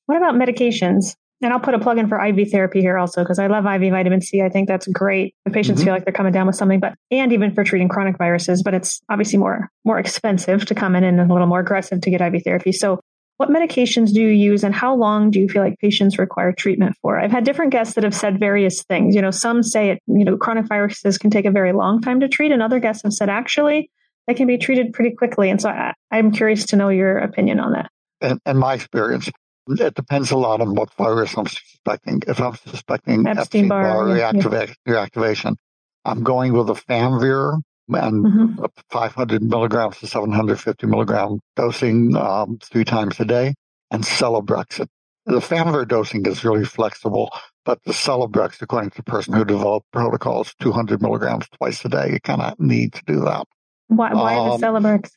What 0.08 0.18
about 0.18 0.36
medications? 0.36 1.16
And 1.42 1.54
I'll 1.54 1.60
put 1.60 1.76
a 1.76 1.80
plug 1.80 2.00
in 2.00 2.08
for 2.08 2.20
IV 2.20 2.50
therapy 2.50 2.82
here 2.82 2.98
also 2.98 3.22
because 3.22 3.38
I 3.38 3.46
love 3.46 3.66
IV 3.66 3.92
vitamin 3.92 4.22
C. 4.22 4.42
I 4.42 4.50
think 4.50 4.68
that's 4.68 4.88
great. 4.88 5.36
The 5.46 5.52
patients 5.52 5.78
mm-hmm. 5.78 5.86
feel 5.86 5.94
like 5.94 6.04
they're 6.04 6.14
coming 6.14 6.34
down 6.34 6.48
with 6.48 6.56
something, 6.56 6.80
but 6.80 6.96
and 7.12 7.32
even 7.32 7.54
for 7.54 7.64
treating 7.64 7.88
chronic 7.90 8.18
viruses, 8.18 8.64
but 8.64 8.74
it's 8.74 9.02
obviously 9.10 9.38
more 9.38 9.70
more 9.86 10.00
expensive 10.00 10.66
to 10.66 10.74
come 10.74 10.96
in 10.96 11.04
and 11.04 11.20
a 11.22 11.32
little 11.32 11.46
more 11.46 11.60
aggressive 11.60 12.02
to 12.02 12.10
get 12.10 12.22
IV 12.22 12.44
therapy. 12.44 12.72
So 12.72 13.00
what 13.38 13.50
medications 13.50 14.14
do 14.14 14.22
you 14.22 14.30
use 14.30 14.64
and 14.64 14.74
how 14.74 14.96
long 14.96 15.30
do 15.32 15.40
you 15.40 15.48
feel 15.48 15.64
like 15.64 15.78
patients 15.80 16.18
require 16.18 16.52
treatment 16.52 16.96
for? 17.02 17.20
I've 17.20 17.32
had 17.32 17.44
different 17.44 17.72
guests 17.72 17.94
that 17.94 18.04
have 18.04 18.16
said 18.16 18.40
various 18.40 18.84
things. 18.84 19.16
You 19.16 19.22
know, 19.22 19.32
some 19.32 19.64
say 19.64 19.92
it, 19.92 20.02
you 20.08 20.26
know, 20.26 20.38
chronic 20.38 20.68
viruses 20.68 21.18
can 21.18 21.30
take 21.30 21.46
a 21.46 21.52
very 21.52 21.72
long 21.72 22.02
time 22.02 22.20
to 22.20 22.28
treat, 22.28 22.52
and 22.52 22.62
other 22.62 22.80
guests 22.80 23.04
have 23.04 23.14
said 23.14 23.30
actually 23.30 23.92
they 24.26 24.34
can 24.34 24.48
be 24.48 24.58
treated 24.58 24.92
pretty 24.92 25.16
quickly. 25.16 25.50
And 25.50 25.62
so 25.62 25.70
I, 25.70 25.94
am 26.12 26.32
curious 26.32 26.66
to 26.68 26.76
know 26.76 26.90
your 26.90 27.18
opinion 27.18 27.60
on 27.60 27.74
that. 27.74 27.90
And, 28.22 28.42
and 28.46 28.60
my 28.60 28.74
experience, 28.74 29.30
it 29.68 29.94
depends 29.94 30.32
a 30.32 30.38
lot 30.38 30.60
on 30.60 30.74
what 30.76 30.92
virus 30.96 31.38
I'm 31.38 31.48
suspecting. 31.48 32.24
If 32.28 32.40
I'm 32.40 32.56
suspecting 32.56 33.26
Epstein 33.28 33.68
Barr 33.68 34.18
yeah. 34.18 34.32
reactivation, 34.32 35.56
I'm 36.04 36.24
going 36.24 36.54
with 36.54 36.70
a 36.70 36.74
Famvir 36.74 37.62
and 37.90 38.26
mm-hmm. 38.26 38.66
500 38.90 39.42
milligrams 39.44 40.00
to 40.00 40.08
750 40.08 40.88
milligram 40.88 41.40
dosing 41.56 42.16
um, 42.16 42.60
three 42.62 42.84
times 42.84 43.20
a 43.20 43.26
day, 43.26 43.54
and 43.92 44.04
Celebrex. 44.04 44.86
The 45.26 45.40
Famvir 45.40 45.88
dosing 45.88 46.26
is 46.26 46.46
really 46.46 46.64
flexible, 46.64 47.30
but 47.66 47.84
the 47.84 47.92
Celebrex, 47.92 48.62
according 48.62 48.92
to 48.92 48.98
the 48.98 49.04
person 49.04 49.34
who 49.34 49.44
developed 49.44 49.92
protocols, 49.92 50.56
200 50.62 51.02
milligrams 51.02 51.48
twice 51.50 51.84
a 51.84 51.90
day. 51.90 52.12
You 52.14 52.20
kind 52.22 52.42
of 52.42 52.60
need 52.60 52.94
to 52.94 53.04
do 53.06 53.20
that. 53.22 53.46
Why, 53.88 54.14
why 54.14 54.36
um, 54.36 54.60
the 54.60 54.68
Celebrex? 54.68 55.12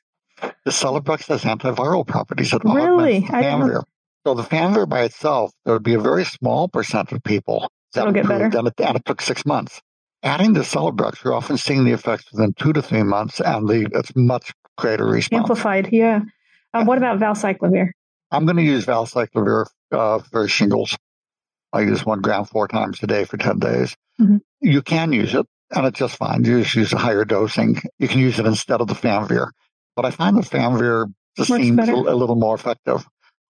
The 0.65 0.71
Celebrex 0.71 1.27
has 1.29 1.43
antiviral 1.43 2.07
properties. 2.07 2.53
It 2.53 2.63
really? 2.65 3.23
Famvir. 3.23 3.85
So 4.27 4.35
the 4.35 4.43
Famvir 4.43 4.89
by 4.89 5.03
itself, 5.03 5.53
there 5.65 5.75
would 5.75 5.83
be 5.83 5.95
a 5.95 6.01
very 6.01 6.25
small 6.25 6.69
percent 6.69 7.13
of 7.13 7.23
people 7.23 7.71
that 7.95 8.03
It'll 8.03 8.13
get 8.13 8.29
better. 8.29 8.45
And 8.45 8.69
it, 8.69 8.81
and 8.81 8.97
it 8.97 9.05
took 9.05 9.21
six 9.21 9.47
months. 9.47 9.81
Adding 10.23 10.53
the 10.53 10.61
Celebrex, 10.61 11.25
you're 11.25 11.33
often 11.33 11.57
seeing 11.57 11.85
the 11.85 11.93
effects 11.93 12.31
within 12.31 12.53
two 12.53 12.75
to 12.75 12.83
three 12.83 13.03
months, 13.03 13.41
and 13.41 13.67
the 13.67 13.89
it's 13.93 14.15
much 14.15 14.53
greater 14.77 15.07
response. 15.07 15.41
Amplified, 15.41 15.89
yeah. 15.93 16.21
Um, 16.75 16.87
what 16.87 16.99
about 16.99 17.19
valacyclovir? 17.19 17.91
I'm 18.31 18.45
going 18.45 18.57
to 18.57 18.63
use 18.63 18.87
valacyclovir 18.87 19.67
uh, 19.93 20.19
for 20.31 20.47
shingles. 20.47 20.97
I 21.73 21.81
use 21.81 22.05
one 22.05 22.21
gram 22.21 22.45
four 22.45 22.69
times 22.69 23.03
a 23.03 23.07
day 23.07 23.25
for 23.25 23.37
10 23.37 23.59
days. 23.59 23.97
Mm-hmm. 24.21 24.37
You 24.61 24.83
can 24.83 25.13
use 25.13 25.35
it, 25.35 25.47
and 25.71 25.87
it's 25.87 25.99
just 25.99 26.17
fine. 26.17 26.45
You 26.45 26.63
just 26.63 26.75
use 26.75 26.93
a 26.93 26.99
higher 26.99 27.25
dosing. 27.25 27.81
You 27.99 28.09
can 28.09 28.21
use 28.21 28.39
it 28.39 28.47
instead 28.47 28.81
of 28.81 28.89
the 28.89 28.95
Famvir. 28.95 29.51
But 29.97 30.05
I 30.05 30.11
find 30.11 30.37
the 30.37 30.43
Famvir 30.43 31.13
just 31.37 31.51
Works 31.51 31.63
seems 31.63 31.89
a, 31.89 31.93
a, 31.93 32.15
little 32.15 32.37
more 32.37 32.55
effective. 32.55 33.07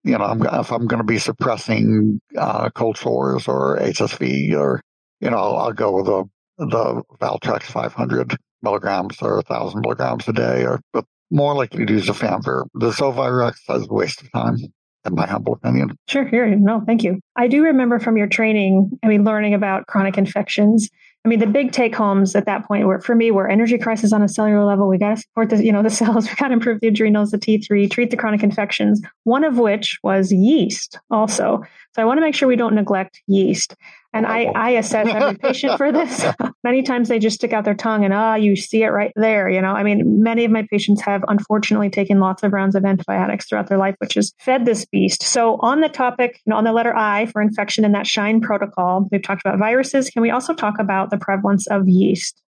You 0.02 0.18
know, 0.18 0.24
I'm, 0.24 0.42
if 0.42 0.72
I'm 0.72 0.86
going 0.86 1.00
to 1.00 1.04
be 1.04 1.18
suppressing 1.18 2.20
uh, 2.36 2.70
cold 2.70 2.96
sores 2.96 3.48
or 3.48 3.78
HSV, 3.78 4.54
or, 4.56 4.80
you 5.20 5.30
know, 5.30 5.36
I'll, 5.36 5.56
I'll 5.56 5.72
go 5.72 5.92
with 5.92 6.08
a 6.08 6.24
the 6.58 7.02
Valtrex 7.20 7.64
500 7.64 8.36
milligrams 8.62 9.20
or 9.20 9.36
1,000 9.36 9.80
milligrams 9.80 10.28
a 10.28 10.32
day, 10.32 10.64
or 10.64 10.80
but 10.92 11.04
more 11.30 11.54
likely 11.54 11.84
to 11.86 11.92
use 11.92 12.08
a 12.08 12.12
Famvir. 12.12 12.64
The 12.74 12.90
Zovirax 12.90 13.54
is 13.70 13.86
a 13.88 13.92
waste 13.92 14.22
of 14.22 14.32
time, 14.32 14.56
in 15.04 15.14
my 15.14 15.26
humble 15.26 15.54
opinion. 15.54 15.96
Sure, 16.08 16.26
here. 16.26 16.46
No, 16.54 16.82
thank 16.86 17.02
you. 17.02 17.20
I 17.36 17.48
do 17.48 17.62
remember 17.62 17.98
from 17.98 18.16
your 18.16 18.26
training, 18.26 18.98
I 19.02 19.08
mean, 19.08 19.24
learning 19.24 19.54
about 19.54 19.86
chronic 19.86 20.18
infections. 20.18 20.88
I 21.24 21.28
mean, 21.28 21.40
the 21.40 21.46
big 21.46 21.72
take 21.72 21.94
homes 21.96 22.36
at 22.36 22.46
that 22.46 22.64
point 22.66 22.86
were 22.86 23.00
for 23.00 23.16
me 23.16 23.32
were 23.32 23.48
energy 23.48 23.78
crisis 23.78 24.12
on 24.12 24.22
a 24.22 24.28
cellular 24.28 24.64
level. 24.64 24.88
We 24.88 24.96
got 24.96 25.16
to 25.16 25.22
support 25.22 25.50
the, 25.50 25.64
you 25.64 25.72
know, 25.72 25.82
the 25.82 25.90
cells. 26.00 26.28
We 26.28 26.36
got 26.36 26.48
to 26.48 26.54
improve 26.54 26.80
the 26.80 26.88
adrenals, 26.88 27.32
the 27.32 27.38
T3, 27.38 27.90
treat 27.90 28.10
the 28.10 28.16
chronic 28.16 28.44
infections. 28.44 29.02
One 29.24 29.42
of 29.42 29.58
which 29.58 29.98
was 30.04 30.32
yeast 30.32 31.00
also. 31.10 31.64
So 31.96 32.02
I 32.02 32.04
want 32.04 32.18
to 32.18 32.20
make 32.20 32.34
sure 32.34 32.46
we 32.46 32.56
don't 32.56 32.74
neglect 32.74 33.22
yeast. 33.26 33.74
And 34.12 34.26
I, 34.26 34.52
I 34.54 34.70
assess 34.72 35.08
every 35.08 35.38
patient 35.38 35.78
for 35.78 35.90
this. 35.90 36.26
many 36.62 36.82
times 36.82 37.08
they 37.08 37.18
just 37.18 37.36
stick 37.36 37.54
out 37.54 37.64
their 37.64 37.74
tongue 37.74 38.04
and, 38.04 38.12
ah, 38.12 38.32
oh, 38.32 38.34
you 38.34 38.54
see 38.54 38.82
it 38.82 38.88
right 38.88 39.12
there. 39.16 39.48
You 39.48 39.62
know, 39.62 39.70
I 39.70 39.82
mean, 39.82 40.22
many 40.22 40.44
of 40.44 40.50
my 40.50 40.66
patients 40.70 41.00
have 41.00 41.24
unfortunately 41.26 41.88
taken 41.88 42.20
lots 42.20 42.42
of 42.42 42.52
rounds 42.52 42.74
of 42.74 42.84
antibiotics 42.84 43.46
throughout 43.48 43.70
their 43.70 43.78
life, 43.78 43.94
which 43.96 44.12
has 44.12 44.34
fed 44.38 44.66
this 44.66 44.84
beast. 44.84 45.22
So 45.22 45.56
on 45.60 45.80
the 45.80 45.88
topic, 45.88 46.38
you 46.44 46.50
know, 46.50 46.56
on 46.56 46.64
the 46.64 46.72
letter 46.72 46.94
I 46.94 47.24
for 47.26 47.40
infection 47.40 47.82
in 47.82 47.92
that 47.92 48.06
SHINE 48.06 48.42
protocol, 48.42 49.08
we've 49.10 49.22
talked 49.22 49.40
about 49.42 49.58
viruses. 49.58 50.10
Can 50.10 50.20
we 50.20 50.30
also 50.30 50.52
talk 50.52 50.74
about 50.78 51.08
the 51.08 51.16
prevalence 51.16 51.66
of 51.66 51.88
yeast? 51.88 52.42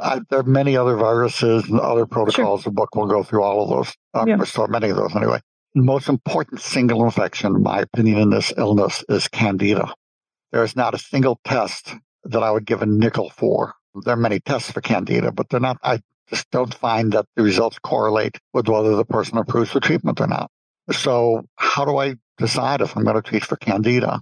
I, 0.00 0.20
there 0.30 0.38
are 0.38 0.44
many 0.44 0.76
other 0.76 0.94
viruses 0.94 1.68
and 1.68 1.80
other 1.80 2.06
protocols. 2.06 2.62
Sure. 2.62 2.70
The 2.70 2.74
book 2.74 2.94
will 2.94 3.08
go 3.08 3.24
through 3.24 3.42
all 3.42 3.64
of 3.64 3.68
those, 3.68 3.96
um, 4.14 4.28
yeah. 4.28 4.38
or 4.56 4.68
many 4.68 4.90
of 4.90 4.96
those 4.96 5.16
anyway. 5.16 5.40
The 5.74 5.82
most 5.82 6.08
important 6.08 6.60
single 6.60 7.04
infection, 7.04 7.56
in 7.56 7.62
my 7.62 7.80
opinion, 7.80 8.18
in 8.18 8.30
this 8.30 8.52
illness 8.56 9.04
is 9.08 9.28
candida. 9.28 9.94
There 10.52 10.64
is 10.64 10.76
not 10.76 10.94
a 10.94 10.98
single 10.98 11.40
test 11.44 11.94
that 12.24 12.42
I 12.42 12.50
would 12.50 12.66
give 12.66 12.82
a 12.82 12.86
nickel 12.86 13.30
for. 13.30 13.74
There 14.04 14.12
are 14.14 14.18
many 14.18 14.40
tests 14.40 14.70
for 14.70 14.82
candida, 14.82 15.32
but 15.32 15.48
they're 15.48 15.60
not, 15.60 15.78
I 15.82 16.00
just 16.28 16.50
don't 16.50 16.74
find 16.74 17.12
that 17.12 17.26
the 17.36 17.42
results 17.42 17.78
correlate 17.78 18.36
with 18.52 18.68
whether 18.68 18.96
the 18.96 19.04
person 19.04 19.38
approves 19.38 19.70
for 19.70 19.80
treatment 19.80 20.20
or 20.20 20.26
not. 20.26 20.50
So 20.90 21.46
how 21.56 21.86
do 21.86 21.96
I 21.96 22.16
decide 22.36 22.82
if 22.82 22.96
I'm 22.96 23.04
going 23.04 23.16
to 23.16 23.22
treat 23.22 23.44
for 23.44 23.56
candida? 23.56 24.20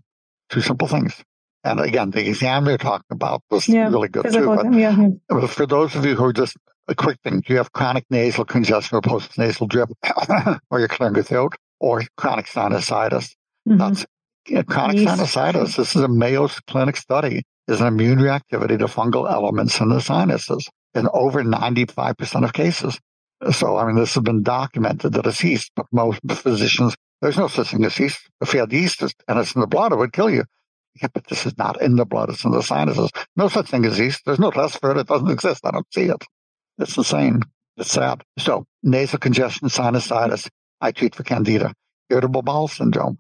Two 0.51 0.61
simple 0.61 0.87
things. 0.89 1.23
And 1.65 1.81
again, 1.81 2.11
the 2.11 2.27
exam 2.27 2.67
you're 2.67 2.79
talking 2.79 3.07
about 3.11 3.43
was 3.51 3.69
yeah, 3.69 3.89
really 3.89 4.09
good 4.09 4.33
too. 4.33 4.47
But 4.47 4.73
yeah, 4.73 5.09
yeah. 5.31 5.47
for 5.47 5.67
those 5.67 5.95
of 5.95 6.07
you 6.07 6.15
who 6.15 6.25
are 6.25 6.33
just 6.33 6.57
a 6.91 6.95
quick 6.95 7.19
thing, 7.23 7.41
do 7.41 7.53
you 7.53 7.57
have 7.59 7.73
chronic 7.73 8.05
nasal 8.11 8.45
congestion 8.45 8.97
or 8.97 9.01
post-nasal 9.01 9.67
drip, 9.67 9.91
or 10.71 10.79
you're 10.81 10.89
clearing 10.89 11.15
your 11.15 11.25
throat, 11.25 11.55
or 11.79 12.03
chronic 12.17 12.47
sinusitis? 12.47 13.35
Mm-hmm. 13.69 13.79
That's 13.79 14.07
yeah, 14.49 14.63
chronic 14.63 14.97
sinusitis, 14.97 15.77
this 15.77 15.95
is 15.95 16.03
a 16.03 16.09
Mayo 16.09 16.49
Clinic 16.67 16.97
study, 16.97 17.45
is 17.69 17.81
an 17.81 17.87
immune 17.87 18.19
reactivity 18.19 18.79
to 18.79 18.87
fungal 18.87 19.31
elements 19.31 19.81
in 19.81 19.89
the 19.89 20.01
sinuses 20.01 20.69
in 20.95 21.09
over 21.13 21.43
95% 21.43 22.45
of 22.45 22.53
cases. 22.53 22.99
So, 23.53 23.77
I 23.77 23.87
mean, 23.87 23.97
this 23.97 24.15
has 24.15 24.23
been 24.23 24.43
documented 24.43 25.13
that 25.13 25.27
it's 25.27 25.43
yeast, 25.45 25.71
but 25.77 25.87
most 25.93 26.21
physicians, 26.29 26.95
there's 27.23 27.39
no 27.39 27.49
such 27.49 27.71
thing 27.71 27.85
as 27.85 27.99
yeast. 27.99 28.21
If 28.41 28.53
you 28.53 28.61
had 28.61 28.73
yeast 28.73 29.03
and 29.03 29.39
it's 29.39 29.55
in 29.55 29.61
the 29.61 29.67
blood, 29.67 29.93
it 29.93 29.97
would 29.97 30.13
kill 30.13 30.29
you. 30.29 30.45
Yeah, 31.01 31.09
but 31.15 31.27
this 31.29 31.47
is 31.47 31.57
not 31.57 31.81
in 31.81 31.97
the 31.97 32.05
blood, 32.05 32.31
it's 32.31 32.45
in 32.45 32.51
the 32.51 32.63
sinuses. 32.63 33.11
No 33.37 33.49
such 33.49 33.69
thing 33.69 33.85
as 33.85 33.99
yeast. 33.99 34.23
There's 34.27 34.41
no 34.41 34.51
test 34.51 34.81
for 34.81 34.91
it. 34.91 34.99
It 34.99 35.07
doesn't 35.07 35.31
exist. 35.31 35.65
I 35.65 35.71
don't 35.71 35.87
see 35.95 36.07
it. 36.07 36.25
It's 36.81 36.97
insane. 36.97 37.43
It's 37.77 37.93
sad. 37.93 38.23
So, 38.39 38.65
nasal 38.83 39.19
congestion, 39.19 39.69
sinusitis, 39.69 40.49
I 40.81 40.93
treat 40.93 41.15
for 41.15 41.23
candida. 41.23 41.75
Irritable 42.09 42.43
bowel 42.43 42.69
syndrome, 42.69 43.19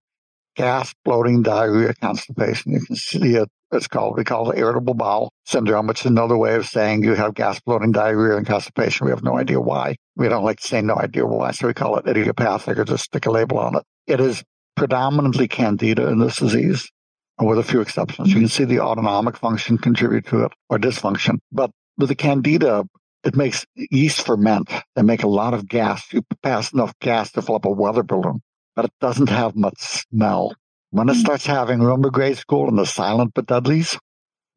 gas, 0.56 0.94
bloating, 1.04 1.42
diarrhea, 1.42 1.94
constipation. 1.94 2.72
You 2.72 2.80
can 2.80 2.96
see 2.96 3.36
it. 3.36 3.48
It's 3.70 3.86
called, 3.86 4.16
we 4.16 4.24
call 4.24 4.50
it 4.50 4.58
irritable 4.58 4.94
bowel 4.94 5.30
syndrome, 5.44 5.86
which 5.86 6.00
is 6.00 6.06
another 6.06 6.36
way 6.36 6.54
of 6.54 6.66
saying 6.66 7.04
you 7.04 7.14
have 7.14 7.34
gas, 7.34 7.60
bloating, 7.60 7.92
diarrhea, 7.92 8.36
and 8.36 8.46
constipation. 8.46 9.04
We 9.04 9.12
have 9.12 9.22
no 9.22 9.38
idea 9.38 9.60
why. 9.60 9.96
We 10.16 10.28
don't 10.28 10.42
like 10.42 10.60
to 10.60 10.66
say 10.66 10.82
no 10.82 10.96
idea 10.96 11.24
why, 11.26 11.52
so 11.52 11.68
we 11.68 11.74
call 11.74 11.96
it 11.98 12.08
idiopathic 12.08 12.78
or 12.78 12.84
just 12.84 13.04
stick 13.04 13.26
a 13.26 13.30
label 13.30 13.58
on 13.58 13.76
it. 13.76 13.82
It 14.06 14.20
is 14.20 14.42
predominantly 14.74 15.46
candida 15.46 16.08
in 16.08 16.18
this 16.18 16.38
disease, 16.38 16.90
with 17.38 17.58
a 17.58 17.62
few 17.62 17.80
exceptions. 17.80 18.32
You 18.32 18.40
can 18.40 18.48
see 18.48 18.64
the 18.64 18.80
autonomic 18.80 19.36
function 19.36 19.78
contribute 19.78 20.26
to 20.28 20.44
it 20.44 20.52
or 20.68 20.78
dysfunction. 20.78 21.38
But 21.52 21.70
with 21.96 22.08
the 22.08 22.16
candida, 22.16 22.84
it 23.24 23.36
makes 23.36 23.66
yeast 23.74 24.26
ferment. 24.26 24.70
They 24.96 25.02
make 25.02 25.22
a 25.22 25.28
lot 25.28 25.54
of 25.54 25.68
gas. 25.68 26.12
You 26.12 26.22
pass 26.42 26.72
enough 26.72 26.98
gas 27.00 27.32
to 27.32 27.42
fill 27.42 27.56
up 27.56 27.64
a 27.64 27.70
weather 27.70 28.02
balloon 28.02 28.42
but 28.80 28.86
it 28.86 28.92
doesn't 29.00 29.28
have 29.28 29.56
much 29.56 29.78
smell. 29.78 30.54
When 30.90 31.08
it 31.08 31.14
hmm. 31.14 31.20
starts 31.20 31.46
having, 31.46 31.80
remember 31.80 32.10
grade 32.10 32.38
school 32.38 32.68
and 32.68 32.78
the 32.78 32.86
silent 32.86 33.32
but 33.34 33.46
deadlies? 33.46 33.98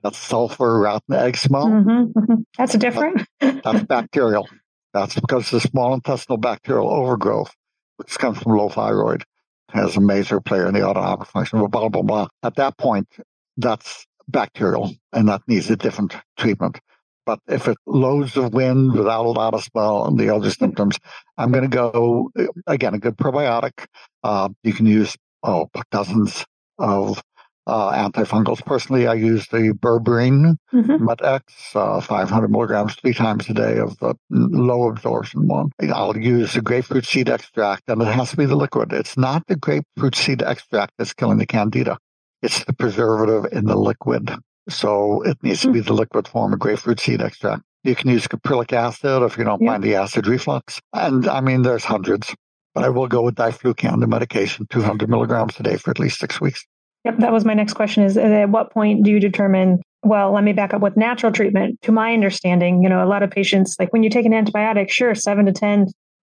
That's 0.01 0.17
sulfur, 0.17 0.79
rotten 0.79 1.15
egg 1.15 1.37
smell. 1.37 1.67
Mm-hmm, 1.67 2.19
mm-hmm. 2.19 2.41
That's 2.57 2.77
different. 2.77 3.25
That, 3.39 3.63
that's 3.63 3.83
bacterial. 3.87 4.47
That's 4.93 5.15
because 5.15 5.49
the 5.49 5.59
small 5.59 5.93
intestinal 5.93 6.37
bacterial 6.37 6.89
overgrowth, 6.89 7.53
which 7.97 8.17
comes 8.17 8.39
from 8.39 8.57
low 8.57 8.69
thyroid, 8.69 9.23
has 9.71 9.95
a 9.95 10.01
major 10.01 10.41
player 10.41 10.67
in 10.67 10.73
the 10.73 10.83
autonomic 10.83 11.27
function, 11.27 11.59
blah, 11.59 11.67
blah, 11.67 11.89
blah, 11.89 12.01
blah. 12.01 12.27
At 12.43 12.55
that 12.55 12.77
point, 12.77 13.07
that's 13.57 14.05
bacterial 14.27 14.93
and 15.11 15.29
that 15.29 15.41
needs 15.47 15.69
a 15.69 15.75
different 15.75 16.15
treatment. 16.37 16.79
But 17.25 17.39
if 17.47 17.67
it 17.67 17.77
loads 17.85 18.35
of 18.37 18.53
wind 18.53 18.93
without 18.93 19.25
a 19.25 19.29
lot 19.29 19.53
of 19.53 19.63
smell 19.63 20.05
and 20.05 20.19
the 20.19 20.33
other 20.33 20.51
symptoms, 20.51 20.97
I'm 21.37 21.51
going 21.51 21.69
to 21.69 21.75
go 21.75 22.29
again 22.67 22.93
a 22.93 22.99
good 22.99 23.17
probiotic. 23.17 23.85
Uh, 24.23 24.49
you 24.63 24.73
can 24.73 24.85
use 24.85 25.15
oh 25.43 25.69
dozens 25.91 26.45
of 26.77 27.21
uh, 27.67 27.91
antifungals. 27.91 28.65
Personally, 28.65 29.07
I 29.07 29.13
use 29.13 29.47
the 29.47 29.73
berberine 29.73 30.57
mm-hmm. 30.73 31.05
Met-X, 31.05 31.75
uh, 31.75 32.01
500 32.01 32.51
milligrams 32.51 32.95
three 32.95 33.13
times 33.13 33.49
a 33.49 33.53
day 33.53 33.77
of 33.77 33.97
the 33.99 34.15
low 34.29 34.89
absorption 34.89 35.47
one. 35.47 35.71
I'll 35.81 36.17
use 36.17 36.53
the 36.53 36.61
grapefruit 36.61 37.05
seed 37.05 37.29
extract, 37.29 37.83
and 37.87 38.01
it 38.01 38.05
has 38.05 38.31
to 38.31 38.37
be 38.37 38.45
the 38.45 38.55
liquid. 38.55 38.91
It's 38.91 39.17
not 39.17 39.43
the 39.47 39.55
grapefruit 39.55 40.15
seed 40.15 40.41
extract 40.41 40.93
that's 40.97 41.13
killing 41.13 41.37
the 41.37 41.45
candida. 41.45 41.97
It's 42.41 42.65
the 42.65 42.73
preservative 42.73 43.51
in 43.53 43.65
the 43.65 43.77
liquid. 43.77 44.29
So 44.69 45.21
it 45.23 45.37
needs 45.43 45.61
to 45.61 45.71
be 45.71 45.81
the 45.81 45.93
liquid 45.93 46.27
form 46.27 46.53
of 46.53 46.59
grapefruit 46.59 46.99
seed 46.99 47.21
extract. 47.21 47.63
You 47.83 47.95
can 47.95 48.09
use 48.09 48.27
caprylic 48.27 48.71
acid 48.71 49.23
if 49.23 49.37
you 49.37 49.43
don't 49.43 49.61
mind 49.61 49.83
the 49.83 49.95
acid 49.95 50.25
reflux. 50.25 50.79
And 50.93 51.27
I 51.27 51.41
mean, 51.41 51.63
there's 51.63 51.83
hundreds, 51.83 52.33
but 52.73 52.85
I 52.85 52.89
will 52.89 53.07
go 53.07 53.21
with 53.21 53.35
diflucan, 53.35 53.99
the 53.99 54.07
medication, 54.07 54.65
200 54.69 55.09
milligrams 55.09 55.59
a 55.59 55.63
day 55.63 55.75
for 55.75 55.91
at 55.91 55.99
least 55.99 56.19
six 56.19 56.39
weeks. 56.39 56.65
Yep, 57.03 57.17
that 57.17 57.33
was 57.33 57.43
my 57.43 57.53
next 57.53 57.73
question 57.73 58.03
is 58.03 58.17
uh, 58.17 58.21
at 58.21 58.49
what 58.49 58.71
point 58.71 59.03
do 59.03 59.11
you 59.11 59.19
determine, 59.19 59.81
well, 60.03 60.31
let 60.31 60.45
me 60.45 60.53
back 60.53 60.73
up 60.73 60.81
with 60.81 60.95
natural 60.95 61.33
treatment. 61.33 61.81
To 61.81 61.91
my 61.91 62.13
understanding, 62.13 62.81
you 62.81 62.87
know, 62.87 63.03
a 63.03 63.07
lot 63.07 63.23
of 63.23 63.31
patients, 63.31 63.75
like 63.77 63.91
when 63.91 64.03
you 64.03 64.09
take 64.09 64.25
an 64.25 64.31
antibiotic, 64.31 64.89
sure, 64.89 65.13
seven 65.13 65.45
to 65.47 65.51
10, 65.51 65.87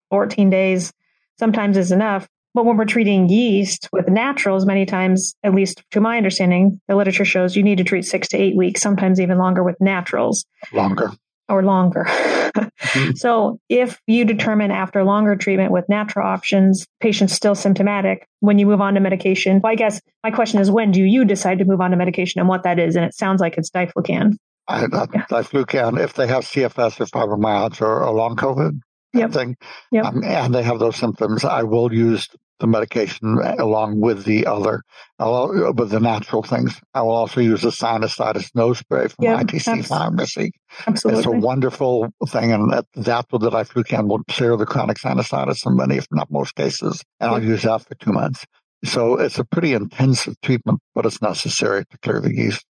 14 0.09 0.51
days 0.51 0.93
sometimes 1.39 1.77
is 1.77 1.93
enough. 1.93 2.27
But 2.55 2.65
when 2.65 2.77
we're 2.77 2.85
treating 2.85 3.29
yeast 3.29 3.89
with 3.93 4.09
naturals, 4.09 4.67
many 4.67 4.85
times, 4.85 5.35
at 5.43 5.55
least 5.55 5.83
to 5.93 6.01
my 6.01 6.17
understanding, 6.17 6.81
the 6.89 6.97
literature 6.97 7.25
shows 7.25 7.57
you 7.57 7.63
need 7.63 7.79
to 7.79 7.85
treat 7.85 8.05
six 8.05 8.29
to 8.29 8.37
eight 8.37 8.57
weeks, 8.57 8.83
sometimes 8.83 9.21
even 9.21 9.39
longer 9.39 9.63
with 9.63 9.81
naturals. 9.81 10.45
Longer 10.73 11.13
or 11.53 11.63
longer. 11.63 12.05
mm-hmm. 12.09 13.13
So 13.17 13.59
if 13.69 14.01
you 14.07 14.25
determine 14.25 14.71
after 14.71 15.05
longer 15.05 15.37
treatment 15.37 15.73
with 15.73 15.89
natural 15.89 16.27
options, 16.27 16.87
patient's 17.01 17.35
still 17.35 17.55
symptomatic, 17.55 18.27
when 18.41 18.59
you 18.59 18.67
move 18.67 18.81
on 18.81 18.95
to 18.95 19.01
medication, 19.01 19.61
well, 19.63 19.73
I 19.73 19.77
guess 19.77 20.01
my 20.25 20.31
question 20.31 20.61
is 20.61 20.71
when 20.71 20.91
do 20.91 21.03
you 21.03 21.25
decide 21.25 21.59
to 21.59 21.65
move 21.65 21.81
on 21.81 21.91
to 21.91 21.97
medication 21.97 22.41
and 22.41 22.49
what 22.49 22.65
that 22.65 22.79
is? 22.79 22.97
And 22.97 23.05
it 23.05 23.15
sounds 23.15 23.41
like 23.41 23.57
it's 23.57 23.71
diflucan. 23.71 24.37
I, 24.69 24.83
yeah. 24.83 25.27
Diflucan, 25.31 25.99
if 25.99 26.15
they 26.15 26.27
have 26.27 26.45
CFS 26.45 27.01
or 27.01 27.07
fibromyalgia 27.07 27.83
or, 27.83 28.05
or 28.05 28.15
long 28.15 28.37
COVID, 28.37 28.81
yep. 29.15 29.33
thing, 29.33 29.57
yep. 29.91 30.07
Um, 30.07 30.25
and 30.25 30.55
they 30.55 30.63
have 30.63 30.79
those 30.79 30.97
symptoms, 30.97 31.45
I 31.45 31.63
will 31.63 31.93
use 31.93 32.29
the 32.63 32.67
medication 32.69 33.39
along 33.59 34.01
with 34.01 34.25
the 34.25 34.47
other, 34.47 34.83
I'll, 35.19 35.73
with 35.75 35.91
the 35.91 35.99
natural 35.99 36.45
things. 36.45 36.81
I 36.95 37.03
will 37.03 37.11
also 37.11 37.41
use 37.41 37.63
the 37.63 37.71
sinusitis 37.71 38.55
nose 38.55 38.79
spray 38.79 39.09
from 39.09 39.25
yep, 39.25 39.41
ITC 39.41 39.85
Pharmacy. 39.85 40.53
Absolutely. 40.87 41.19
It's 41.19 41.27
a 41.27 41.31
wonderful 41.33 42.09
thing, 42.29 42.53
and 42.53 42.73
that, 42.73 42.87
that 42.95 43.27
with 43.33 43.43
the 43.43 43.51
diflucan 43.51 44.07
will 44.09 44.23
clear 44.29 44.57
the 44.57 44.65
chronic 44.65 44.99
sinusitis 44.99 45.67
in 45.67 45.77
many, 45.77 45.97
if 45.97 46.07
not 46.13 46.31
most 46.31 46.55
cases. 46.55 47.03
And 47.19 47.33
I'll 47.33 47.43
use 47.43 47.63
that 47.63 47.83
for 47.83 47.97
two 47.97 48.13
months. 48.13 48.47
So 48.85 49.17
it's 49.19 49.39
a 49.39 49.45
pretty 49.45 49.75
intensive 49.75 50.41
treatment, 50.41 50.81
but 50.95 51.05
it's 51.05 51.21
necessary 51.21 51.85
to 51.85 51.99
clear 51.99 52.21
the 52.21 52.35
yeast. 52.35 52.65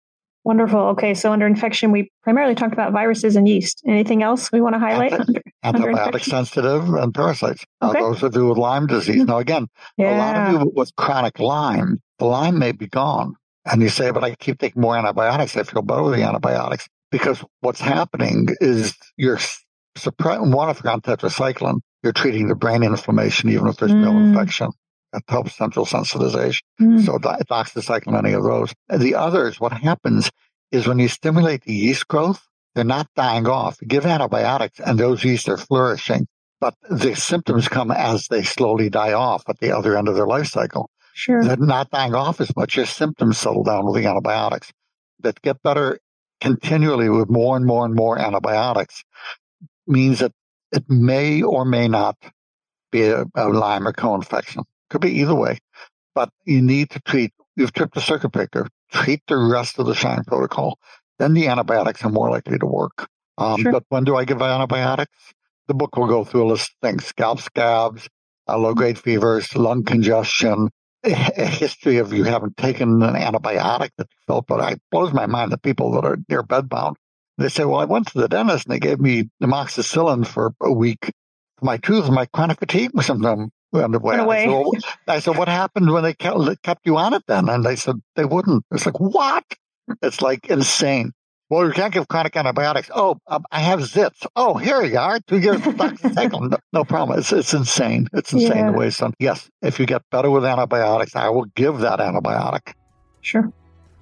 Wonderful. 0.48 0.80
Okay, 0.80 1.12
so 1.12 1.30
under 1.30 1.46
infection, 1.46 1.92
we 1.92 2.10
primarily 2.22 2.54
talked 2.54 2.72
about 2.72 2.90
viruses 2.90 3.36
and 3.36 3.46
yeast. 3.46 3.82
Anything 3.86 4.22
else 4.22 4.50
we 4.50 4.62
want 4.62 4.76
to 4.76 4.78
highlight? 4.78 5.12
Anti- 5.12 5.42
under, 5.62 5.82
antibiotic 5.92 6.06
under 6.06 6.18
sensitive 6.20 6.88
and 6.94 7.12
parasites. 7.12 7.66
Okay. 7.82 8.00
Those 8.00 8.22
of 8.22 8.34
you 8.34 8.46
with 8.46 8.56
Lyme 8.56 8.86
disease. 8.86 9.24
Now, 9.24 9.36
again, 9.40 9.66
yeah. 9.98 10.16
a 10.16 10.18
lot 10.18 10.36
of 10.36 10.52
you 10.52 10.72
with 10.74 10.96
chronic 10.96 11.38
Lyme, 11.38 12.00
the 12.18 12.24
Lyme 12.24 12.58
may 12.58 12.72
be 12.72 12.86
gone. 12.86 13.34
And 13.70 13.82
you 13.82 13.90
say, 13.90 14.10
but 14.10 14.24
I 14.24 14.36
keep 14.36 14.58
taking 14.58 14.80
more 14.80 14.96
antibiotics. 14.96 15.54
I 15.54 15.64
feel 15.64 15.82
better 15.82 16.02
with 16.02 16.14
the 16.14 16.22
antibiotics. 16.22 16.88
Because 17.10 17.44
what's 17.60 17.82
happening 17.82 18.48
is 18.62 18.94
you're 19.18 19.40
suppressing, 19.98 20.50
one, 20.50 20.70
if 20.70 20.82
you're 20.82 20.94
on 20.94 21.02
tetracycline, 21.02 21.80
you're 22.02 22.14
treating 22.14 22.48
the 22.48 22.54
brain 22.54 22.82
inflammation, 22.82 23.50
even 23.50 23.68
if 23.68 23.76
there's 23.76 23.92
mm. 23.92 24.00
no 24.00 24.16
infection. 24.16 24.70
That 25.12 25.22
helps 25.28 25.56
central 25.56 25.86
sensitization. 25.86 26.62
Mm. 26.80 27.04
So 27.04 27.18
doxycycline, 27.18 28.18
any 28.18 28.32
of 28.34 28.44
those. 28.44 28.74
And 28.88 29.00
the 29.00 29.14
others, 29.14 29.58
what 29.58 29.72
happens 29.72 30.30
is 30.70 30.86
when 30.86 30.98
you 30.98 31.08
stimulate 31.08 31.62
the 31.64 31.72
yeast 31.72 32.06
growth, 32.08 32.46
they're 32.74 32.84
not 32.84 33.08
dying 33.16 33.46
off. 33.46 33.78
You 33.80 33.88
give 33.88 34.04
antibiotics 34.04 34.78
and 34.80 34.98
those 34.98 35.24
yeast 35.24 35.48
are 35.48 35.56
flourishing, 35.56 36.26
but 36.60 36.74
the 36.88 37.16
symptoms 37.16 37.68
come 37.68 37.90
as 37.90 38.28
they 38.28 38.42
slowly 38.42 38.90
die 38.90 39.14
off 39.14 39.44
at 39.48 39.58
the 39.58 39.72
other 39.72 39.96
end 39.96 40.08
of 40.08 40.14
their 40.14 40.26
life 40.26 40.48
cycle. 40.48 40.90
Sure. 41.14 41.42
They're 41.42 41.56
not 41.56 41.90
dying 41.90 42.14
off 42.14 42.40
as 42.40 42.54
much. 42.54 42.76
Your 42.76 42.86
symptoms 42.86 43.38
settle 43.38 43.64
down 43.64 43.86
with 43.86 43.96
the 43.96 44.08
antibiotics 44.08 44.72
that 45.20 45.40
get 45.42 45.62
better 45.62 45.98
continually 46.40 47.08
with 47.08 47.28
more 47.28 47.56
and 47.56 47.66
more 47.66 47.84
and 47.84 47.94
more 47.94 48.18
antibiotics 48.18 49.02
means 49.86 50.20
that 50.20 50.32
it 50.70 50.84
may 50.88 51.42
or 51.42 51.64
may 51.64 51.88
not 51.88 52.16
be 52.92 53.02
a, 53.04 53.24
a 53.34 53.48
Lyme 53.48 53.88
or 53.88 53.92
co-infection. 53.92 54.62
Could 54.90 55.00
be 55.02 55.20
either 55.20 55.34
way, 55.34 55.58
but 56.14 56.30
you 56.44 56.62
need 56.62 56.90
to 56.90 57.00
treat. 57.00 57.32
You've 57.56 57.72
tripped 57.72 57.96
a 57.96 58.00
circuit 58.00 58.30
breaker. 58.30 58.68
Treat 58.90 59.22
the 59.28 59.36
rest 59.36 59.78
of 59.78 59.86
the 59.86 59.94
shine 59.94 60.24
protocol. 60.24 60.78
Then 61.18 61.34
the 61.34 61.48
antibiotics 61.48 62.04
are 62.04 62.10
more 62.10 62.30
likely 62.30 62.58
to 62.58 62.66
work. 62.66 63.08
Um, 63.36 63.60
sure. 63.60 63.72
But 63.72 63.84
when 63.88 64.04
do 64.04 64.16
I 64.16 64.24
give 64.24 64.40
antibiotics? 64.40 65.12
The 65.66 65.74
book 65.74 65.96
will 65.96 66.06
go 66.06 66.24
through 66.24 66.44
a 66.44 66.48
list 66.48 66.70
of 66.70 66.88
things: 66.88 67.04
scalp 67.04 67.40
scabs, 67.40 68.08
uh, 68.48 68.56
low 68.56 68.74
grade 68.74 68.98
fevers, 68.98 69.54
lung 69.54 69.84
congestion, 69.84 70.70
a, 71.04 71.10
history 71.10 71.98
of 71.98 72.12
you 72.12 72.24
haven't 72.24 72.56
taken 72.56 73.02
an 73.02 73.14
antibiotic 73.14 73.90
that 73.98 74.08
you 74.10 74.18
felt. 74.26 74.46
But 74.46 74.72
it 74.72 74.82
blows 74.90 75.12
my 75.12 75.26
mind 75.26 75.52
the 75.52 75.58
people 75.58 75.92
that 75.92 76.04
are 76.04 76.16
near 76.28 76.42
bedbound. 76.42 76.94
They 77.36 77.50
say, 77.50 77.64
"Well, 77.64 77.80
I 77.80 77.84
went 77.84 78.08
to 78.08 78.18
the 78.18 78.28
dentist 78.28 78.66
and 78.66 78.74
they 78.74 78.80
gave 78.80 79.00
me 79.00 79.28
amoxicillin 79.42 80.26
for 80.26 80.54
a 80.62 80.72
week 80.72 81.12
for 81.58 81.64
my 81.66 81.76
tooth, 81.76 82.08
my 82.08 82.26
chronic 82.26 82.58
fatigue 82.58 82.90
symptom 83.02 83.50
underway. 83.72 84.16
I 84.16 84.18
said, 84.18 84.48
well, 84.48 84.72
I 85.08 85.18
said, 85.20 85.36
what 85.36 85.48
happened 85.48 85.90
when 85.92 86.02
they 86.02 86.14
kept 86.14 86.80
you 86.84 86.96
on 86.96 87.14
it 87.14 87.22
then? 87.26 87.48
And 87.48 87.64
they 87.64 87.76
said 87.76 87.96
they 88.16 88.24
wouldn't. 88.24 88.64
It's 88.70 88.86
like, 88.86 89.00
what? 89.00 89.44
It's 90.02 90.20
like 90.20 90.46
insane. 90.50 91.12
Well, 91.50 91.66
you 91.66 91.72
can't 91.72 91.94
give 91.94 92.06
chronic 92.08 92.36
antibiotics. 92.36 92.90
Oh, 92.94 93.18
um, 93.26 93.44
I 93.50 93.60
have 93.60 93.80
zits. 93.80 94.26
Oh, 94.36 94.54
here 94.54 94.82
you 94.82 94.98
are. 94.98 95.18
Two 95.20 95.38
years 95.38 95.64
no, 95.64 96.58
no 96.74 96.84
problem. 96.84 97.18
It's, 97.18 97.32
it's 97.32 97.54
insane. 97.54 98.06
It's 98.12 98.34
insane 98.34 98.50
yeah. 98.50 98.70
the 98.70 98.76
way 98.76 98.88
it's 98.88 98.98
done. 98.98 99.14
Yes, 99.18 99.48
if 99.62 99.80
you 99.80 99.86
get 99.86 100.02
better 100.10 100.30
with 100.30 100.44
antibiotics, 100.44 101.16
I 101.16 101.30
will 101.30 101.46
give 101.54 101.78
that 101.78 102.00
antibiotic. 102.00 102.74
Sure. 103.22 103.50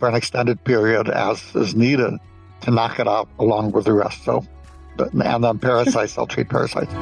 For 0.00 0.08
an 0.08 0.16
extended 0.16 0.64
period 0.64 1.08
as 1.08 1.40
is 1.54 1.76
needed 1.76 2.14
to 2.62 2.70
knock 2.72 2.98
it 2.98 3.06
out 3.06 3.28
along 3.38 3.72
with 3.72 3.84
the 3.84 3.92
rest. 3.92 4.24
So, 4.24 4.44
and 4.98 5.44
then 5.44 5.58
parasites. 5.60 6.18
I'll 6.18 6.26
treat 6.26 6.48
parasites. 6.48 6.92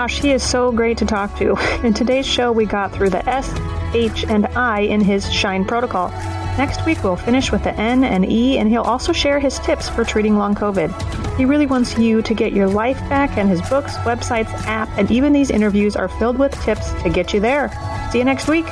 Gosh, 0.00 0.22
he 0.22 0.32
is 0.32 0.42
so 0.42 0.72
great 0.72 0.96
to 0.96 1.04
talk 1.04 1.36
to. 1.36 1.58
In 1.86 1.92
today's 1.92 2.26
show, 2.26 2.52
we 2.52 2.64
got 2.64 2.90
through 2.90 3.10
the 3.10 3.28
S, 3.28 3.52
H, 3.94 4.24
and 4.24 4.46
I 4.56 4.80
in 4.80 5.02
his 5.02 5.30
Shine 5.30 5.62
protocol. 5.66 6.08
Next 6.56 6.86
week, 6.86 7.04
we'll 7.04 7.16
finish 7.16 7.52
with 7.52 7.64
the 7.64 7.74
N 7.74 8.02
and 8.02 8.24
E, 8.24 8.56
and 8.56 8.66
he'll 8.70 8.80
also 8.80 9.12
share 9.12 9.38
his 9.38 9.58
tips 9.58 9.90
for 9.90 10.02
treating 10.02 10.38
long 10.38 10.54
COVID. 10.54 11.36
He 11.36 11.44
really 11.44 11.66
wants 11.66 11.98
you 11.98 12.22
to 12.22 12.32
get 12.32 12.54
your 12.54 12.66
life 12.66 12.98
back, 13.10 13.36
and 13.36 13.50
his 13.50 13.60
books, 13.68 13.94
websites, 13.96 14.50
app, 14.66 14.88
and 14.96 15.10
even 15.10 15.34
these 15.34 15.50
interviews 15.50 15.96
are 15.96 16.08
filled 16.08 16.38
with 16.38 16.58
tips 16.62 16.94
to 17.02 17.10
get 17.10 17.34
you 17.34 17.40
there. 17.40 17.68
See 18.10 18.20
you 18.20 18.24
next 18.24 18.48
week. 18.48 18.64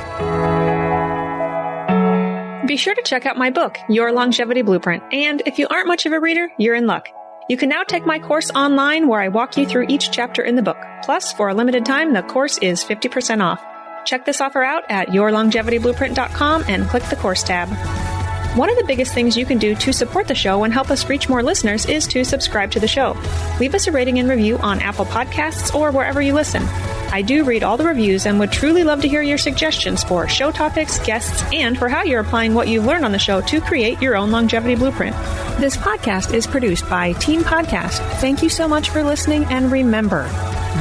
Be 2.67 2.79
sure 2.79 2.95
to 2.95 3.03
check 3.05 3.27
out 3.27 3.37
my 3.37 3.51
book, 3.51 3.77
Your 3.91 4.13
Longevity 4.13 4.63
Blueprint. 4.63 5.03
And 5.13 5.43
if 5.45 5.59
you 5.59 5.69
aren't 5.69 5.89
much 5.89 6.07
of 6.07 6.15
a 6.15 6.21
reader, 6.21 6.51
you're 6.57 6.75
in 6.75 6.87
luck. 6.87 7.11
You 7.49 7.57
can 7.57 7.71
now 7.71 7.83
take 7.83 8.05
my 8.05 8.19
course 8.19 8.51
online 8.51 9.09
where 9.09 9.23
I 9.23 9.29
walk 9.29 9.57
you 9.57 9.67
through 9.67 9.87
each 9.89 10.11
chapter 10.11 10.43
in 10.43 10.55
the 10.55 10.63
book. 10.63 10.77
Plus, 11.03 11.33
for 11.33 11.49
a 11.49 11.55
limited 11.55 11.87
time, 11.87 12.13
the 12.13 12.23
course 12.23 12.59
is 12.59 12.85
50% 12.85 13.43
off. 13.43 13.65
Check 14.05 14.27
this 14.27 14.43
offer 14.43 14.63
out 14.63 14.85
at 14.91 15.09
yourlongevityblueprint.com 15.09 16.65
and 16.69 16.87
click 16.89 17.05
the 17.05 17.17
course 17.17 17.43
tab. 17.43 18.18
One 18.55 18.71
of 18.71 18.77
the 18.77 18.85
biggest 18.85 19.15
things 19.15 19.37
you 19.37 19.47
can 19.47 19.59
do 19.59 19.75
to 19.77 19.93
support 19.93 20.27
the 20.27 20.35
show 20.35 20.65
and 20.65 20.73
help 20.73 20.91
us 20.91 21.09
reach 21.09 21.29
more 21.29 21.43
listeners 21.43 21.87
is 21.87 22.07
to 22.09 22.25
subscribe 22.25 22.73
to 22.73 22.81
the 22.81 22.89
show. 22.89 23.17
Leave 23.61 23.75
us 23.75 23.87
a 23.87 23.93
rating 23.93 24.19
and 24.19 24.29
review 24.29 24.59
on 24.59 24.81
Apple 24.81 25.05
Podcasts 25.05 25.73
or 25.75 25.93
wherever 25.93 26.21
you 26.21 26.33
listen. 26.33 26.65
I 27.11 27.23
do 27.23 27.45
read 27.45 27.63
all 27.63 27.77
the 27.77 27.85
reviews 27.85 28.27
and 28.27 28.39
would 28.41 28.51
truly 28.51 28.85
love 28.85 29.01
to 29.03 29.09
hear 29.09 29.23
your 29.23 29.39
suggestions 29.39 30.03
for 30.03 30.27
show 30.29 30.51
topics, 30.51 30.99
guests, 31.07 31.45
and 31.53 31.79
for 31.79 31.89
how 31.89 32.03
you're 32.03 32.21
applying 32.21 32.53
what 32.55 32.69
you've 32.69 32.85
learned 32.85 33.05
on 33.05 33.13
the 33.13 33.19
show 33.19 33.41
to 33.43 33.61
create 33.61 34.03
your 34.03 34.17
own 34.17 34.31
longevity 34.31 34.75
blueprint. 34.75 35.15
This 35.61 35.77
podcast 35.77 36.35
is 36.35 36.47
produced 36.47 36.89
by 36.91 37.13
Team 37.15 37.43
Podcast. 37.43 37.99
Thank 38.19 38.43
you 38.43 38.49
so 38.49 38.67
much 38.67 38.91
for 38.91 39.03
listening, 39.05 39.45
and 39.47 39.71
remember, 39.71 40.27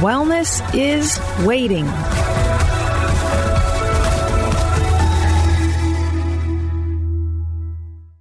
wellness 0.00 0.62
is 0.74 1.18
waiting. 1.46 1.86